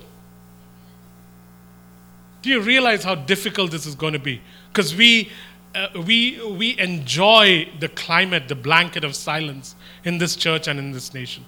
Do 2.41 2.49
you 2.49 2.61
realize 2.63 3.05
how 3.05 3.17
difficult 3.17 3.71
this 3.71 3.85
is 3.85 3.95
going 3.95 4.15
to 4.15 4.19
be? 4.19 4.41
Because 4.73 4.97
we, 4.97 5.31
uh, 5.75 5.89
we, 6.07 6.41
we 6.51 6.79
enjoy 6.79 7.69
the 7.81 7.91
climate, 7.91 8.49
the 8.49 8.55
blanket 8.55 9.05
of 9.05 9.15
silence 9.15 9.75
in 10.05 10.17
this 10.17 10.35
church 10.35 10.69
and 10.69 10.79
in 10.79 10.93
this 10.93 11.13
nation. 11.13 11.45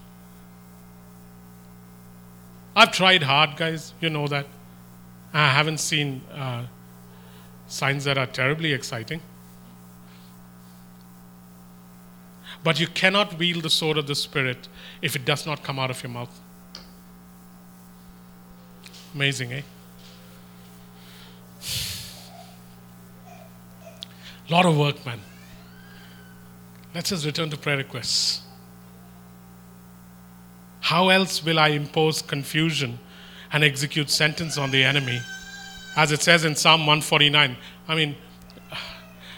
I've 2.77 2.93
tried 2.93 3.23
hard, 3.23 3.57
guys. 3.57 3.95
You 4.03 4.11
know 4.11 4.29
that. 4.29 4.45
I 5.33 5.49
haven't 5.49 5.79
seen. 5.79 6.21
Uh, 6.31 6.67
signs 7.71 8.05
that 8.05 8.19
are 8.19 8.27
terribly 8.27 8.73
exciting. 8.73 9.21
But 12.63 12.79
you 12.79 12.89
cannot 12.89 13.39
wield 13.39 13.63
the 13.63 13.71
sword 13.71 13.97
of 13.97 14.07
the 14.07 14.15
Spirit 14.15 14.69
if 15.01 15.17
it 15.17 15.25
does 15.25 15.47
not 15.47 15.63
come 15.63 15.79
out 15.79 15.91
of 15.91 16.03
your 16.03 16.11
mouth. 16.11 16.41
Amazing, 19.15 19.53
eh? 19.53 19.63
Lot 24.51 24.67
of 24.67 24.77
work, 24.77 25.07
man. 25.07 25.21
Let's 26.93 27.11
just 27.11 27.25
return 27.25 27.51
to 27.51 27.57
prayer 27.57 27.77
requests. 27.77 28.43
How 30.81 31.09
else 31.09 31.43
will 31.43 31.59
I 31.59 31.69
impose 31.69 32.21
confusion 32.21 32.99
and 33.53 33.63
execute 33.63 34.11
sentence 34.11 34.59
on 34.59 34.73
the 34.73 34.83
enemy 34.83 35.21
as 35.97 36.13
it 36.13 36.23
says 36.23 36.45
in 36.45 36.55
Psalm 36.55 36.81
149. 36.81 37.57
I 37.89 37.95
mean, 37.95 38.17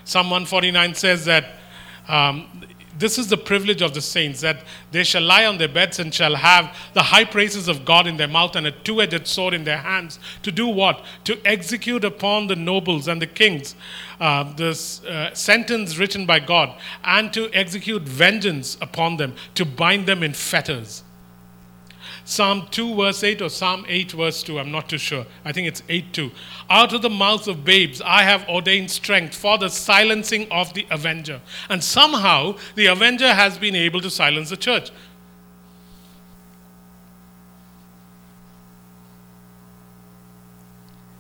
Psalm 0.05 0.27
149 0.27 0.95
says 0.95 1.25
that 1.25 1.47
um, 2.09 2.47
this 2.99 3.19
is 3.19 3.29
the 3.29 3.37
privilege 3.37 3.81
of 3.81 3.95
the 3.95 4.01
saints 4.01 4.41
that 4.43 4.65
they 4.91 5.03
shall 5.03 5.23
lie 5.23 5.47
on 5.47 5.59
their 5.59 5.69
beds 5.69 5.99
and 5.99 6.13
shall 6.13 6.35
have 6.35 6.77
the 6.93 7.03
high 7.03 7.25
praises 7.25 7.69
of 7.69 7.85
God 7.85 8.07
in 8.07 8.17
their 8.17 8.29
mouth 8.29 8.55
and 8.55 8.67
a 8.67 8.71
two 8.71 9.01
edged 9.01 9.27
sword 9.27 9.55
in 9.55 9.65
their 9.65 9.79
hands. 9.79 10.19
To 10.43 10.53
do 10.53 10.69
what? 10.69 11.03
To 11.25 11.39
execute 11.45 12.05
upon 12.05 12.49
the 12.49 12.57
nobles 12.57 13.09
and 13.09 13.21
the 13.23 13.27
kings 13.27 13.75
uh, 14.21 14.53
uh, 14.59 15.35
sentence 15.35 15.97
written 15.97 16.27
by 16.27 16.39
God 16.41 16.79
and 17.03 17.33
to 17.33 17.51
execute 17.55 18.03
vengeance 18.03 18.77
upon 18.81 19.17
them, 19.17 19.35
to 19.55 19.65
bind 19.65 20.07
them 20.07 20.23
in 20.23 20.33
fetters. 20.33 21.03
Psalm 22.33 22.67
2, 22.71 22.95
verse 22.95 23.23
8, 23.23 23.43
or 23.43 23.51
Psalm 23.51 23.85
8, 23.87 24.13
verse 24.13 24.43
2, 24.43 24.59
I'm 24.59 24.73
not 24.73 24.89
too 24.89 24.97
sure. 24.97 25.27
I 25.45 25.53
think 25.53 25.69
it's 25.69 25.83
8 25.91 26.15
2. 26.15 26.31
Out 26.71 26.95
of 26.95 27.03
the 27.03 27.11
mouth 27.11 27.47
of 27.47 27.63
babes 27.63 28.01
I 28.01 28.23
have 28.23 28.49
ordained 28.49 28.91
strength 28.91 29.35
for 29.35 29.59
the 29.59 29.69
silencing 29.69 30.51
of 30.51 30.73
the 30.73 30.87
avenger. 30.91 31.43
And 31.69 31.85
somehow 31.85 32.57
the 32.75 32.87
avenger 32.87 33.35
has 33.35 33.59
been 33.59 33.77
able 33.77 34.01
to 34.01 34.09
silence 34.09 34.49
the 34.49 34.57
church. 34.57 34.91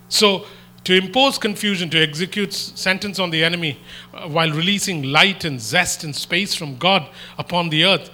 So, 0.08 0.46
to 0.84 0.94
impose 0.94 1.36
confusion, 1.36 1.90
to 1.90 1.98
execute 1.98 2.54
sentence 2.54 3.18
on 3.18 3.30
the 3.30 3.44
enemy 3.44 3.78
uh, 4.14 4.28
while 4.28 4.50
releasing 4.50 5.02
light 5.02 5.44
and 5.44 5.60
zest 5.60 6.04
and 6.04 6.16
space 6.16 6.54
from 6.54 6.78
God 6.78 7.06
upon 7.38 7.68
the 7.68 7.84
earth, 7.84 8.10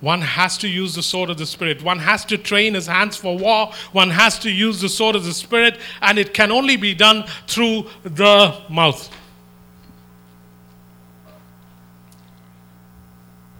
one 0.00 0.20
has 0.20 0.58
to 0.58 0.68
use 0.68 0.94
the 0.94 1.02
sword 1.02 1.30
of 1.30 1.38
the 1.38 1.46
Spirit. 1.46 1.82
One 1.82 1.98
has 1.98 2.24
to 2.26 2.36
train 2.36 2.74
his 2.74 2.86
hands 2.86 3.16
for 3.16 3.36
war. 3.36 3.72
One 3.92 4.10
has 4.10 4.38
to 4.40 4.50
use 4.50 4.80
the 4.80 4.88
sword 4.88 5.16
of 5.16 5.24
the 5.24 5.32
Spirit, 5.32 5.78
and 6.02 6.18
it 6.18 6.34
can 6.34 6.52
only 6.52 6.76
be 6.76 6.94
done 6.94 7.24
through 7.46 7.86
the 8.02 8.60
mouth. 8.68 9.10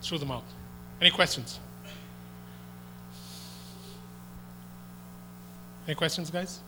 Through 0.02 0.18
the 0.18 0.26
mouth. 0.26 0.44
Any 1.00 1.10
questions? 1.10 1.58
Any 5.86 5.94
questions, 5.94 6.30
guys? 6.30 6.60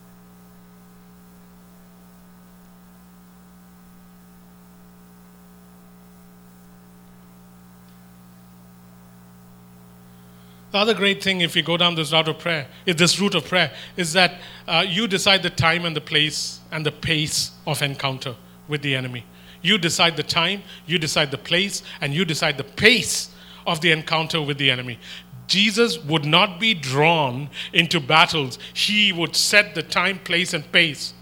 The 10.79 10.83
other 10.83 10.95
great 10.95 11.21
thing, 11.21 11.41
if 11.41 11.57
you 11.57 11.65
go 11.65 11.77
down 11.77 11.97
this 11.97 12.13
route 12.13 12.29
of 12.29 12.39
prayer, 12.39 12.69
is 12.87 12.95
this 12.95 13.19
route 13.19 13.35
of 13.35 13.45
prayer, 13.45 13.73
is 13.97 14.13
that 14.13 14.35
uh, 14.69 14.85
you 14.87 15.09
decide 15.09 15.43
the 15.43 15.51
time 15.51 15.85
and 15.85 15.97
the 15.97 16.01
place 16.01 16.61
and 16.71 16.87
the 16.87 16.93
pace 16.93 17.51
of 17.67 17.83
encounter 17.83 18.37
with 18.69 18.83
the 18.83 18.95
enemy. 18.95 19.25
You 19.61 19.77
decide 19.77 20.17
the 20.17 20.23
time, 20.23 20.63
you 20.87 21.01
decide 21.01 21.33
the 21.33 21.37
place, 21.37 21.83
and 22.01 22.15
you 22.15 22.25
decide 22.25 22.59
the 22.59 22.63
pace 22.63 23.29
of 23.67 23.81
the 23.81 23.91
encounter 23.91 24.41
with 24.41 24.57
the 24.57 24.71
enemy. 24.71 25.01
Jesus 25.49 25.99
would 26.05 26.25
not 26.25 26.61
be 26.61 26.75
drawn 26.75 27.51
into 27.73 27.99
battles, 27.99 28.61
he 28.73 29.13
would 29.13 29.35
set 29.35 29.75
the 29.75 29.83
time, 29.83 30.21
place, 30.21 30.55
and 30.55 30.71
pace. 30.71 31.13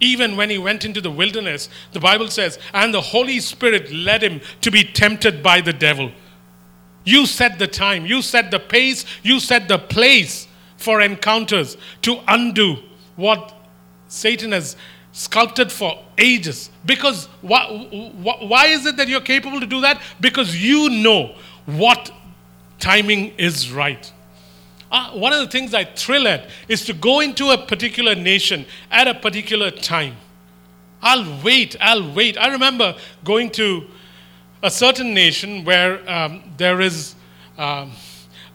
Even 0.00 0.36
when 0.36 0.50
he 0.50 0.58
went 0.58 0.84
into 0.84 1.00
the 1.00 1.12
wilderness, 1.12 1.68
the 1.92 2.00
Bible 2.00 2.26
says, 2.26 2.58
and 2.72 2.92
the 2.92 3.00
Holy 3.00 3.38
Spirit 3.38 3.92
led 3.92 4.20
him 4.20 4.40
to 4.62 4.72
be 4.72 4.82
tempted 4.82 5.44
by 5.44 5.60
the 5.60 5.72
devil. 5.72 6.10
You 7.04 7.26
set 7.26 7.58
the 7.58 7.66
time, 7.66 8.06
you 8.06 8.22
set 8.22 8.50
the 8.50 8.58
pace, 8.58 9.04
you 9.22 9.38
set 9.38 9.68
the 9.68 9.78
place 9.78 10.48
for 10.76 11.00
encounters 11.00 11.76
to 12.02 12.18
undo 12.26 12.78
what 13.16 13.54
Satan 14.08 14.52
has 14.52 14.76
sculpted 15.12 15.70
for 15.70 16.02
ages. 16.18 16.70
Because 16.84 17.26
why, 17.40 17.66
why 18.22 18.66
is 18.66 18.86
it 18.86 18.96
that 18.96 19.08
you're 19.08 19.20
capable 19.20 19.60
to 19.60 19.66
do 19.66 19.80
that? 19.82 20.00
Because 20.20 20.56
you 20.56 20.90
know 20.90 21.36
what 21.66 22.10
timing 22.78 23.32
is 23.38 23.70
right. 23.70 24.12
Uh, 24.90 25.10
one 25.12 25.32
of 25.32 25.40
the 25.40 25.48
things 25.48 25.74
I 25.74 25.84
thrill 25.84 26.28
at 26.28 26.48
is 26.68 26.84
to 26.86 26.92
go 26.92 27.20
into 27.20 27.50
a 27.50 27.58
particular 27.58 28.14
nation 28.14 28.66
at 28.90 29.08
a 29.08 29.14
particular 29.14 29.70
time. 29.70 30.16
I'll 31.02 31.42
wait, 31.42 31.76
I'll 31.80 32.12
wait. 32.14 32.38
I 32.38 32.48
remember 32.52 32.96
going 33.24 33.50
to 33.52 33.86
a 34.64 34.70
certain 34.70 35.12
nation 35.12 35.62
where 35.62 36.00
um, 36.10 36.42
there 36.56 36.80
is 36.80 37.14
um, 37.58 37.92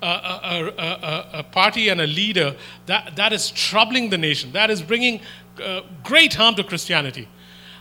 a, 0.01 0.07
a, 0.07 0.73
a, 0.77 1.29
a, 1.33 1.43
party 1.43 1.89
and 1.89 2.01
a 2.01 2.07
leader 2.07 2.55
that, 2.87 3.15
that 3.15 3.31
is 3.31 3.51
troubling 3.51 4.09
the 4.09 4.17
nation, 4.17 4.51
that 4.53 4.71
is 4.71 4.81
bringing 4.81 5.21
uh, 5.63 5.81
great 6.03 6.33
harm 6.33 6.55
to 6.55 6.63
Christianity. 6.63 7.27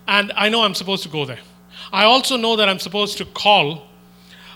And 0.06 0.30
I 0.36 0.50
know 0.50 0.62
I'm 0.62 0.74
supposed 0.74 1.02
to 1.04 1.08
go 1.08 1.24
there. 1.24 1.38
I 1.90 2.04
also 2.04 2.36
know 2.36 2.54
that 2.56 2.68
I'm 2.68 2.78
supposed 2.78 3.16
to 3.16 3.24
call 3.24 3.86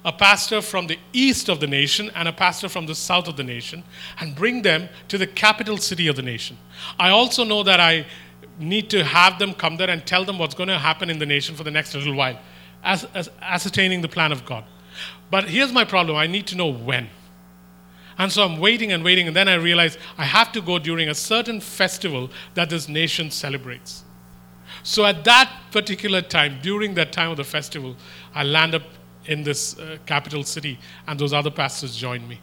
a 0.04 0.12
pastor 0.12 0.60
from 0.60 0.86
the 0.86 0.98
east 1.14 1.48
of 1.48 1.60
the 1.60 1.66
nation 1.66 2.10
and 2.14 2.28
a 2.28 2.32
pastor 2.32 2.68
from 2.68 2.84
the 2.84 2.94
south 2.94 3.26
of 3.26 3.38
the 3.38 3.44
nation 3.44 3.84
and 4.20 4.34
bring 4.34 4.60
them 4.60 4.90
to 5.08 5.16
the 5.16 5.26
capital 5.26 5.78
city 5.78 6.08
of 6.08 6.16
the 6.16 6.22
nation. 6.22 6.58
I 6.98 7.08
also 7.08 7.42
know 7.42 7.62
that 7.62 7.80
I 7.80 8.04
need 8.58 8.90
to 8.90 9.02
have 9.02 9.38
them 9.38 9.54
come 9.54 9.78
there 9.78 9.88
and 9.88 10.04
tell 10.04 10.26
them 10.26 10.38
what's 10.38 10.54
going 10.54 10.68
to 10.68 10.78
happen 10.78 11.08
in 11.08 11.18
the 11.18 11.24
nation 11.24 11.56
for 11.56 11.64
the 11.64 11.70
next 11.70 11.94
little 11.94 12.14
while 12.14 12.38
as, 12.82 13.04
as 13.14 13.30
ascertaining 13.40 14.00
the 14.00 14.08
plan 14.08 14.32
of 14.32 14.44
God. 14.44 14.64
But 15.30 15.48
here's 15.48 15.72
my 15.72 15.84
problem 15.84 16.16
I 16.16 16.26
need 16.26 16.46
to 16.48 16.56
know 16.56 16.68
when. 16.68 17.08
And 18.18 18.30
so 18.30 18.44
I'm 18.44 18.58
waiting 18.58 18.92
and 18.92 19.02
waiting, 19.02 19.26
and 19.26 19.34
then 19.34 19.48
I 19.48 19.54
realize 19.54 19.96
I 20.18 20.24
have 20.24 20.52
to 20.52 20.60
go 20.60 20.78
during 20.78 21.08
a 21.08 21.14
certain 21.14 21.60
festival 21.60 22.30
that 22.54 22.68
this 22.68 22.88
nation 22.88 23.30
celebrates. 23.30 24.04
So 24.82 25.04
at 25.04 25.24
that 25.24 25.50
particular 25.70 26.20
time, 26.20 26.58
during 26.62 26.94
that 26.94 27.12
time 27.12 27.30
of 27.30 27.36
the 27.36 27.44
festival, 27.44 27.96
I 28.34 28.42
land 28.42 28.74
up 28.74 28.82
in 29.26 29.42
this 29.42 29.78
uh, 29.78 29.98
capital 30.04 30.42
city, 30.44 30.78
and 31.06 31.18
those 31.18 31.32
other 31.32 31.50
pastors 31.50 31.96
join 31.96 32.26
me. 32.28 32.40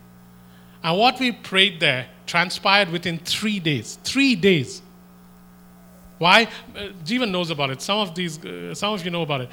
And 0.83 0.97
what 0.97 1.19
we 1.19 1.31
prayed 1.33 1.79
there 1.79 2.07
transpired 2.25 2.89
within 2.89 3.19
three 3.19 3.59
days. 3.59 3.99
Three 4.03 4.35
days. 4.35 4.81
Why? 6.17 6.47
Uh, 6.75 6.89
Jeevan 7.03 7.31
knows 7.31 7.49
about 7.49 7.69
it. 7.69 7.81
Some 7.81 7.99
of 7.99 8.15
these, 8.15 8.43
uh, 8.43 8.73
some 8.73 8.93
of 8.93 9.03
you 9.03 9.11
know 9.11 9.21
about 9.21 9.41
it. 9.41 9.49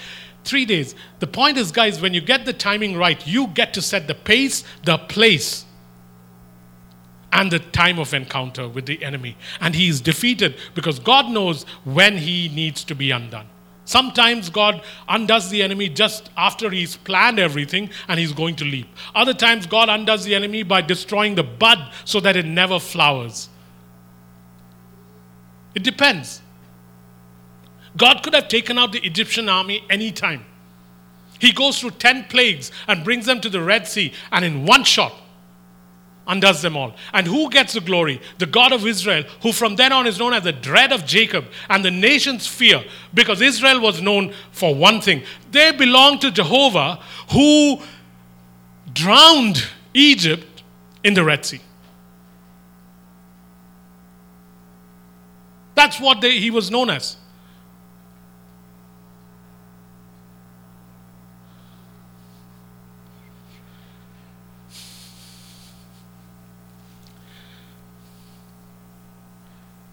Three 0.46 0.64
days. 0.64 0.94
The 1.18 1.26
point 1.26 1.58
is, 1.58 1.72
guys, 1.72 2.00
when 2.00 2.14
you 2.14 2.20
get 2.20 2.44
the 2.44 2.52
timing 2.52 2.96
right, 2.96 3.26
you 3.26 3.48
get 3.48 3.74
to 3.74 3.82
set 3.82 4.06
the 4.06 4.14
pace, 4.14 4.62
the 4.84 4.96
place, 4.96 5.64
and 7.32 7.50
the 7.50 7.58
time 7.58 7.98
of 7.98 8.14
encounter 8.14 8.68
with 8.68 8.86
the 8.86 9.02
enemy. 9.02 9.36
And 9.60 9.74
he 9.74 9.88
is 9.88 10.00
defeated 10.00 10.54
because 10.76 11.00
God 11.00 11.32
knows 11.32 11.64
when 11.82 12.18
he 12.18 12.48
needs 12.48 12.84
to 12.84 12.94
be 12.94 13.10
undone. 13.10 13.48
Sometimes 13.86 14.48
God 14.48 14.82
undoes 15.08 15.50
the 15.50 15.64
enemy 15.64 15.88
just 15.88 16.30
after 16.36 16.70
he's 16.70 16.96
planned 16.96 17.40
everything 17.40 17.90
and 18.06 18.20
he's 18.20 18.32
going 18.32 18.54
to 18.56 18.64
leap. 18.64 18.86
Other 19.16 19.34
times, 19.34 19.66
God 19.66 19.88
undoes 19.88 20.24
the 20.24 20.36
enemy 20.36 20.62
by 20.62 20.80
destroying 20.80 21.34
the 21.34 21.42
bud 21.42 21.92
so 22.04 22.20
that 22.20 22.36
it 22.36 22.46
never 22.46 22.78
flowers. 22.78 23.48
It 25.74 25.82
depends. 25.82 26.40
God 27.96 28.22
could 28.22 28.34
have 28.34 28.48
taken 28.48 28.78
out 28.78 28.92
the 28.92 29.04
Egyptian 29.04 29.48
army 29.48 29.84
anytime. 29.88 30.44
He 31.38 31.52
goes 31.52 31.78
through 31.78 31.92
10 31.92 32.24
plagues 32.24 32.72
and 32.88 33.04
brings 33.04 33.26
them 33.26 33.40
to 33.40 33.48
the 33.48 33.60
Red 33.60 33.86
Sea, 33.86 34.12
and 34.32 34.44
in 34.44 34.64
one 34.64 34.84
shot, 34.84 35.12
undoes 36.26 36.62
them 36.62 36.76
all. 36.76 36.94
And 37.12 37.26
who 37.26 37.50
gets 37.50 37.74
the 37.74 37.80
glory? 37.80 38.20
The 38.38 38.46
God 38.46 38.72
of 38.72 38.86
Israel, 38.86 39.24
who 39.42 39.52
from 39.52 39.76
then 39.76 39.92
on 39.92 40.06
is 40.06 40.18
known 40.18 40.32
as 40.32 40.44
the 40.44 40.52
dread 40.52 40.92
of 40.92 41.04
Jacob 41.06 41.46
and 41.68 41.84
the 41.84 41.90
nation's 41.90 42.46
fear, 42.46 42.84
because 43.14 43.40
Israel 43.40 43.80
was 43.80 44.00
known 44.02 44.34
for 44.50 44.74
one 44.74 45.00
thing. 45.00 45.22
They 45.50 45.72
belong 45.72 46.18
to 46.20 46.30
Jehovah, 46.30 47.00
who 47.32 47.80
drowned 48.92 49.64
Egypt 49.94 50.62
in 51.04 51.14
the 51.14 51.22
Red 51.22 51.44
Sea. 51.44 51.60
That's 55.74 56.00
what 56.00 56.22
they, 56.22 56.38
he 56.38 56.50
was 56.50 56.70
known 56.70 56.88
as. 56.88 57.16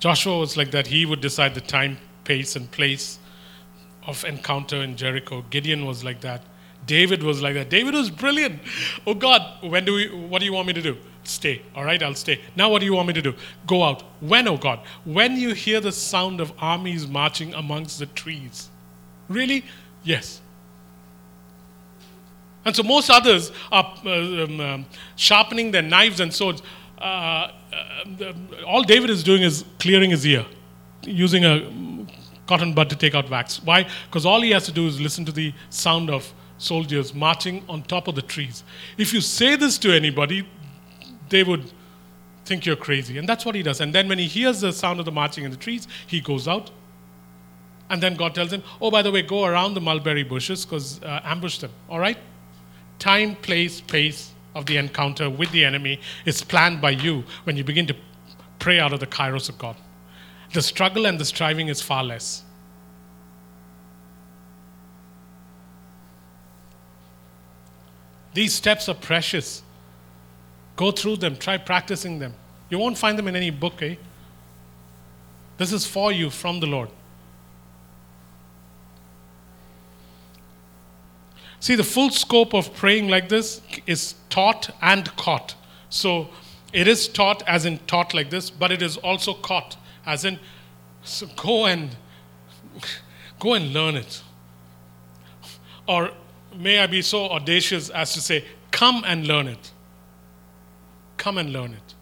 Joshua 0.04 0.38
was 0.38 0.58
like 0.58 0.72
that. 0.72 0.88
He 0.88 1.06
would 1.06 1.22
decide 1.22 1.56
the 1.56 1.62
time, 1.62 1.98
pace, 2.26 2.58
and 2.58 2.70
place 2.70 3.20
of 4.06 4.26
encounter 4.26 4.84
in 4.84 4.98
Jericho. 4.98 5.46
Gideon 5.50 5.86
was 5.86 6.04
like 6.04 6.20
that. 6.20 6.42
David 6.86 7.24
was 7.24 7.42
like 7.42 7.54
that. 7.54 7.70
David 7.70 7.94
was 7.94 8.10
brilliant. 8.10 8.60
Oh 9.08 9.14
God, 9.14 9.42
when 9.62 9.86
do 9.86 9.94
we 9.94 10.10
what 10.10 10.40
do 10.40 10.46
you 10.46 10.52
want 10.52 10.68
me 10.68 10.74
to 10.74 10.82
do? 10.82 10.98
Stay. 11.24 11.62
All 11.74 11.86
right, 11.86 12.04
I'll 12.04 12.16
stay. 12.16 12.42
Now 12.58 12.70
what 12.70 12.80
do 12.80 12.86
you 12.86 12.94
want 12.94 13.08
me 13.08 13.14
to 13.14 13.22
do? 13.22 13.34
Go 13.66 13.82
out. 13.82 14.02
When, 14.20 14.46
oh 14.50 14.58
God? 14.58 14.82
When 15.06 15.38
you 15.38 15.54
hear 15.54 15.80
the 15.80 15.94
sound 15.94 16.42
of 16.42 16.52
armies 16.60 17.08
marching 17.08 17.54
amongst 17.54 18.00
the 18.00 18.08
trees. 18.08 18.68
Really? 19.30 19.64
Yes. 20.04 20.42
And 22.66 22.76
so 22.76 22.84
most 22.84 23.10
others 23.10 23.54
are 23.72 23.98
uh, 24.06 24.44
um, 24.44 24.60
um, 24.60 24.86
sharpening 25.16 25.72
their 25.72 25.82
knives 25.82 26.20
and 26.20 26.34
swords. 26.34 26.62
Uh, 27.04 27.52
all 28.66 28.82
David 28.82 29.10
is 29.10 29.24
doing 29.24 29.44
is 29.44 29.66
clearing 29.78 30.12
his 30.12 30.26
ear, 30.26 30.46
using 31.04 31.44
a 31.44 32.08
cotton 32.48 32.74
bud 32.74 32.90
to 32.92 32.96
take 32.96 33.14
out 33.14 33.30
wax. 33.30 33.62
Why? 33.62 33.86
Because 34.06 34.26
all 34.26 34.40
he 34.40 34.52
has 34.52 34.66
to 34.68 34.72
do 34.72 34.88
is 34.88 35.02
listen 35.02 35.26
to 35.26 35.34
the 35.34 35.54
sound 35.70 36.10
of 36.10 36.34
soldiers 36.58 37.14
marching 37.14 37.62
on 37.68 37.84
top 37.84 38.08
of 38.08 38.16
the 38.16 38.22
trees. 38.22 38.64
If 38.98 39.14
you 39.14 39.20
say 39.20 39.58
this 39.58 39.78
to 39.80 39.94
anybody, 39.94 40.48
they 41.28 41.44
would 41.44 41.74
think 42.46 42.66
you're 42.66 42.78
crazy. 42.78 43.18
And 43.18 43.28
that's 43.28 43.46
what 43.46 43.56
he 43.56 43.64
does. 43.64 43.82
And 43.82 43.94
then 43.94 44.08
when 44.08 44.18
he 44.18 44.28
hears 44.28 44.62
the 44.62 44.72
sound 44.72 45.00
of 45.00 45.06
the 45.06 45.12
marching 45.12 45.44
in 45.44 45.52
the 45.52 45.58
trees, 45.58 45.90
he 46.08 46.22
goes 46.22 46.48
out. 46.48 46.72
And 47.90 48.02
then 48.02 48.16
God 48.16 48.34
tells 48.34 48.54
him, 48.54 48.64
Oh, 48.82 48.90
by 48.92 49.02
the 49.02 49.12
way, 49.12 49.24
go 49.24 49.44
around 49.44 49.74
the 49.74 49.82
mulberry 49.82 50.24
bushes 50.24 50.66
because 50.66 51.04
uh, 51.04 51.20
ambush 51.26 51.58
them. 51.58 51.72
All 51.90 52.00
right? 52.00 52.18
Time, 52.98 53.36
place, 53.36 53.82
pace 53.82 54.33
of 54.56 54.66
the 54.66 54.78
encounter 54.78 55.30
with 55.30 55.52
the 55.52 55.66
enemy 55.66 56.00
is 56.26 56.44
planned 56.44 56.82
by 56.82 56.92
you 56.92 57.24
when 57.44 57.58
you 57.58 57.64
begin 57.64 57.88
to 57.88 57.96
pray 58.60 58.80
out 58.80 58.94
of 58.94 59.00
the 59.00 59.08
kairos 59.08 59.50
of 59.50 59.58
God. 59.58 59.76
The 60.54 60.62
struggle 60.62 61.06
and 61.06 61.20
the 61.20 61.26
striving 61.26 61.68
is 61.68 61.82
far 61.82 62.04
less. 62.04 62.44
These 68.34 68.54
steps 68.54 68.90
are 68.90 68.96
precious. 68.96 69.62
Go 70.76 70.92
through 70.92 71.18
them, 71.18 71.36
try 71.36 71.58
practicing 71.58 72.20
them. 72.20 72.34
You 72.70 72.80
won't 72.80 72.98
find 72.98 73.18
them 73.18 73.28
in 73.28 73.36
any 73.36 73.52
book, 73.52 73.82
eh? 73.82 73.96
This 75.58 75.72
is 75.72 75.86
for 75.86 76.12
you 76.12 76.30
from 76.30 76.60
the 76.60 76.66
Lord. 76.66 76.90
See, 81.64 81.76
the 81.76 81.84
full 81.86 82.10
scope 82.10 82.54
of 82.54 82.74
praying 82.74 83.08
like 83.08 83.30
this 83.30 83.62
is 83.88 84.16
taught 84.30 84.70
and 84.82 85.06
caught. 85.16 85.56
So 85.90 86.28
it 86.74 86.90
is 86.90 87.08
taught 87.08 87.42
as 87.48 87.64
in 87.64 87.78
taught 87.88 88.14
like 88.14 88.30
this, 88.30 88.50
but 88.50 88.70
it 88.70 88.82
is 88.82 88.98
also 88.98 89.34
caught 89.34 89.78
as 90.06 90.26
in 90.26 90.42
so 91.04 91.26
go 91.38 91.66
and 91.66 91.96
go 93.40 93.54
and 93.54 93.72
learn 93.72 93.96
it. 93.96 94.22
Or 95.88 96.12
may 96.54 96.80
I 96.80 96.88
be 96.88 97.02
so 97.02 97.30
audacious 97.30 97.90
as 97.90 98.14
to 98.16 98.20
say, 98.20 98.44
come 98.72 99.06
and 99.08 99.26
learn 99.26 99.48
it. 99.48 99.72
Come 101.16 101.38
and 101.38 101.54
learn 101.54 101.72
it. 101.72 101.94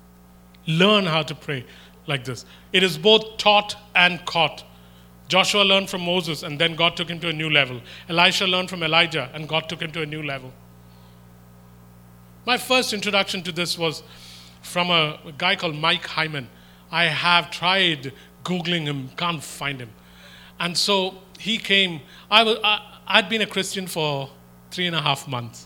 Learn 0.65 1.05
how 1.05 1.21
to 1.21 1.35
pray 1.35 1.65
like 2.07 2.23
this. 2.23 2.47
It 2.73 2.81
is 2.81 2.97
both 2.97 3.37
taught 3.37 3.75
and 3.93 4.25
caught. 4.25 4.63
Joshua 5.31 5.63
learned 5.63 5.89
from 5.89 6.01
Moses, 6.01 6.43
and 6.43 6.59
then 6.59 6.75
God 6.75 6.97
took 6.97 7.09
him 7.09 7.17
to 7.21 7.29
a 7.29 7.31
new 7.31 7.49
level. 7.49 7.79
Elisha 8.09 8.45
learned 8.45 8.69
from 8.69 8.83
Elijah, 8.83 9.29
and 9.33 9.47
God 9.47 9.69
took 9.69 9.81
him 9.81 9.89
to 9.93 10.01
a 10.01 10.05
new 10.05 10.21
level. 10.21 10.51
My 12.45 12.57
first 12.57 12.91
introduction 12.91 13.41
to 13.43 13.53
this 13.53 13.77
was 13.77 14.03
from 14.61 14.89
a, 14.89 15.17
guy 15.37 15.55
called 15.55 15.77
Mike 15.77 16.05
Hyman. 16.05 16.49
I 16.91 17.05
have 17.05 17.49
tried 17.49 18.11
Googling 18.43 18.81
him, 18.81 19.07
can't 19.15 19.41
find 19.41 19.79
him. 19.79 19.91
And 20.59 20.77
so 20.77 21.19
he 21.39 21.57
came. 21.57 22.01
I 22.29 22.43
was, 22.43 22.57
I, 22.61 22.97
I'd 23.07 23.29
been 23.29 23.41
a 23.41 23.47
Christian 23.47 23.87
for 23.87 24.29
three 24.69 24.87
and 24.87 24.95
a 24.97 25.01
half 25.01 25.29
months. 25.29 25.65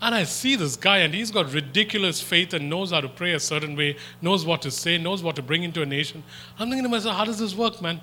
And 0.00 0.12
I 0.12 0.24
see 0.24 0.56
this 0.56 0.74
guy, 0.74 0.98
and 0.98 1.14
he's 1.14 1.30
got 1.30 1.52
ridiculous 1.52 2.20
faith 2.20 2.52
and 2.52 2.68
knows 2.68 2.90
how 2.90 3.00
to 3.00 3.08
pray 3.08 3.34
a 3.34 3.38
certain 3.38 3.76
way, 3.76 3.96
knows 4.20 4.44
what 4.44 4.60
to 4.62 4.72
say, 4.72 4.98
knows 4.98 5.22
what 5.22 5.36
to 5.36 5.42
bring 5.42 5.62
into 5.62 5.82
a 5.82 5.86
nation. 5.86 6.24
I'm 6.58 6.68
thinking 6.68 6.82
to 6.82 6.88
myself, 6.88 7.16
how 7.16 7.24
does 7.24 7.38
this 7.38 7.54
work, 7.54 7.80
man? 7.80 8.00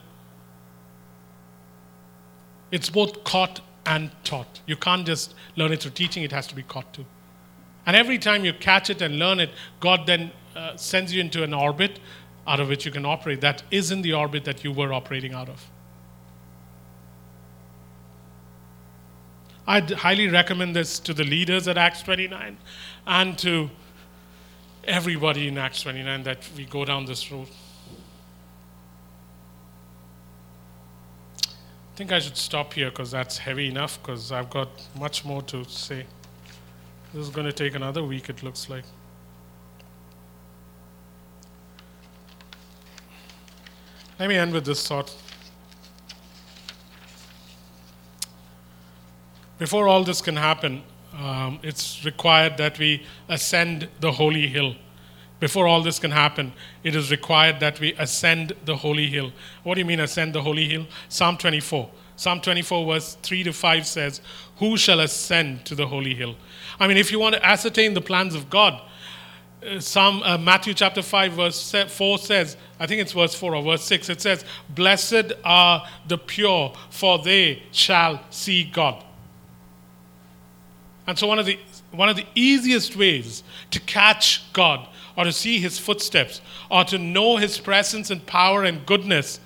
It's 2.72 2.90
both 2.90 3.24
caught 3.24 3.62
and 3.86 4.12
taught. 4.24 4.62
You 4.66 4.76
can't 4.76 5.06
just 5.06 5.34
learn 5.56 5.72
it 5.72 5.82
through 5.82 5.92
teaching, 5.92 6.24
it 6.24 6.32
has 6.32 6.48
to 6.48 6.56
be 6.56 6.64
caught 6.64 6.94
too. 6.94 7.06
And 7.86 7.96
every 7.96 8.20
time 8.20 8.46
you 8.46 8.54
catch 8.54 8.90
it 8.90 9.02
and 9.02 9.18
learn 9.18 9.40
it, 9.40 9.50
God 9.80 10.06
then 10.06 10.32
uh, 10.56 10.76
sends 10.76 11.14
you 11.14 11.22
into 11.22 11.44
an 11.44 11.54
orbit 11.54 12.00
out 12.48 12.60
of 12.60 12.68
which 12.68 12.86
you 12.86 12.92
can 12.92 13.06
operate 13.06 13.42
that 13.42 13.64
is 13.72 13.92
in 13.92 14.02
the 14.02 14.14
orbit 14.14 14.44
that 14.46 14.64
you 14.64 14.72
were 14.72 14.94
operating 14.94 15.34
out 15.34 15.50
of. 15.50 15.68
I'd 19.68 19.92
highly 19.92 20.28
recommend 20.28 20.76
this 20.76 20.98
to 21.00 21.14
the 21.14 21.24
leaders 21.24 21.68
at 21.68 21.78
Acts 21.78 22.02
29 22.02 22.58
and 23.06 23.38
to 23.38 23.70
everybody 24.84 25.48
in 25.48 25.60
Acts 25.60 25.84
29 25.84 26.24
that 26.24 26.50
we 26.58 26.66
go 26.66 26.86
down 26.86 27.06
this 27.06 27.32
road. 27.32 27.48
Think 32.00 32.14
I 32.14 32.20
should 32.20 32.38
stop 32.38 32.76
here 32.76 32.90
because 32.90 33.12
that's 33.12 33.38
heavy 33.38 33.68
enough 33.68 34.02
because 34.02 34.32
I've 34.32 34.50
got 34.50 34.70
much 34.98 35.26
more 35.26 35.42
to 35.42 35.66
say. 35.66 36.06
This 37.14 37.24
is 37.24 37.30
going 37.30 37.46
to 37.46 37.52
take 37.52 37.76
another 37.76 38.02
week, 38.06 38.30
it 38.30 38.42
looks 38.42 38.70
like. 38.70 38.86
Let 44.18 44.30
me 44.30 44.38
end 44.38 44.54
with 44.54 44.64
this 44.64 44.88
thought. 44.88 45.14
Before 49.58 49.90
all 49.90 50.06
this 50.06 50.22
can 50.22 50.38
happen, 50.38 50.84
um, 51.18 51.60
it's 51.64 52.06
required 52.06 52.56
that 52.60 52.80
we 52.80 53.04
ascend 53.28 53.90
the 54.00 54.14
holy 54.14 54.48
hill. 54.48 54.74
Before 55.40 55.68
all 55.68 55.82
this 55.82 56.00
can 56.00 56.12
happen, 56.12 56.52
it 56.84 56.96
is 56.96 57.12
required 57.12 57.60
that 57.62 57.80
we 57.80 57.94
ascend 57.94 58.54
the 58.66 58.76
holy 58.76 59.08
hill. 59.08 59.32
What 59.64 59.76
do 59.76 59.82
you 59.82 59.86
mean, 59.86 60.00
ascend 60.00 60.34
the 60.34 60.42
holy 60.42 60.68
hill? 60.68 60.86
Psalm 61.08 61.38
24. 61.38 61.90
Psalm 62.18 62.42
24, 62.42 62.86
verse 62.86 63.18
3 63.24 63.44
to 63.44 63.54
5 63.54 63.88
says, 63.88 64.22
Who 64.58 64.76
shall 64.76 65.00
ascend 65.00 65.66
to 65.66 65.76
the 65.76 65.88
holy 65.88 66.14
hill? 66.14 66.36
I 66.80 66.88
mean, 66.88 66.98
if 66.98 67.12
you 67.12 67.20
want 67.20 67.36
to 67.36 67.46
ascertain 67.46 67.94
the 67.94 68.02
plans 68.02 68.36
of 68.36 68.50
God, 68.50 68.82
uh, 69.66 69.80
Psalm 69.80 70.22
uh, 70.24 70.38
Matthew 70.38 70.74
chapter 70.74 71.02
5 71.02 71.34
verse 71.34 71.76
4 71.90 72.18
says 72.18 72.56
I 72.80 72.88
think 72.88 73.02
it's 73.02 73.12
verse 73.12 73.36
4 73.36 73.56
or 73.56 73.62
verse 73.62 73.84
6 73.84 74.08
it 74.08 74.22
says 74.22 74.46
blessed 74.70 75.34
are 75.44 75.86
the 76.08 76.18
pure 76.18 76.74
for 76.90 77.20
they 77.20 77.64
shall 77.74 78.22
see 78.30 78.64
God 78.64 79.04
and 81.10 81.18
so, 81.18 81.26
one 81.26 81.40
of 81.40 81.48
the, 81.48 81.58
one 81.90 82.08
of 82.08 82.16
the 82.16 82.26
easiest 82.36 82.96
ways 82.96 83.42
to 83.72 83.80
catch 83.80 84.54
God 84.54 84.88
or 85.18 85.24
to 85.24 85.32
see 85.32 85.60
his 85.60 85.78
footsteps 85.80 86.42
or 86.70 86.84
to 86.86 86.98
know 86.98 87.38
his 87.38 87.58
presence 87.58 88.10
and 88.10 88.26
power 88.26 88.64
and 88.64 88.86
goodness 88.86 89.40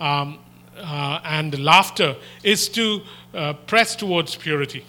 um, 0.00 0.38
uh, 0.76 1.20
and 1.24 1.58
laughter 1.64 2.16
is 2.42 2.68
to 2.68 3.02
uh, 3.32 3.52
press 3.52 3.94
towards 3.96 4.36
purity. 4.36 4.84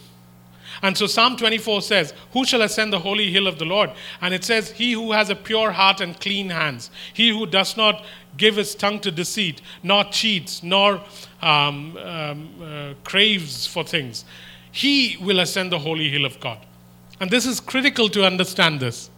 And 0.82 0.98
so 0.98 1.08
Psalm 1.08 1.38
24 1.38 1.82
says, 1.82 2.14
Who 2.34 2.44
shall 2.44 2.62
ascend 2.62 2.92
the 2.92 3.00
holy 3.00 3.32
hill 3.32 3.48
of 3.48 3.60
the 3.60 3.66
Lord? 3.66 3.92
And 4.22 4.34
it 4.34 4.44
says, 4.44 4.72
He 4.72 4.92
who 4.92 5.14
has 5.14 5.30
a 5.30 5.36
pure 5.36 5.72
heart 5.72 6.02
and 6.02 6.20
clean 6.20 6.50
hands, 6.50 6.92
he 7.14 7.30
who 7.30 7.46
does 7.46 7.78
not 7.78 8.04
give 8.36 8.58
his 8.58 8.76
tongue 8.76 9.00
to 9.00 9.12
deceit, 9.12 9.62
nor 9.84 10.04
cheats, 10.06 10.62
nor 10.64 11.02
um, 11.42 11.98
um, 11.98 12.50
uh, 12.62 12.94
craves 13.04 13.66
for 13.66 13.86
things 13.86 14.26
he 14.76 15.16
will 15.22 15.40
ascend 15.40 15.72
the 15.72 15.80
holy 15.80 16.10
hill 16.10 16.26
of 16.26 16.38
God. 16.42 16.60
And 17.22 17.32
this 17.32 17.46
is 17.46 17.62
critical 17.62 18.10
to 18.10 18.26
understand 18.26 18.82
this. 18.82 19.10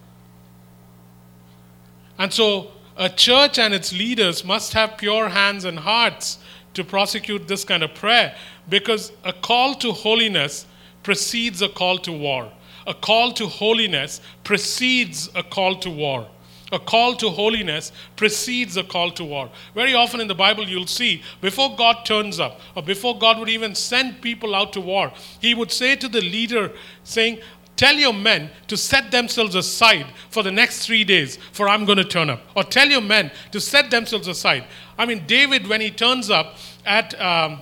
And 2.17 2.33
so, 2.33 2.71
a 2.95 3.09
church 3.09 3.59
and 3.59 3.73
its 3.73 3.93
leaders 3.93 4.43
must 4.43 4.73
have 4.73 4.97
pure 4.97 5.29
hands 5.29 5.65
and 5.65 5.77
hearts 5.77 6.39
to 6.73 6.83
prosecute 6.83 7.47
this 7.47 7.63
kind 7.63 7.83
of 7.83 7.93
prayer 7.93 8.35
because 8.69 9.11
a 9.23 9.33
call 9.33 9.75
to 9.75 9.91
holiness 9.91 10.65
precedes 11.03 11.61
a 11.61 11.69
call 11.69 11.99
to 11.99 12.11
war. 12.11 12.51
A 12.87 12.93
call 12.93 13.33
to 13.33 13.47
holiness 13.47 14.21
precedes 14.43 15.29
a 15.35 15.43
call 15.43 15.75
to 15.75 15.89
war. 15.89 16.27
A 16.71 16.79
call 16.79 17.15
to 17.15 17.29
holiness 17.29 17.93
precedes 18.17 18.75
a 18.75 18.83
call 18.83 19.11
to 19.11 19.23
war. 19.23 19.49
Very 19.73 19.93
often 19.93 20.19
in 20.19 20.27
the 20.27 20.35
Bible, 20.35 20.67
you'll 20.67 20.85
see 20.85 21.21
before 21.39 21.75
God 21.77 22.05
turns 22.05 22.39
up, 22.39 22.59
or 22.75 22.83
before 22.83 23.17
God 23.17 23.39
would 23.39 23.47
even 23.47 23.73
send 23.73 24.21
people 24.21 24.53
out 24.53 24.73
to 24.73 24.81
war, 24.81 25.13
He 25.39 25.53
would 25.53 25.71
say 25.71 25.95
to 25.95 26.09
the 26.09 26.21
leader, 26.21 26.73
saying, 27.03 27.39
Tell 27.77 27.95
your 27.95 28.13
men 28.13 28.49
to 28.67 28.75
set 28.75 29.11
themselves 29.11 29.55
aside 29.55 30.07
for 30.29 30.43
the 30.43 30.51
next 30.51 30.85
three 30.85 31.03
days, 31.03 31.37
for 31.51 31.69
I'm 31.69 31.85
going 31.85 31.99
to 31.99 32.03
turn 32.03 32.29
up. 32.29 32.41
Or 32.55 32.63
tell 32.63 32.87
your 32.87 33.01
men 33.01 33.31
to 33.51 33.61
set 33.61 33.91
themselves 33.91 34.27
aside. 34.27 34.65
I 34.97 35.05
mean, 35.05 35.25
David, 35.27 35.67
when 35.67 35.79
he 35.79 35.91
turns 35.91 36.29
up 36.29 36.57
at, 36.85 37.19
um, 37.21 37.61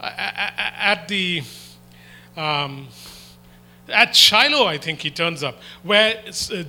at 0.00 1.06
the. 1.08 1.42
Um, 2.36 2.88
at 3.88 4.14
Shiloh, 4.14 4.66
I 4.66 4.76
think 4.76 5.00
he 5.00 5.10
turns 5.10 5.42
up, 5.42 5.60
where 5.82 6.22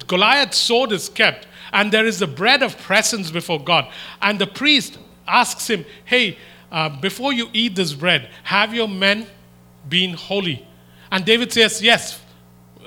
Goliath's 0.07 0.57
sword 0.57 0.93
is 0.93 1.09
kept 1.09 1.47
and 1.73 1.91
there 1.91 2.05
is 2.05 2.19
the 2.19 2.27
bread 2.27 2.63
of 2.63 2.77
presence 2.77 3.31
before 3.31 3.63
God. 3.63 3.87
And 4.21 4.39
the 4.39 4.47
priest 4.47 4.97
asks 5.27 5.69
him, 5.69 5.85
Hey, 6.05 6.37
uh, 6.71 6.89
before 6.89 7.33
you 7.33 7.49
eat 7.53 7.75
this 7.75 7.93
bread, 7.93 8.29
have 8.43 8.73
your 8.73 8.87
men 8.87 9.27
been 9.87 10.13
holy? 10.13 10.65
And 11.11 11.25
David 11.25 11.51
says, 11.51 11.81
Yes, 11.81 12.21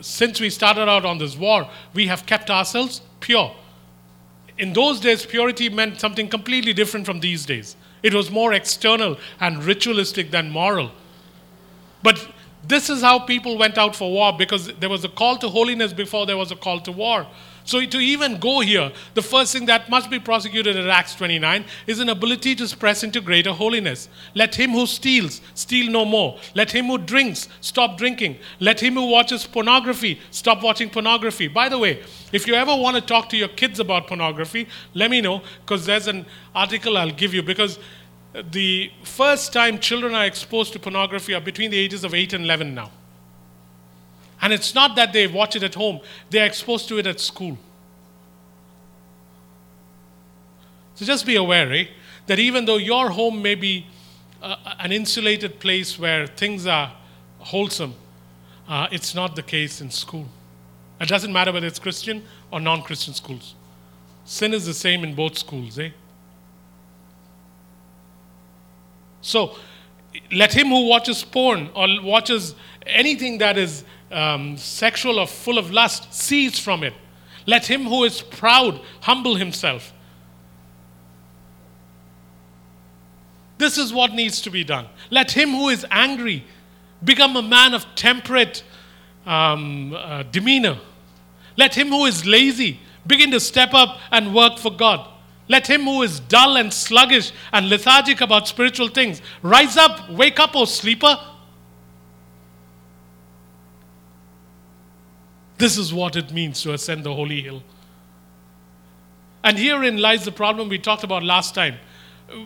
since 0.03 0.41
we 0.41 0.51
started 0.51 0.89
out 0.89 1.05
on 1.05 1.19
this 1.19 1.37
war, 1.37 1.69
we 1.95 2.07
have 2.07 2.27
kept 2.27 2.51
ourselves 2.51 3.01
pure. 3.21 3.55
In 4.59 4.73
those 4.73 5.01
days, 5.01 5.25
purity 5.25 5.69
meant 5.69 6.01
something 6.01 6.29
completely 6.29 6.73
different 6.73 7.07
from 7.07 7.21
these 7.21 7.47
days. 7.47 7.77
It 8.03 8.15
was 8.15 8.31
more 8.31 8.53
external 8.53 9.19
and 9.41 9.63
ritualistic 9.65 10.31
than 10.31 10.51
moral. 10.51 10.93
But 12.03 12.29
this 12.67 12.91
is 12.91 13.01
how 13.01 13.21
people 13.21 13.59
went 13.59 13.79
out 13.79 13.97
for 13.97 14.11
war 14.11 14.37
because 14.37 14.69
there 14.75 14.89
was 14.89 15.05
a 15.05 15.09
call 15.09 15.37
to 15.39 15.49
holiness 15.49 15.93
before 15.93 16.27
there 16.27 16.37
was 16.37 16.51
a 16.51 16.57
call 16.57 16.81
to 16.81 16.93
war. 16.93 17.27
So 17.65 17.85
to 17.85 17.99
even 17.99 18.39
go 18.39 18.61
here, 18.61 18.93
the 19.15 19.23
first 19.23 19.53
thing 19.53 19.67
that 19.67 19.89
must 19.89 20.11
be 20.11 20.19
prosecuted 20.19 20.77
at 20.77 20.89
Acts 20.89 21.15
29 21.15 21.65
is 21.87 22.01
an 22.01 22.09
ability 22.09 22.55
to 22.57 22.77
press 22.77 23.03
into 23.03 23.21
greater 23.21 23.53
holiness. 23.53 24.09
Let 24.35 24.55
him 24.55 24.71
who 24.71 24.87
steals 24.87 25.41
steal 25.55 25.91
no 25.91 26.05
more. 26.05 26.39
Let 26.55 26.71
him 26.71 26.87
who 26.87 26.99
drinks 26.99 27.49
stop 27.61 27.99
drinking. 27.99 28.39
Let 28.61 28.81
him 28.81 28.95
who 28.95 29.07
watches 29.07 29.47
pornography 29.47 30.21
stop 30.31 30.63
watching 30.63 30.91
pornography. 30.91 31.49
By 31.49 31.69
the 31.69 31.79
way, 31.79 32.03
if 32.33 32.47
you 32.47 32.55
ever 32.55 32.75
want 32.75 32.97
to 32.97 33.03
talk 33.03 33.29
to 33.31 33.37
your 33.37 33.49
kids 33.49 33.81
about 33.81 34.07
pornography, 34.07 34.69
let 34.95 35.11
me 35.11 35.21
know 35.21 35.43
because 35.61 35.87
there's 35.87 36.09
an 36.09 36.27
article 36.55 36.97
I'll 36.97 37.11
give 37.11 37.35
you 37.35 37.43
because 37.43 37.79
the 38.51 38.91
first 39.05 39.53
time 39.53 39.79
children 39.79 40.15
are 40.15 40.25
exposed 40.25 40.73
to 40.73 40.79
pornography 40.79 41.35
are 41.35 41.41
between 41.41 41.71
the 41.71 41.79
ages 41.79 42.03
of 42.05 42.15
8 42.15 42.33
and 42.33 42.45
11 42.45 42.75
now. 42.75 42.91
And 44.43 44.53
it's 44.53 44.75
not 44.75 44.97
that 44.97 45.13
they 45.13 45.29
watch 45.29 45.55
it 45.55 45.63
at 45.63 45.75
home, 45.75 46.01
they're 46.29 46.45
exposed 46.45 46.89
to 46.89 46.99
it 46.99 47.07
at 47.07 47.21
school. 47.21 47.57
So 50.97 51.05
just 51.07 51.25
be 51.25 51.37
aware 51.37 51.73
eh, 51.73 51.87
that 52.27 52.39
even 52.39 52.65
though 52.65 52.77
your 52.77 53.11
home 53.11 53.41
may 53.41 53.55
be 53.55 53.87
uh, 54.43 54.57
an 54.81 54.93
insulated 54.93 55.61
place 55.61 55.99
where 55.99 56.27
things 56.27 56.67
are 56.67 56.93
wholesome, 57.39 57.95
uh, 58.69 58.89
it's 58.91 59.15
not 59.15 59.37
the 59.37 59.43
case 59.43 59.81
in 59.81 59.91
school. 59.91 60.27
It 61.01 61.09
doesn't 61.09 61.33
matter 61.33 61.53
whether 61.53 61.67
it's 61.67 61.79
Christian 61.79 62.25
or 62.51 62.61
non 62.61 62.83
Christian 62.83 63.15
schools. 63.15 63.55
Sin 64.25 64.53
is 64.53 64.67
the 64.67 64.75
same 64.75 65.03
in 65.05 65.15
both 65.15 65.39
schools, 65.39 65.79
eh? 65.79 65.91
So, 69.21 69.57
let 70.31 70.53
him 70.53 70.69
who 70.69 70.89
watches 70.89 71.25
porn 71.25 71.71
or 71.75 71.87
watches 72.03 72.55
anything 72.87 73.39
that 73.39 73.57
is 73.57 73.85
um, 74.13 74.57
sexual 74.57 75.19
or 75.19 75.27
full 75.27 75.59
of 75.59 75.71
lust 75.71 76.13
cease 76.13 76.59
from 76.59 76.83
it. 76.85 76.95
Let 77.47 77.67
him 77.67 77.85
who 77.85 78.05
is 78.05 78.23
proud 78.23 78.81
humble 79.01 79.37
himself. 79.37 79.93
This 83.59 83.79
is 83.79 83.93
what 83.93 84.13
needs 84.13 84.41
to 84.43 84.51
be 84.51 84.65
done. 84.65 84.87
Let 85.11 85.33
him 85.33 85.51
who 85.51 85.69
is 85.69 85.87
angry 85.91 86.45
become 87.05 87.37
a 87.37 87.43
man 87.43 87.75
of 87.75 87.87
temperate 87.95 88.63
um, 89.27 89.95
uh, 89.95 90.25
demeanor. 90.25 90.79
Let 91.57 91.75
him 91.75 91.89
who 91.89 92.07
is 92.07 92.27
lazy 92.27 92.81
begin 93.07 93.31
to 93.33 93.41
step 93.41 93.75
up 93.75 93.99
and 94.11 94.35
work 94.35 94.59
for 94.59 94.71
God. 94.71 95.09
Let 95.49 95.67
him 95.67 95.83
who 95.83 96.03
is 96.03 96.21
dull 96.21 96.57
and 96.57 96.73
sluggish 96.73 97.33
and 97.53 97.69
lethargic 97.69 98.21
about 98.21 98.49
spiritual 98.49 98.89
things 98.89 99.21
rise 99.43 99.77
up, 99.77 100.09
wake 100.11 100.41
up, 100.41 100.57
O 100.57 100.65
sleeper. 100.65 101.19
This 105.63 105.79
is 105.79 105.95
what 105.95 106.17
it 106.17 106.33
means 106.33 106.61
to 106.63 106.73
ascend 106.73 107.05
the 107.05 107.15
holy 107.15 107.41
hill. 107.41 107.63
And 109.45 109.57
herein 109.57 109.97
lies 109.97 110.25
the 110.25 110.33
problem 110.33 110.69
we 110.69 110.77
talked 110.77 111.05
about 111.05 111.23
last 111.23 111.55
time. 111.55 111.77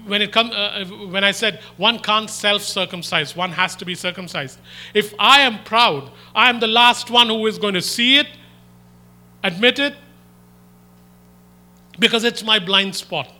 When, 0.04 0.20
it 0.20 0.32
come, 0.32 0.50
uh, 0.52 0.84
when 0.84 1.24
I 1.24 1.30
said 1.30 1.60
one 1.78 1.98
can't 1.98 2.28
self 2.28 2.60
circumcise, 2.60 3.34
one 3.34 3.52
has 3.52 3.74
to 3.76 3.86
be 3.86 3.94
circumcised. 3.94 4.58
If 4.92 5.14
I 5.18 5.40
am 5.40 5.64
proud, 5.64 6.10
I 6.34 6.50
am 6.50 6.60
the 6.60 6.66
last 6.66 7.10
one 7.10 7.28
who 7.28 7.46
is 7.46 7.56
going 7.56 7.72
to 7.72 7.80
see 7.80 8.18
it, 8.18 8.26
admit 9.42 9.78
it, 9.78 9.94
because 11.98 12.22
it's 12.22 12.44
my 12.44 12.58
blind 12.58 12.94
spot. 12.96 13.32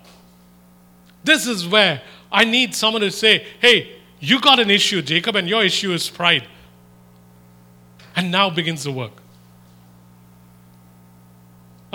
This 1.22 1.46
is 1.46 1.68
where 1.68 2.00
I 2.32 2.46
need 2.46 2.74
someone 2.74 3.02
to 3.02 3.10
say, 3.10 3.46
hey, 3.60 3.98
you 4.20 4.40
got 4.40 4.58
an 4.58 4.70
issue, 4.70 5.02
Jacob, 5.02 5.36
and 5.36 5.46
your 5.46 5.62
issue 5.62 5.92
is 5.92 6.08
pride. 6.08 6.48
And 8.16 8.30
now 8.30 8.48
begins 8.48 8.84
the 8.84 8.92
work. 8.92 9.20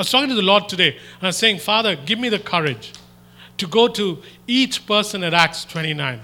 I 0.01 0.03
was 0.03 0.09
talking 0.09 0.29
to 0.29 0.35
the 0.35 0.41
Lord 0.41 0.67
today, 0.67 0.93
and 0.95 1.21
I 1.21 1.27
was 1.27 1.37
saying, 1.37 1.59
Father, 1.59 1.95
give 1.95 2.17
me 2.17 2.27
the 2.27 2.39
courage 2.39 2.91
to 3.59 3.67
go 3.67 3.87
to 3.89 4.17
each 4.47 4.87
person 4.87 5.23
at 5.23 5.31
Acts 5.31 5.63
29 5.63 6.19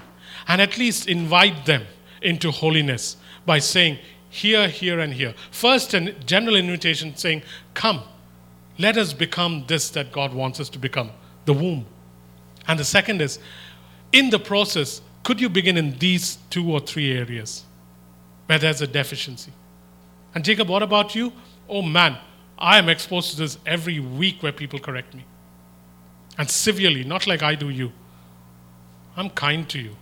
and 0.47 0.61
at 0.61 0.79
least 0.79 1.07
invite 1.07 1.67
them 1.67 1.83
into 2.23 2.49
holiness 2.49 3.17
by 3.45 3.59
saying, 3.59 3.99
here, 4.29 4.67
here, 4.67 4.99
and 4.99 5.13
here. 5.13 5.35
First, 5.51 5.93
a 5.93 6.11
general 6.11 6.55
invitation 6.55 7.15
saying, 7.15 7.43
Come, 7.75 8.01
let 8.79 8.97
us 8.97 9.13
become 9.13 9.63
this 9.67 9.91
that 9.91 10.11
God 10.11 10.33
wants 10.33 10.59
us 10.59 10.69
to 10.69 10.79
become 10.79 11.11
the 11.45 11.53
womb. 11.53 11.85
And 12.67 12.79
the 12.79 12.83
second 12.83 13.21
is, 13.21 13.37
in 14.11 14.31
the 14.31 14.39
process, 14.39 15.03
could 15.21 15.39
you 15.39 15.49
begin 15.49 15.77
in 15.77 15.99
these 15.99 16.39
two 16.49 16.71
or 16.71 16.79
three 16.79 17.15
areas 17.15 17.63
where 18.47 18.57
there's 18.57 18.81
a 18.81 18.87
deficiency? 18.87 19.51
And 20.33 20.43
Jacob, 20.43 20.67
what 20.67 20.81
about 20.81 21.13
you? 21.13 21.31
Oh 21.69 21.83
man, 21.83 22.17
I 22.57 22.77
am 22.77 22.89
exposed 22.89 23.31
to 23.31 23.37
this 23.37 23.57
every 23.65 23.99
week 23.99 24.41
where 24.41 24.51
people 24.51 24.79
correct 24.79 25.13
me. 25.13 25.25
And 26.37 26.49
severely, 26.49 27.03
not 27.03 27.27
like 27.27 27.43
I 27.43 27.55
do 27.55 27.69
you. 27.69 27.91
I'm 29.15 29.29
kind 29.29 29.67
to 29.69 29.79
you. 29.79 29.95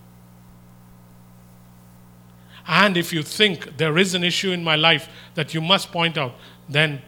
And 2.67 2.97
if 2.97 3.13
you 3.13 3.23
think 3.23 3.77
there 3.77 3.97
is 3.97 4.15
an 4.15 4.23
issue 4.23 4.51
in 4.51 4.63
my 4.63 4.75
life 4.75 5.07
that 5.35 5.53
you 5.53 5.61
must 5.61 5.91
point 5.91 6.17
out, 6.17 6.33
then 6.67 7.01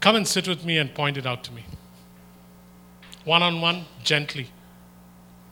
Come 0.00 0.16
and 0.16 0.28
sit 0.28 0.46
with 0.46 0.64
me 0.64 0.78
and 0.78 0.94
point 0.94 1.16
it 1.16 1.26
out 1.26 1.42
to 1.44 1.52
me. 1.52 1.64
One 3.24 3.42
on 3.42 3.60
one, 3.60 3.86
gently. 4.04 4.50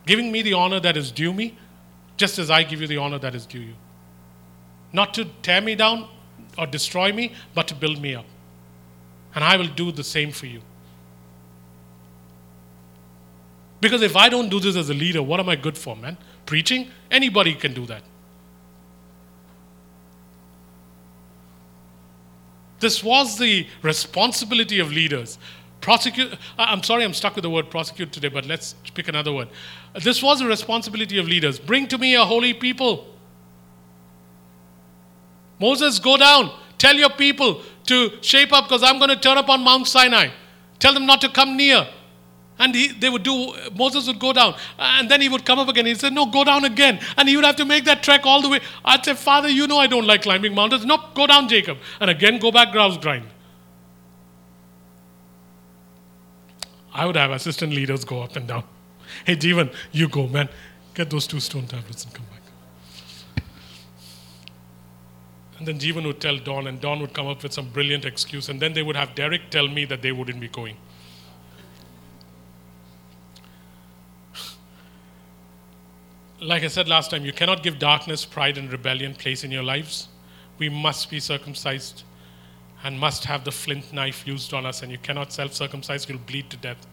Giving 0.07 0.31
me 0.31 0.43
the 0.43 0.53
honor 0.53 0.81
that 0.81 0.97
is 0.97 1.11
due 1.11 1.33
me, 1.33 1.57
just 2.17 2.39
as 2.39 2.51
I 2.51 2.63
give 2.63 2.81
you 2.81 2.87
the 2.87 2.99
honor 2.99 3.19
that 3.19 3.35
is 3.35 3.47
due 3.47 3.61
you. 3.61 3.75
Not 4.93 5.13
to 5.15 5.25
tear 5.43 5.61
me 5.61 5.75
down 5.75 6.09
or 6.57 6.67
destroy 6.67 7.13
me, 7.13 7.33
but 7.55 7.67
to 7.69 7.75
build 7.75 8.01
me 8.01 8.15
up. 8.15 8.27
And 9.35 9.43
I 9.43 9.57
will 9.57 9.67
do 9.67 9.91
the 9.91 10.05
same 10.05 10.31
for 10.31 10.47
you. 10.47 10.61
Because 13.81 14.01
if 14.03 14.17
I 14.17 14.29
don't 14.29 14.49
do 14.49 14.61
this 14.61 14.77
as 14.77 14.89
a 14.89 14.95
leader, 14.95 15.23
what 15.23 15.41
am 15.41 15.49
I 15.49 15.57
good 15.57 15.77
for, 15.77 15.95
man? 15.95 16.17
Preaching? 16.47 16.89
Anybody 17.11 17.55
can 17.55 17.75
do 17.75 17.85
that. 17.87 18.03
This 22.81 23.03
was 23.03 23.39
the 23.39 23.67
responsibility 23.83 24.79
of 24.79 24.91
leaders. 24.91 25.39
Prosecute, 25.81 26.35
I'm 26.57 26.83
sorry, 26.83 27.05
I'm 27.05 27.13
stuck 27.13 27.35
with 27.35 27.43
the 27.43 27.51
word 27.51 27.69
prosecute 27.69 28.11
today, 28.11 28.29
but 28.29 28.47
let's 28.47 28.75
pick 28.95 29.09
another 29.09 29.33
word. 29.33 29.49
This 30.03 30.23
was 30.23 30.39
the 30.39 30.47
responsibility 30.47 31.19
of 31.19 31.27
leaders. 31.27 31.59
Bring 31.59 31.87
to 31.89 31.99
me 31.99 32.15
a 32.15 32.25
holy 32.25 32.55
people. 32.55 33.07
Moses, 35.59 35.99
go 35.99 36.17
down. 36.17 36.53
Tell 36.79 36.95
your 36.95 37.11
people 37.11 37.61
to 37.85 38.13
shape 38.23 38.53
up 38.53 38.65
because 38.65 38.83
I'm 38.83 38.99
going 38.99 39.11
to 39.11 39.17
turn 39.17 39.39
up 39.39 39.49
on 39.49 39.63
Mount 39.63 39.87
Sinai. 39.87 40.29
Tell 40.79 40.95
them 40.95 41.07
not 41.07 41.21
to 41.23 41.29
come 41.29 41.57
near. 41.57 41.87
And 42.59 42.75
he, 42.75 42.93
they 42.93 43.11
would 43.11 43.25
do, 43.25 43.53
Moses 43.75 44.07
would 44.07 44.21
go 44.21 44.33
down. 44.33 44.55
And 44.79 45.11
then 45.11 45.21
he 45.21 45.29
would 45.29 45.45
come 45.45 45.59
up 45.59 45.69
again. 45.69 45.87
He 45.87 45.95
said, 45.95 46.13
No, 46.13 46.27
go 46.27 46.45
down 46.45 46.65
again. 46.65 47.01
And 47.17 47.29
he 47.29 47.37
would 47.37 47.45
have 47.45 47.57
to 47.57 47.65
make 47.65 47.85
that 47.85 48.03
trek 48.03 48.25
all 48.25 48.43
the 48.43 48.49
way. 48.49 48.61
I'd 48.85 49.05
say, 49.05 49.15
Father, 49.15 49.49
you 49.49 49.67
know 49.67 49.79
I 49.79 49.89
don't 49.89 50.07
like 50.07 50.23
climbing 50.23 50.55
mountains. 50.55 50.85
No, 50.85 50.99
go 51.15 51.27
down, 51.27 51.49
Jacob. 51.49 51.79
And 52.01 52.11
again, 52.11 52.39
go 52.39 52.53
back, 52.53 52.71
grouse 52.71 52.97
grind. 52.97 53.27
I 56.93 57.07
would 57.07 57.17
have 57.17 57.33
assistant 57.33 57.73
leaders 57.73 58.05
go 58.05 58.23
up 58.23 58.37
and 58.37 58.47
down. 58.47 58.63
Hey, 59.25 59.35
Jeevan, 59.35 59.75
you 59.91 60.09
go, 60.09 60.29
man. 60.29 60.49
Get 60.95 61.11
those 61.11 61.27
two 61.27 61.41
stone 61.41 61.67
tablets 61.67 62.05
and 62.05 62.15
come 62.15 62.25
back. 62.27 62.34
And 65.59 65.69
then 65.69 65.79
Jeevan 65.79 66.05
would 66.05 66.21
tell 66.21 66.37
Don, 66.37 66.67
and 66.67 66.81
Don 66.81 67.01
would 67.01 67.13
come 67.13 67.29
up 67.29 67.43
with 67.43 67.53
some 67.53 67.69
brilliant 67.71 68.05
excuse. 68.05 68.49
And 68.49 68.61
then 68.61 68.73
they 68.73 68.83
would 68.83 68.97
have 68.97 69.15
Derek 69.15 69.51
tell 69.51 69.69
me 69.69 69.85
that 69.85 70.03
they 70.03 70.13
wouldn't 70.13 70.41
be 70.41 70.49
going. 70.49 70.77
like 76.45 76.63
I 76.63 76.69
said 76.69 76.89
last 76.89 77.11
time, 77.11 77.25
you 77.25 77.33
cannot 77.33 77.63
give 77.63 77.79
darkness, 77.79 78.25
pride, 78.25 78.59
and 78.59 78.71
rebellion 78.71 79.15
place 79.15 79.45
in 79.45 79.51
your 79.51 79.63
lives. 79.63 80.09
We 80.59 80.69
must 80.69 81.11
be 81.11 81.21
circumcised 81.21 82.03
and 82.83 83.01
must 83.01 83.25
have 83.25 83.45
the 83.45 83.53
flint 83.53 83.93
knife 83.93 84.27
used 84.27 84.53
on 84.53 84.67
us, 84.67 84.83
and 84.83 84.93
you 84.93 84.99
cannot 84.99 85.33
self 85.33 85.55
circumcise, 85.55 86.09
you'll 86.09 86.19
bleed 86.19 86.51
to 86.51 86.57
death. 86.57 86.87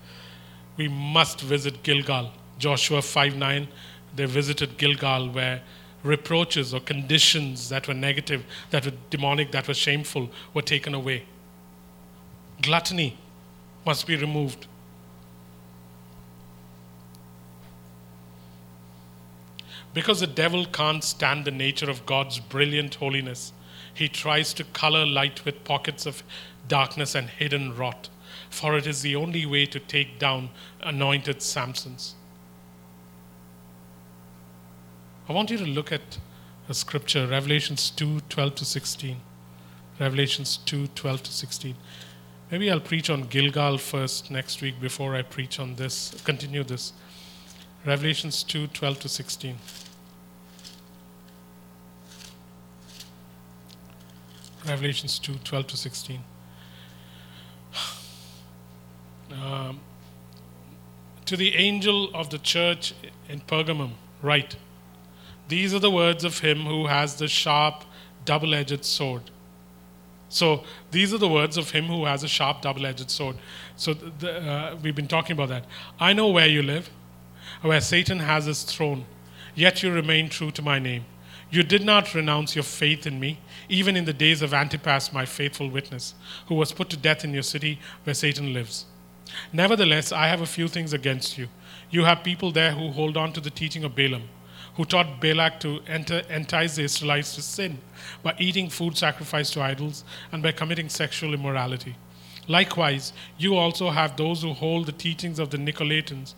We 0.78 0.88
must 0.88 1.42
visit 1.42 1.84
Gilgal. 1.84 2.32
Joshua 2.58 3.02
5 3.02 3.36
9, 3.36 3.68
they 4.16 4.26
visited 4.26 4.78
Gilgal 4.78 5.30
where 5.30 5.62
reproaches 6.04 6.74
or 6.74 6.80
conditions 6.80 7.70
that 7.70 7.88
were 7.88 7.94
negative, 7.94 8.44
that 8.72 8.86
were 8.86 8.94
demonic, 9.10 9.52
that 9.52 9.68
were 9.68 9.74
shameful 9.74 10.30
were 10.54 10.62
taken 10.62 10.94
away. 10.94 11.26
Gluttony 12.62 13.18
must 13.86 14.08
be 14.08 14.16
removed. 14.16 14.68
Because 19.94 20.22
the 20.22 20.28
devil 20.28 20.66
can't 20.66 21.04
stand 21.04 21.46
the 21.46 21.52
nature 21.52 21.90
of 21.90 22.06
God's 22.06 22.40
brilliant 22.40 22.96
holiness, 22.96 23.52
he 23.94 24.08
tries 24.08 24.54
to 24.54 24.64
color 24.64 25.06
light 25.06 25.44
with 25.44 25.64
pockets 25.66 26.06
of 26.06 26.24
darkness 26.68 27.14
and 27.14 27.30
hidden 27.30 27.76
rot, 27.76 28.10
for 28.50 28.78
it 28.78 28.88
is 28.88 29.02
the 29.02 29.16
only 29.16 29.46
way 29.46 29.66
to 29.66 29.80
take 29.80 30.18
down 30.18 30.50
anointed 30.82 31.42
Samsons. 31.42 32.16
I 35.32 35.34
want 35.34 35.50
you 35.50 35.58
to 35.60 35.66
look 35.66 35.94
at 35.94 36.18
a 36.68 36.74
scripture, 36.74 37.26
Revelations 37.26 37.90
2 37.92 38.20
12 38.28 38.56
to 38.56 38.66
16. 38.66 39.22
Revelations 39.98 40.58
2 40.66 40.88
12 40.88 41.24
to 41.24 41.32
16. 41.32 41.76
Maybe 42.52 42.70
I'll 42.70 42.82
preach 42.82 43.10
on 43.10 43.22
Gilgal 43.30 43.78
first 43.78 44.30
next 44.30 44.62
week 44.62 44.82
before 44.82 45.16
I 45.16 45.22
preach 45.22 45.58
on 45.58 45.76
this, 45.76 46.14
continue 46.26 46.66
this. 46.66 46.92
Revelations 47.86 48.44
2 48.44 48.68
12 48.68 49.00
to 49.00 49.08
16. 49.08 49.56
Revelations 54.68 55.18
2 55.18 55.36
12 55.36 55.68
to 55.68 55.78
16. 55.78 56.20
Um, 59.32 59.80
to 61.24 61.38
the 61.38 61.56
angel 61.56 62.14
of 62.14 62.30
the 62.32 62.38
church 62.38 62.94
in 63.30 63.40
Pergamum, 63.40 63.92
write 64.22 64.58
These 65.52 65.74
are 65.74 65.80
the 65.80 65.92
words 65.92 66.24
of 66.24 66.40
him 66.40 66.62
who 66.62 66.88
has 66.88 67.16
the 67.16 67.28
sharp, 67.28 67.84
double 68.24 68.56
edged 68.56 68.86
sword. 68.86 69.24
So, 70.30 70.64
these 70.92 71.14
are 71.14 71.18
the 71.18 71.28
words 71.28 71.58
of 71.58 71.72
him 71.72 71.88
who 71.88 72.06
has 72.06 72.24
a 72.24 72.30
sharp, 72.30 72.62
double 72.62 72.86
edged 72.86 73.12
sword. 73.12 73.36
So, 73.76 73.94
the, 73.94 74.50
uh, 74.50 74.78
we've 74.82 74.96
been 74.96 75.10
talking 75.10 75.34
about 75.34 75.50
that. 75.50 75.66
I 76.00 76.14
know 76.14 76.30
where 76.30 76.48
you 76.48 76.62
live, 76.64 76.90
where 77.64 77.82
Satan 77.82 78.20
has 78.20 78.46
his 78.46 78.64
throne, 78.64 79.04
yet 79.54 79.84
you 79.84 79.92
remain 79.92 80.30
true 80.30 80.52
to 80.52 80.62
my 80.62 80.80
name. 80.80 81.04
You 81.50 81.64
did 81.64 81.84
not 81.84 82.16
renounce 82.16 82.56
your 82.56 82.64
faith 82.64 83.06
in 83.06 83.20
me, 83.20 83.40
even 83.68 83.98
in 83.98 84.06
the 84.06 84.14
days 84.14 84.42
of 84.42 84.54
Antipas, 84.54 85.12
my 85.12 85.26
faithful 85.26 85.70
witness, 85.70 86.14
who 86.48 86.56
was 86.56 86.72
put 86.72 86.90
to 86.92 86.96
death 86.96 87.26
in 87.26 87.34
your 87.34 87.44
city 87.44 87.78
where 88.06 88.14
Satan 88.14 88.54
lives. 88.54 88.86
Nevertheless, 89.52 90.14
I 90.14 90.28
have 90.28 90.40
a 90.40 90.46
few 90.46 90.70
things 90.70 90.94
against 90.94 91.38
you. 91.38 91.50
You 91.90 92.06
have 92.06 92.24
people 92.24 92.54
there 92.54 92.72
who 92.72 92.92
hold 92.92 93.18
on 93.18 93.34
to 93.34 93.42
the 93.42 93.50
teaching 93.50 93.84
of 93.84 93.96
Balaam, 93.96 94.30
who 94.76 94.86
taught 94.86 95.20
Balak 95.20 95.60
to 95.62 95.80
enter, 95.88 96.22
entice 96.30 96.76
the 96.76 96.84
Israelites 96.84 97.36
to 97.36 97.42
sin 97.42 97.80
by 98.24 98.36
eating 98.40 98.70
food 98.70 98.98
sacrificed 98.98 99.54
to 99.54 99.62
idols 99.62 100.04
and 100.32 100.42
by 100.42 100.52
committing 100.52 100.90
sexual 100.90 101.34
immorality. 101.34 101.96
Likewise, 102.48 103.14
you 103.38 103.56
also 103.56 103.90
have 103.92 104.18
those 104.18 104.42
who 104.42 104.54
hold 104.54 104.86
the 104.86 104.92
teachings 104.92 105.40
of 105.40 105.52
the 105.52 105.58
Nicolaitans. 105.58 106.34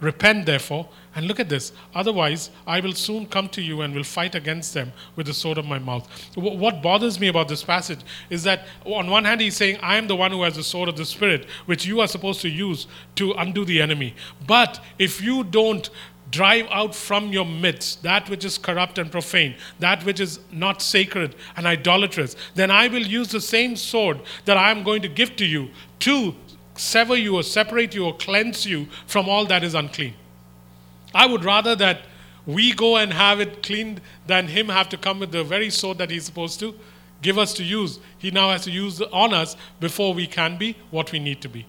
Repent, 0.00 0.46
therefore, 0.46 0.88
and 1.16 1.26
look 1.26 1.40
at 1.40 1.48
this. 1.48 1.72
Otherwise, 1.92 2.50
I 2.68 2.78
will 2.78 2.92
soon 2.92 3.26
come 3.26 3.48
to 3.48 3.60
you 3.60 3.80
and 3.80 3.92
will 3.92 4.04
fight 4.04 4.36
against 4.36 4.72
them 4.72 4.92
with 5.16 5.26
the 5.26 5.34
sword 5.34 5.58
of 5.58 5.66
my 5.66 5.80
mouth. 5.80 6.08
What 6.36 6.80
bothers 6.80 7.18
me 7.18 7.26
about 7.26 7.48
this 7.48 7.64
passage 7.64 7.98
is 8.30 8.44
that, 8.44 8.68
on 8.84 9.10
one 9.10 9.24
hand, 9.24 9.40
he's 9.40 9.56
saying, 9.56 9.78
I 9.82 9.96
am 9.96 10.06
the 10.06 10.14
one 10.14 10.30
who 10.30 10.44
has 10.44 10.54
the 10.54 10.62
sword 10.62 10.88
of 10.88 10.96
the 10.96 11.04
Spirit, 11.04 11.46
which 11.66 11.84
you 11.84 12.00
are 12.00 12.06
supposed 12.06 12.40
to 12.42 12.48
use 12.48 12.86
to 13.16 13.32
undo 13.32 13.64
the 13.64 13.82
enemy. 13.82 14.14
But 14.46 14.78
if 15.00 15.20
you 15.20 15.42
don't 15.42 15.90
drive 16.30 16.66
out 16.70 16.94
from 16.94 17.32
your 17.32 17.44
midst 17.44 18.02
that 18.02 18.28
which 18.28 18.44
is 18.44 18.58
corrupt 18.58 18.98
and 18.98 19.10
profane, 19.10 19.54
that 19.78 20.04
which 20.04 20.20
is 20.20 20.40
not 20.52 20.82
sacred 20.82 21.34
and 21.56 21.66
idolatrous, 21.66 22.36
then 22.54 22.70
I 22.70 22.88
will 22.88 23.06
use 23.06 23.28
the 23.28 23.40
same 23.40 23.76
sword 23.76 24.20
that 24.44 24.56
I 24.56 24.70
am 24.70 24.82
going 24.82 25.02
to 25.02 25.08
give 25.08 25.36
to 25.36 25.46
you 25.46 25.70
to 26.00 26.34
sever 26.74 27.16
you 27.16 27.36
or 27.36 27.42
separate 27.42 27.94
you 27.94 28.04
or 28.04 28.16
cleanse 28.16 28.66
you 28.66 28.86
from 29.06 29.28
all 29.28 29.46
that 29.46 29.64
is 29.64 29.74
unclean. 29.74 30.14
I 31.14 31.26
would 31.26 31.44
rather 31.44 31.74
that 31.76 32.02
we 32.46 32.72
go 32.72 32.96
and 32.96 33.12
have 33.12 33.40
it 33.40 33.62
cleaned 33.62 34.00
than 34.26 34.48
him 34.48 34.68
have 34.68 34.88
to 34.90 34.96
come 34.96 35.20
with 35.20 35.32
the 35.32 35.44
very 35.44 35.70
sword 35.70 35.98
that 35.98 36.10
he's 36.10 36.24
supposed 36.24 36.60
to 36.60 36.74
give 37.20 37.38
us 37.38 37.52
to 37.54 37.64
use. 37.64 37.98
He 38.18 38.30
now 38.30 38.50
has 38.50 38.64
to 38.64 38.70
use 38.70 39.00
on 39.00 39.34
us 39.34 39.56
before 39.80 40.14
we 40.14 40.26
can 40.26 40.56
be 40.56 40.76
what 40.90 41.12
we 41.12 41.18
need 41.18 41.40
to 41.42 41.48
be. 41.48 41.66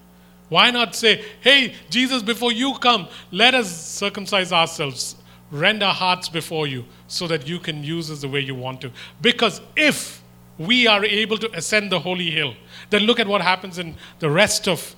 Why 0.50 0.70
not 0.72 0.94
say, 0.96 1.24
hey, 1.40 1.74
Jesus, 1.88 2.22
before 2.22 2.52
you 2.52 2.74
come, 2.74 3.08
let 3.30 3.54
us 3.54 3.70
circumcise 3.70 4.52
ourselves, 4.52 5.14
rend 5.52 5.82
our 5.82 5.94
hearts 5.94 6.28
before 6.28 6.66
you, 6.66 6.84
so 7.06 7.26
that 7.28 7.46
you 7.46 7.60
can 7.60 7.82
use 7.84 8.10
us 8.10 8.20
the 8.20 8.28
way 8.28 8.40
you 8.40 8.56
want 8.56 8.80
to? 8.82 8.90
Because 9.22 9.60
if 9.76 10.20
we 10.58 10.88
are 10.88 11.04
able 11.04 11.38
to 11.38 11.56
ascend 11.56 11.92
the 11.92 12.00
holy 12.00 12.30
hill, 12.30 12.54
then 12.90 13.02
look 13.02 13.20
at 13.20 13.28
what 13.28 13.40
happens 13.40 13.78
in 13.78 13.94
the 14.18 14.28
rest 14.28 14.66
of 14.66 14.96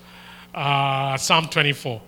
uh, 0.55 1.18
Psalm 1.18 1.48
24. 1.48 2.00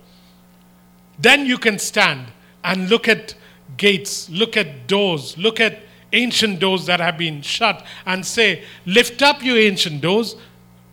Then 1.19 1.45
you 1.45 1.59
can 1.59 1.77
stand 1.77 2.25
and 2.63 2.89
look 2.89 3.07
at 3.07 3.35
gates, 3.77 4.27
look 4.29 4.57
at 4.57 4.87
doors, 4.87 5.37
look 5.37 5.59
at 5.59 5.79
ancient 6.13 6.59
doors 6.59 6.87
that 6.87 6.99
have 6.99 7.17
been 7.19 7.43
shut, 7.43 7.85
and 8.07 8.25
say, 8.25 8.63
Lift 8.87 9.21
up, 9.21 9.43
you 9.43 9.55
ancient 9.55 10.01
doors, 10.01 10.35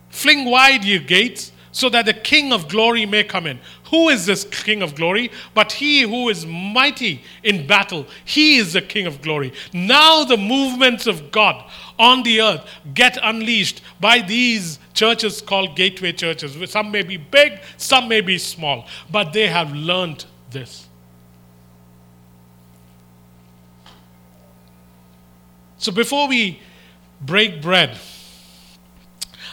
fling 0.09 0.45
wide, 0.45 0.83
you 0.83 0.99
gates, 0.99 1.51
so 1.73 1.89
that 1.89 2.05
the 2.05 2.13
King 2.13 2.53
of 2.53 2.69
glory 2.69 3.05
may 3.05 3.23
come 3.23 3.45
in. 3.45 3.59
Who 3.89 4.07
is 4.09 4.25
this 4.25 4.45
King 4.45 4.81
of 4.81 4.95
glory? 4.95 5.31
But 5.53 5.73
he 5.73 6.01
who 6.01 6.29
is 6.29 6.45
mighty 6.45 7.23
in 7.43 7.67
battle, 7.67 8.05
he 8.23 8.57
is 8.57 8.73
the 8.73 8.81
King 8.81 9.07
of 9.07 9.21
glory. 9.21 9.51
Now 9.73 10.23
the 10.23 10.37
movements 10.37 11.07
of 11.07 11.31
God 11.31 11.69
on 11.99 12.23
the 12.23 12.41
earth 12.41 12.69
get 12.93 13.17
unleashed 13.21 13.81
by 13.99 14.19
these 14.19 14.79
churches 14.93 15.41
called 15.41 15.75
gateway 15.75 16.13
churches. 16.13 16.55
Some 16.71 16.91
may 16.91 17.01
be 17.01 17.17
big, 17.17 17.59
some 17.77 18.07
may 18.07 18.21
be 18.21 18.37
small, 18.37 18.87
but 19.11 19.33
they 19.33 19.47
have 19.47 19.73
learned 19.73 20.25
this. 20.51 20.87
So 25.79 25.91
before 25.91 26.27
we 26.29 26.61
break 27.19 27.61
bread, 27.61 27.97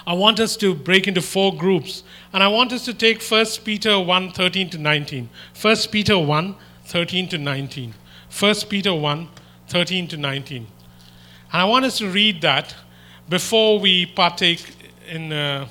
I 0.07 0.15
want 0.15 0.41
us 0.41 0.57
to 0.59 0.75
break 0.75 1.07
into 1.07 1.21
four 1.21 1.55
groups. 1.55 2.03
And 2.33 2.43
I 2.43 2.49
want 2.49 2.73
us 2.73 2.85
to 2.87 2.95
take 2.95 3.23
1 3.23 3.47
Peter 3.65 3.99
1 3.99 4.33
13 4.33 4.71
to 4.71 4.79
19. 4.79 5.29
1 5.61 5.77
Peter 5.91 6.19
1 6.19 6.55
13 6.85 7.29
to 7.29 7.39
19. 7.39 7.95
1 8.39 8.55
Peter 8.69 8.95
1 8.95 9.29
13 9.69 10.09
to 10.09 10.17
19. 10.17 10.57
And 11.53 11.63
I 11.63 11.65
want 11.65 11.85
us 11.85 11.99
to 11.99 12.09
read 12.09 12.41
that 12.43 12.75
before 13.29 13.79
we 13.79 14.07
partake 14.07 14.75
in 15.09 15.33
uh, 15.33 15.69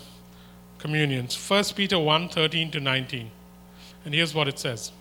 communions. 0.77 1.36
1 1.36 1.63
Peter 1.75 1.99
1 1.99 2.30
13 2.30 2.71
to 2.71 2.80
19. 2.80 3.32
And 4.05 4.13
here's 4.13 4.34
what 4.34 4.47
it 4.47 4.59
says. 4.59 4.91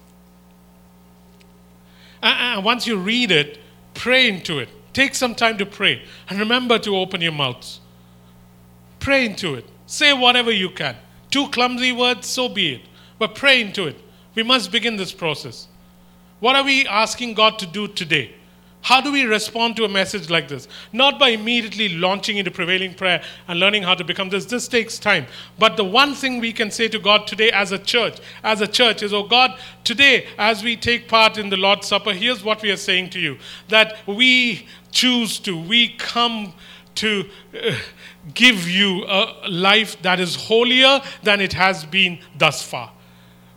And 2.23 2.65
once 2.65 2.87
you 2.87 2.97
read 2.97 3.31
it, 3.31 3.59
pray 3.95 4.29
into 4.29 4.59
it. 4.59 4.69
Take 4.93 5.15
some 5.15 5.35
time 5.35 5.59
to 5.59 5.67
pray. 5.67 6.03
And 6.29 6.39
remember 6.39 6.79
to 6.81 6.97
open 6.97 7.21
your 7.21 7.33
mouths. 7.33 7.81
Pray 9.09 9.25
into 9.25 9.55
it. 9.55 9.65
Say 9.87 10.13
whatever 10.13 10.53
you 10.53 10.69
can. 10.69 10.95
Two 11.31 11.49
clumsy 11.49 11.93
words, 11.93 12.27
so 12.27 12.47
be 12.47 12.75
it. 12.75 12.83
But 13.19 13.35
pray 13.35 13.63
into 13.63 13.87
it. 13.87 13.97
We 14.35 14.43
must 14.43 14.71
begin 14.71 14.97
this 14.97 15.13
process. 15.13 15.67
What 16.41 16.57
are 16.57 16.63
we 16.63 16.87
asking 16.87 17.33
God 17.33 17.59
to 17.61 17.67
do 17.67 17.89
today? 17.89 18.35
How 18.83 19.01
do 19.01 19.11
we 19.11 19.25
respond 19.25 19.77
to 19.77 19.87
a 19.87 19.89
message 19.89 20.29
like 20.29 20.49
this? 20.49 20.69
Not 20.93 21.19
by 21.19 21.31
immediately 21.31 21.89
launching 21.89 22.37
into 22.37 22.51
prevailing 22.51 22.93
prayer 22.93 23.23
and 23.49 23.59
learning 23.59 23.85
how 23.85 23.95
to 23.95 24.05
become 24.05 24.29
this. 24.29 24.45
This 24.45 24.69
takes 24.69 24.99
time. 24.99 25.25
But 25.59 25.79
the 25.79 25.85
one 25.85 26.15
thing 26.15 26.39
we 26.39 26.53
can 26.53 26.71
say 26.71 26.89
to 26.89 26.99
God 26.99 27.27
today 27.27 27.51
as 27.51 27.73
a 27.73 27.79
church, 27.79 28.19
as 28.45 28.61
a 28.61 28.67
church, 28.67 29.03
is, 29.03 29.15
oh 29.15 29.27
God, 29.27 29.59
today 29.85 30.27
as 30.37 30.63
we 30.63 30.77
take 30.77 31.09
part 31.09 31.39
in 31.39 31.49
the 31.49 31.57
Lord's 31.57 31.87
Supper, 31.87 32.13
here's 32.13 32.45
what 32.45 32.61
we 32.61 32.71
are 32.71 32.77
saying 32.77 33.09
to 33.11 33.19
you 33.19 33.39
that 33.69 33.97
we 34.07 34.67
choose 34.93 35.39
to, 35.39 35.59
we 35.59 35.97
come 35.97 36.53
to. 36.97 37.25
Uh, 37.55 37.73
give 38.35 38.69
you 38.69 39.05
a 39.07 39.49
life 39.49 40.01
that 40.03 40.21
is 40.21 40.35
holier 40.35 41.01
than 41.23 41.41
it 41.41 41.53
has 41.53 41.85
been 41.85 42.19
thus 42.37 42.63
far. 42.63 42.93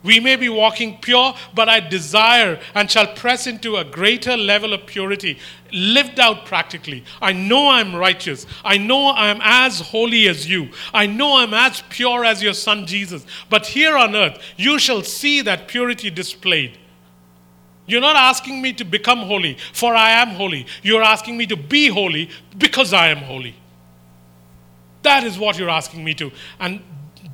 We 0.03 0.19
may 0.19 0.35
be 0.35 0.49
walking 0.49 0.97
pure, 0.99 1.35
but 1.53 1.69
I 1.69 1.79
desire 1.79 2.59
and 2.73 2.89
shall 2.89 3.13
press 3.13 3.45
into 3.45 3.77
a 3.77 3.85
greater 3.85 4.35
level 4.35 4.73
of 4.73 4.87
purity, 4.87 5.37
lived 5.71 6.19
out 6.19 6.45
practically. 6.47 7.03
I 7.21 7.33
know 7.33 7.69
I'm 7.69 7.95
righteous. 7.95 8.47
I 8.65 8.77
know 8.77 9.13
I'm 9.13 9.39
as 9.43 9.79
holy 9.79 10.27
as 10.27 10.49
you. 10.49 10.69
I 10.91 11.05
know 11.05 11.37
I'm 11.37 11.53
as 11.53 11.83
pure 11.89 12.25
as 12.25 12.41
your 12.41 12.53
son 12.53 12.87
Jesus. 12.87 13.25
But 13.49 13.67
here 13.67 13.95
on 13.95 14.15
earth, 14.15 14.41
you 14.57 14.79
shall 14.79 15.03
see 15.03 15.41
that 15.41 15.67
purity 15.67 16.09
displayed. 16.09 16.79
You're 17.85 18.01
not 18.01 18.15
asking 18.15 18.61
me 18.61 18.73
to 18.73 18.83
become 18.83 19.19
holy, 19.19 19.57
for 19.73 19.93
I 19.93 20.11
am 20.11 20.29
holy. 20.29 20.65
You're 20.81 21.03
asking 21.03 21.37
me 21.37 21.45
to 21.47 21.57
be 21.57 21.89
holy 21.89 22.29
because 22.57 22.91
I 22.91 23.09
am 23.09 23.17
holy. 23.17 23.55
That 25.03 25.23
is 25.23 25.39
what 25.39 25.57
you're 25.57 25.69
asking 25.69 26.03
me 26.03 26.13
to. 26.15 26.31
And 26.59 26.81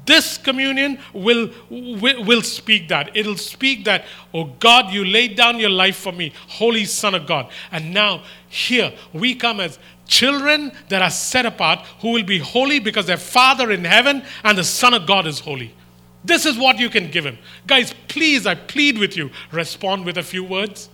this 0.06 0.38
communion 0.38 1.00
will, 1.14 1.52
will, 1.70 2.24
will, 2.24 2.42
speak 2.42 2.88
that. 2.88 3.16
It'll 3.16 3.36
speak 3.36 3.84
that, 3.86 4.06
oh 4.34 4.46
God, 4.60 4.92
you 4.92 5.04
laid 5.04 5.36
down 5.36 5.60
your 5.60 5.70
life 5.70 5.98
for 5.98 6.14
me, 6.14 6.34
Holy 6.48 6.86
Son 6.86 7.14
of 7.14 7.28
God. 7.28 7.52
And 7.72 7.94
now, 7.94 8.24
here, 8.48 8.94
we 9.12 9.36
come 9.36 9.60
as 9.60 9.78
children 10.08 10.72
that 10.88 11.02
are 11.02 11.10
set 11.10 11.46
apart 11.46 11.86
who 12.00 12.12
will 12.12 12.24
be 12.24 12.40
holy 12.40 12.80
because 12.80 13.06
their 13.06 13.18
Father 13.18 13.70
in 13.70 13.84
heaven 13.84 14.24
and 14.46 14.58
the 14.58 14.64
Son 14.64 14.94
of 14.94 15.06
God 15.06 15.28
is 15.28 15.40
holy. 15.40 15.76
This 16.24 16.46
is 16.46 16.58
what 16.58 16.80
you 16.80 16.90
can 16.90 17.12
give 17.12 17.26
Him. 17.26 17.38
Guys, 17.68 17.94
please, 18.08 18.48
I 18.48 18.56
plead 18.56 18.98
with 18.98 19.16
you, 19.18 19.30
respond 19.52 20.06
with 20.06 20.18
a 20.18 20.24
few 20.24 20.44
words. 20.44 20.90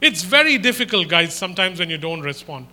It's 0.00 0.22
very 0.22 0.58
difficult, 0.58 1.08
guys, 1.08 1.34
sometimes 1.34 1.78
when 1.78 1.88
you 1.88 1.98
don't 1.98 2.20
respond. 2.20 2.66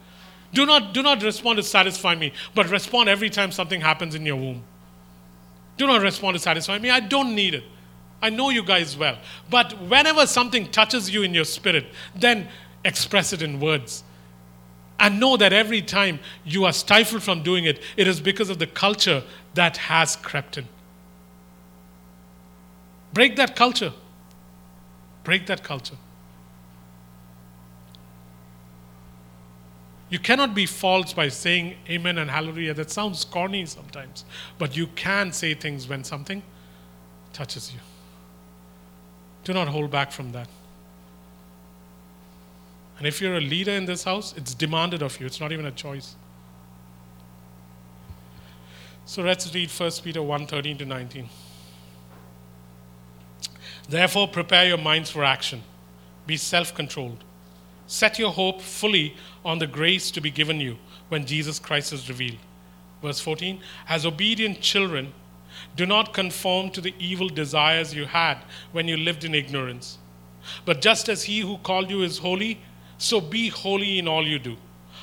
Do 0.54 0.66
not, 0.66 0.94
do 0.94 1.02
not 1.02 1.24
respond 1.24 1.58
to 1.58 1.64
satisfy 1.64 2.16
me, 2.16 2.32
but 2.54 2.70
respond 2.70 3.10
every 3.10 3.30
time 3.30 3.52
something 3.52 3.82
happens 3.82 4.14
in 4.14 4.26
your 4.26 4.36
womb. 4.36 4.64
Do 5.78 5.88
not 5.88 6.02
respond 6.02 6.36
to 6.36 6.40
satisfy 6.40 6.78
me. 6.78 6.92
I 6.92 7.00
don't 7.00 7.34
need 7.34 7.56
it. 7.56 7.64
I 8.22 8.30
know 8.30 8.50
you 8.52 8.64
guys 8.64 8.96
well. 8.96 9.18
But 9.50 9.74
whenever 9.82 10.28
something 10.28 10.72
touches 10.72 11.10
you 11.10 11.24
in 11.24 11.34
your 11.34 11.44
spirit, 11.44 11.88
then 12.16 12.48
express 12.86 13.34
it 13.34 13.42
in 13.42 13.60
words. 13.60 14.04
And 15.00 15.20
know 15.20 15.36
that 15.38 15.52
every 15.52 15.82
time 15.82 16.20
you 16.46 16.66
are 16.66 16.72
stifled 16.72 17.24
from 17.24 17.42
doing 17.44 17.66
it, 17.66 17.82
it 17.98 18.08
is 18.08 18.22
because 18.22 18.50
of 18.50 18.60
the 18.60 18.68
culture 18.68 19.24
that 19.56 19.78
has 19.78 20.16
crept 20.16 20.58
in. 20.58 20.68
Break 23.12 23.36
that 23.36 23.56
culture. 23.56 23.94
Break 25.24 25.48
that 25.48 25.64
culture. 25.64 25.98
You 30.14 30.20
cannot 30.20 30.54
be 30.54 30.68
false 30.68 31.12
by 31.12 31.30
saying 31.30 31.76
amen 31.90 32.20
and 32.20 32.30
hallelujah. 32.30 32.76
That 32.76 32.92
sounds 32.92 33.26
corny 33.26 33.66
sometimes. 33.66 34.26
But 34.60 34.78
you 34.78 34.86
can 34.86 35.32
say 35.32 35.56
things 35.56 35.88
when 35.88 36.04
something 36.04 36.44
touches 37.34 37.74
you. 37.74 37.80
Do 39.44 39.54
not 39.54 39.70
hold 39.70 39.90
back 39.90 40.12
from 40.12 40.32
that. 40.34 40.48
And 43.00 43.08
if 43.08 43.22
you're 43.22 43.38
a 43.38 43.42
leader 43.42 43.72
in 43.72 43.86
this 43.86 44.04
house, 44.04 44.36
it's 44.38 44.54
demanded 44.54 45.02
of 45.02 45.20
you, 45.20 45.26
it's 45.26 45.40
not 45.40 45.52
even 45.52 45.66
a 45.66 45.72
choice. 45.72 46.16
So 49.06 49.24
let's 49.24 49.52
read 49.52 49.72
1 49.72 49.92
Peter 50.04 50.22
1 50.22 50.46
13 50.46 50.78
to 50.78 50.86
19. 50.86 51.28
Therefore, 53.90 54.28
prepare 54.28 54.68
your 54.68 54.78
minds 54.78 55.10
for 55.10 55.24
action, 55.24 55.64
be 56.28 56.38
self 56.38 56.76
controlled 56.76 57.24
Set 57.94 58.18
your 58.18 58.32
hope 58.32 58.60
fully 58.60 59.14
on 59.46 59.60
the 59.60 59.68
grace 59.68 60.10
to 60.10 60.20
be 60.20 60.32
given 60.32 60.60
you 60.60 60.78
when 61.10 61.28
Jesus 61.28 61.60
Christ 61.60 61.94
is 61.94 62.10
revealed. 62.10 62.40
Verse 63.04 63.20
14 63.20 63.60
As 63.88 64.04
obedient 64.04 64.62
children, 64.62 65.14
do 65.76 65.86
not 65.86 66.12
conform 66.12 66.72
to 66.72 66.82
the 66.82 66.96
evil 66.98 67.30
desires 67.30 67.94
you 67.94 68.06
had 68.06 68.40
when 68.72 68.88
you 68.88 68.98
lived 68.98 69.24
in 69.24 69.36
ignorance. 69.36 70.00
But 70.66 70.82
just 70.82 71.08
as 71.08 71.26
he 71.26 71.42
who 71.42 71.60
called 71.60 71.92
you 71.92 72.02
is 72.02 72.18
holy, 72.18 72.62
so 72.98 73.22
be 73.22 73.50
holy 73.50 74.00
in 74.00 74.08
all 74.08 74.28
you 74.28 74.40
do. 74.40 74.58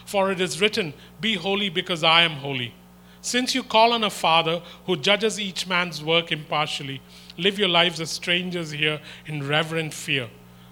For 0.04 0.32
it 0.32 0.40
is 0.40 0.60
written, 0.60 0.92
Be 1.20 1.34
holy 1.34 1.68
because 1.68 2.02
I 2.02 2.22
am 2.22 2.42
holy. 2.42 2.74
Since 3.20 3.54
you 3.54 3.62
call 3.62 3.92
on 3.92 4.02
a 4.02 4.10
Father 4.10 4.62
who 4.86 4.96
judges 4.96 5.38
each 5.38 5.68
man's 5.68 6.02
work 6.02 6.32
impartially, 6.32 7.00
live 7.38 7.56
your 7.56 7.68
lives 7.68 8.00
as 8.00 8.10
strangers 8.10 8.72
here 8.72 9.00
in 9.26 9.46
reverent 9.46 9.94
fear. 9.94 10.28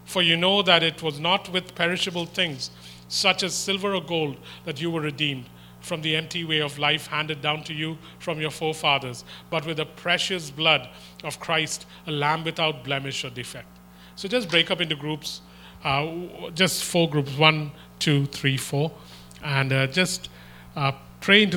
For 0.09 0.23
you 0.23 0.39
know 0.39 0.63
that 0.63 0.83
it 0.83 1.03
was 1.03 1.21
not 1.21 1.53
with 1.53 1.75
perishable 1.75 2.25
things, 2.25 2.71
such 3.09 3.43
as 3.43 3.55
silver 3.55 3.95
or 3.95 4.01
gold, 4.01 4.39
that 4.65 4.81
you 4.81 4.91
were 4.91 5.03
redeemed 5.03 5.45
from 5.81 6.01
the 6.01 6.17
empty 6.17 6.45
way 6.45 6.61
of 6.61 6.79
life 6.79 7.07
handed 7.07 7.41
down 7.43 7.63
to 7.65 7.75
you 7.75 7.99
from 8.19 8.41
your 8.41 8.51
forefathers, 8.51 9.25
but 9.51 9.67
with 9.67 9.77
the 9.77 9.85
precious 9.85 10.51
blood 10.51 10.89
of 11.25 11.39
Christ, 11.41 11.87
a 12.07 12.11
lamb 12.11 12.43
without 12.43 12.85
blemish 12.85 13.23
or 13.23 13.31
defect. 13.31 13.69
So 14.17 14.29
just 14.29 14.49
break 14.49 14.71
up 14.71 14.81
into 14.81 14.97
groups, 14.97 15.43
uh, 15.85 16.07
just 16.55 16.85
four 16.85 17.09
groups. 17.09 17.37
One, 17.37 17.71
two, 17.99 18.27
three, 18.27 18.57
four, 18.57 18.91
and 19.45 19.73
uh, 19.73 19.87
just 19.89 20.31
uh, 20.75 20.93
pray 21.21 21.43
into 21.43 21.57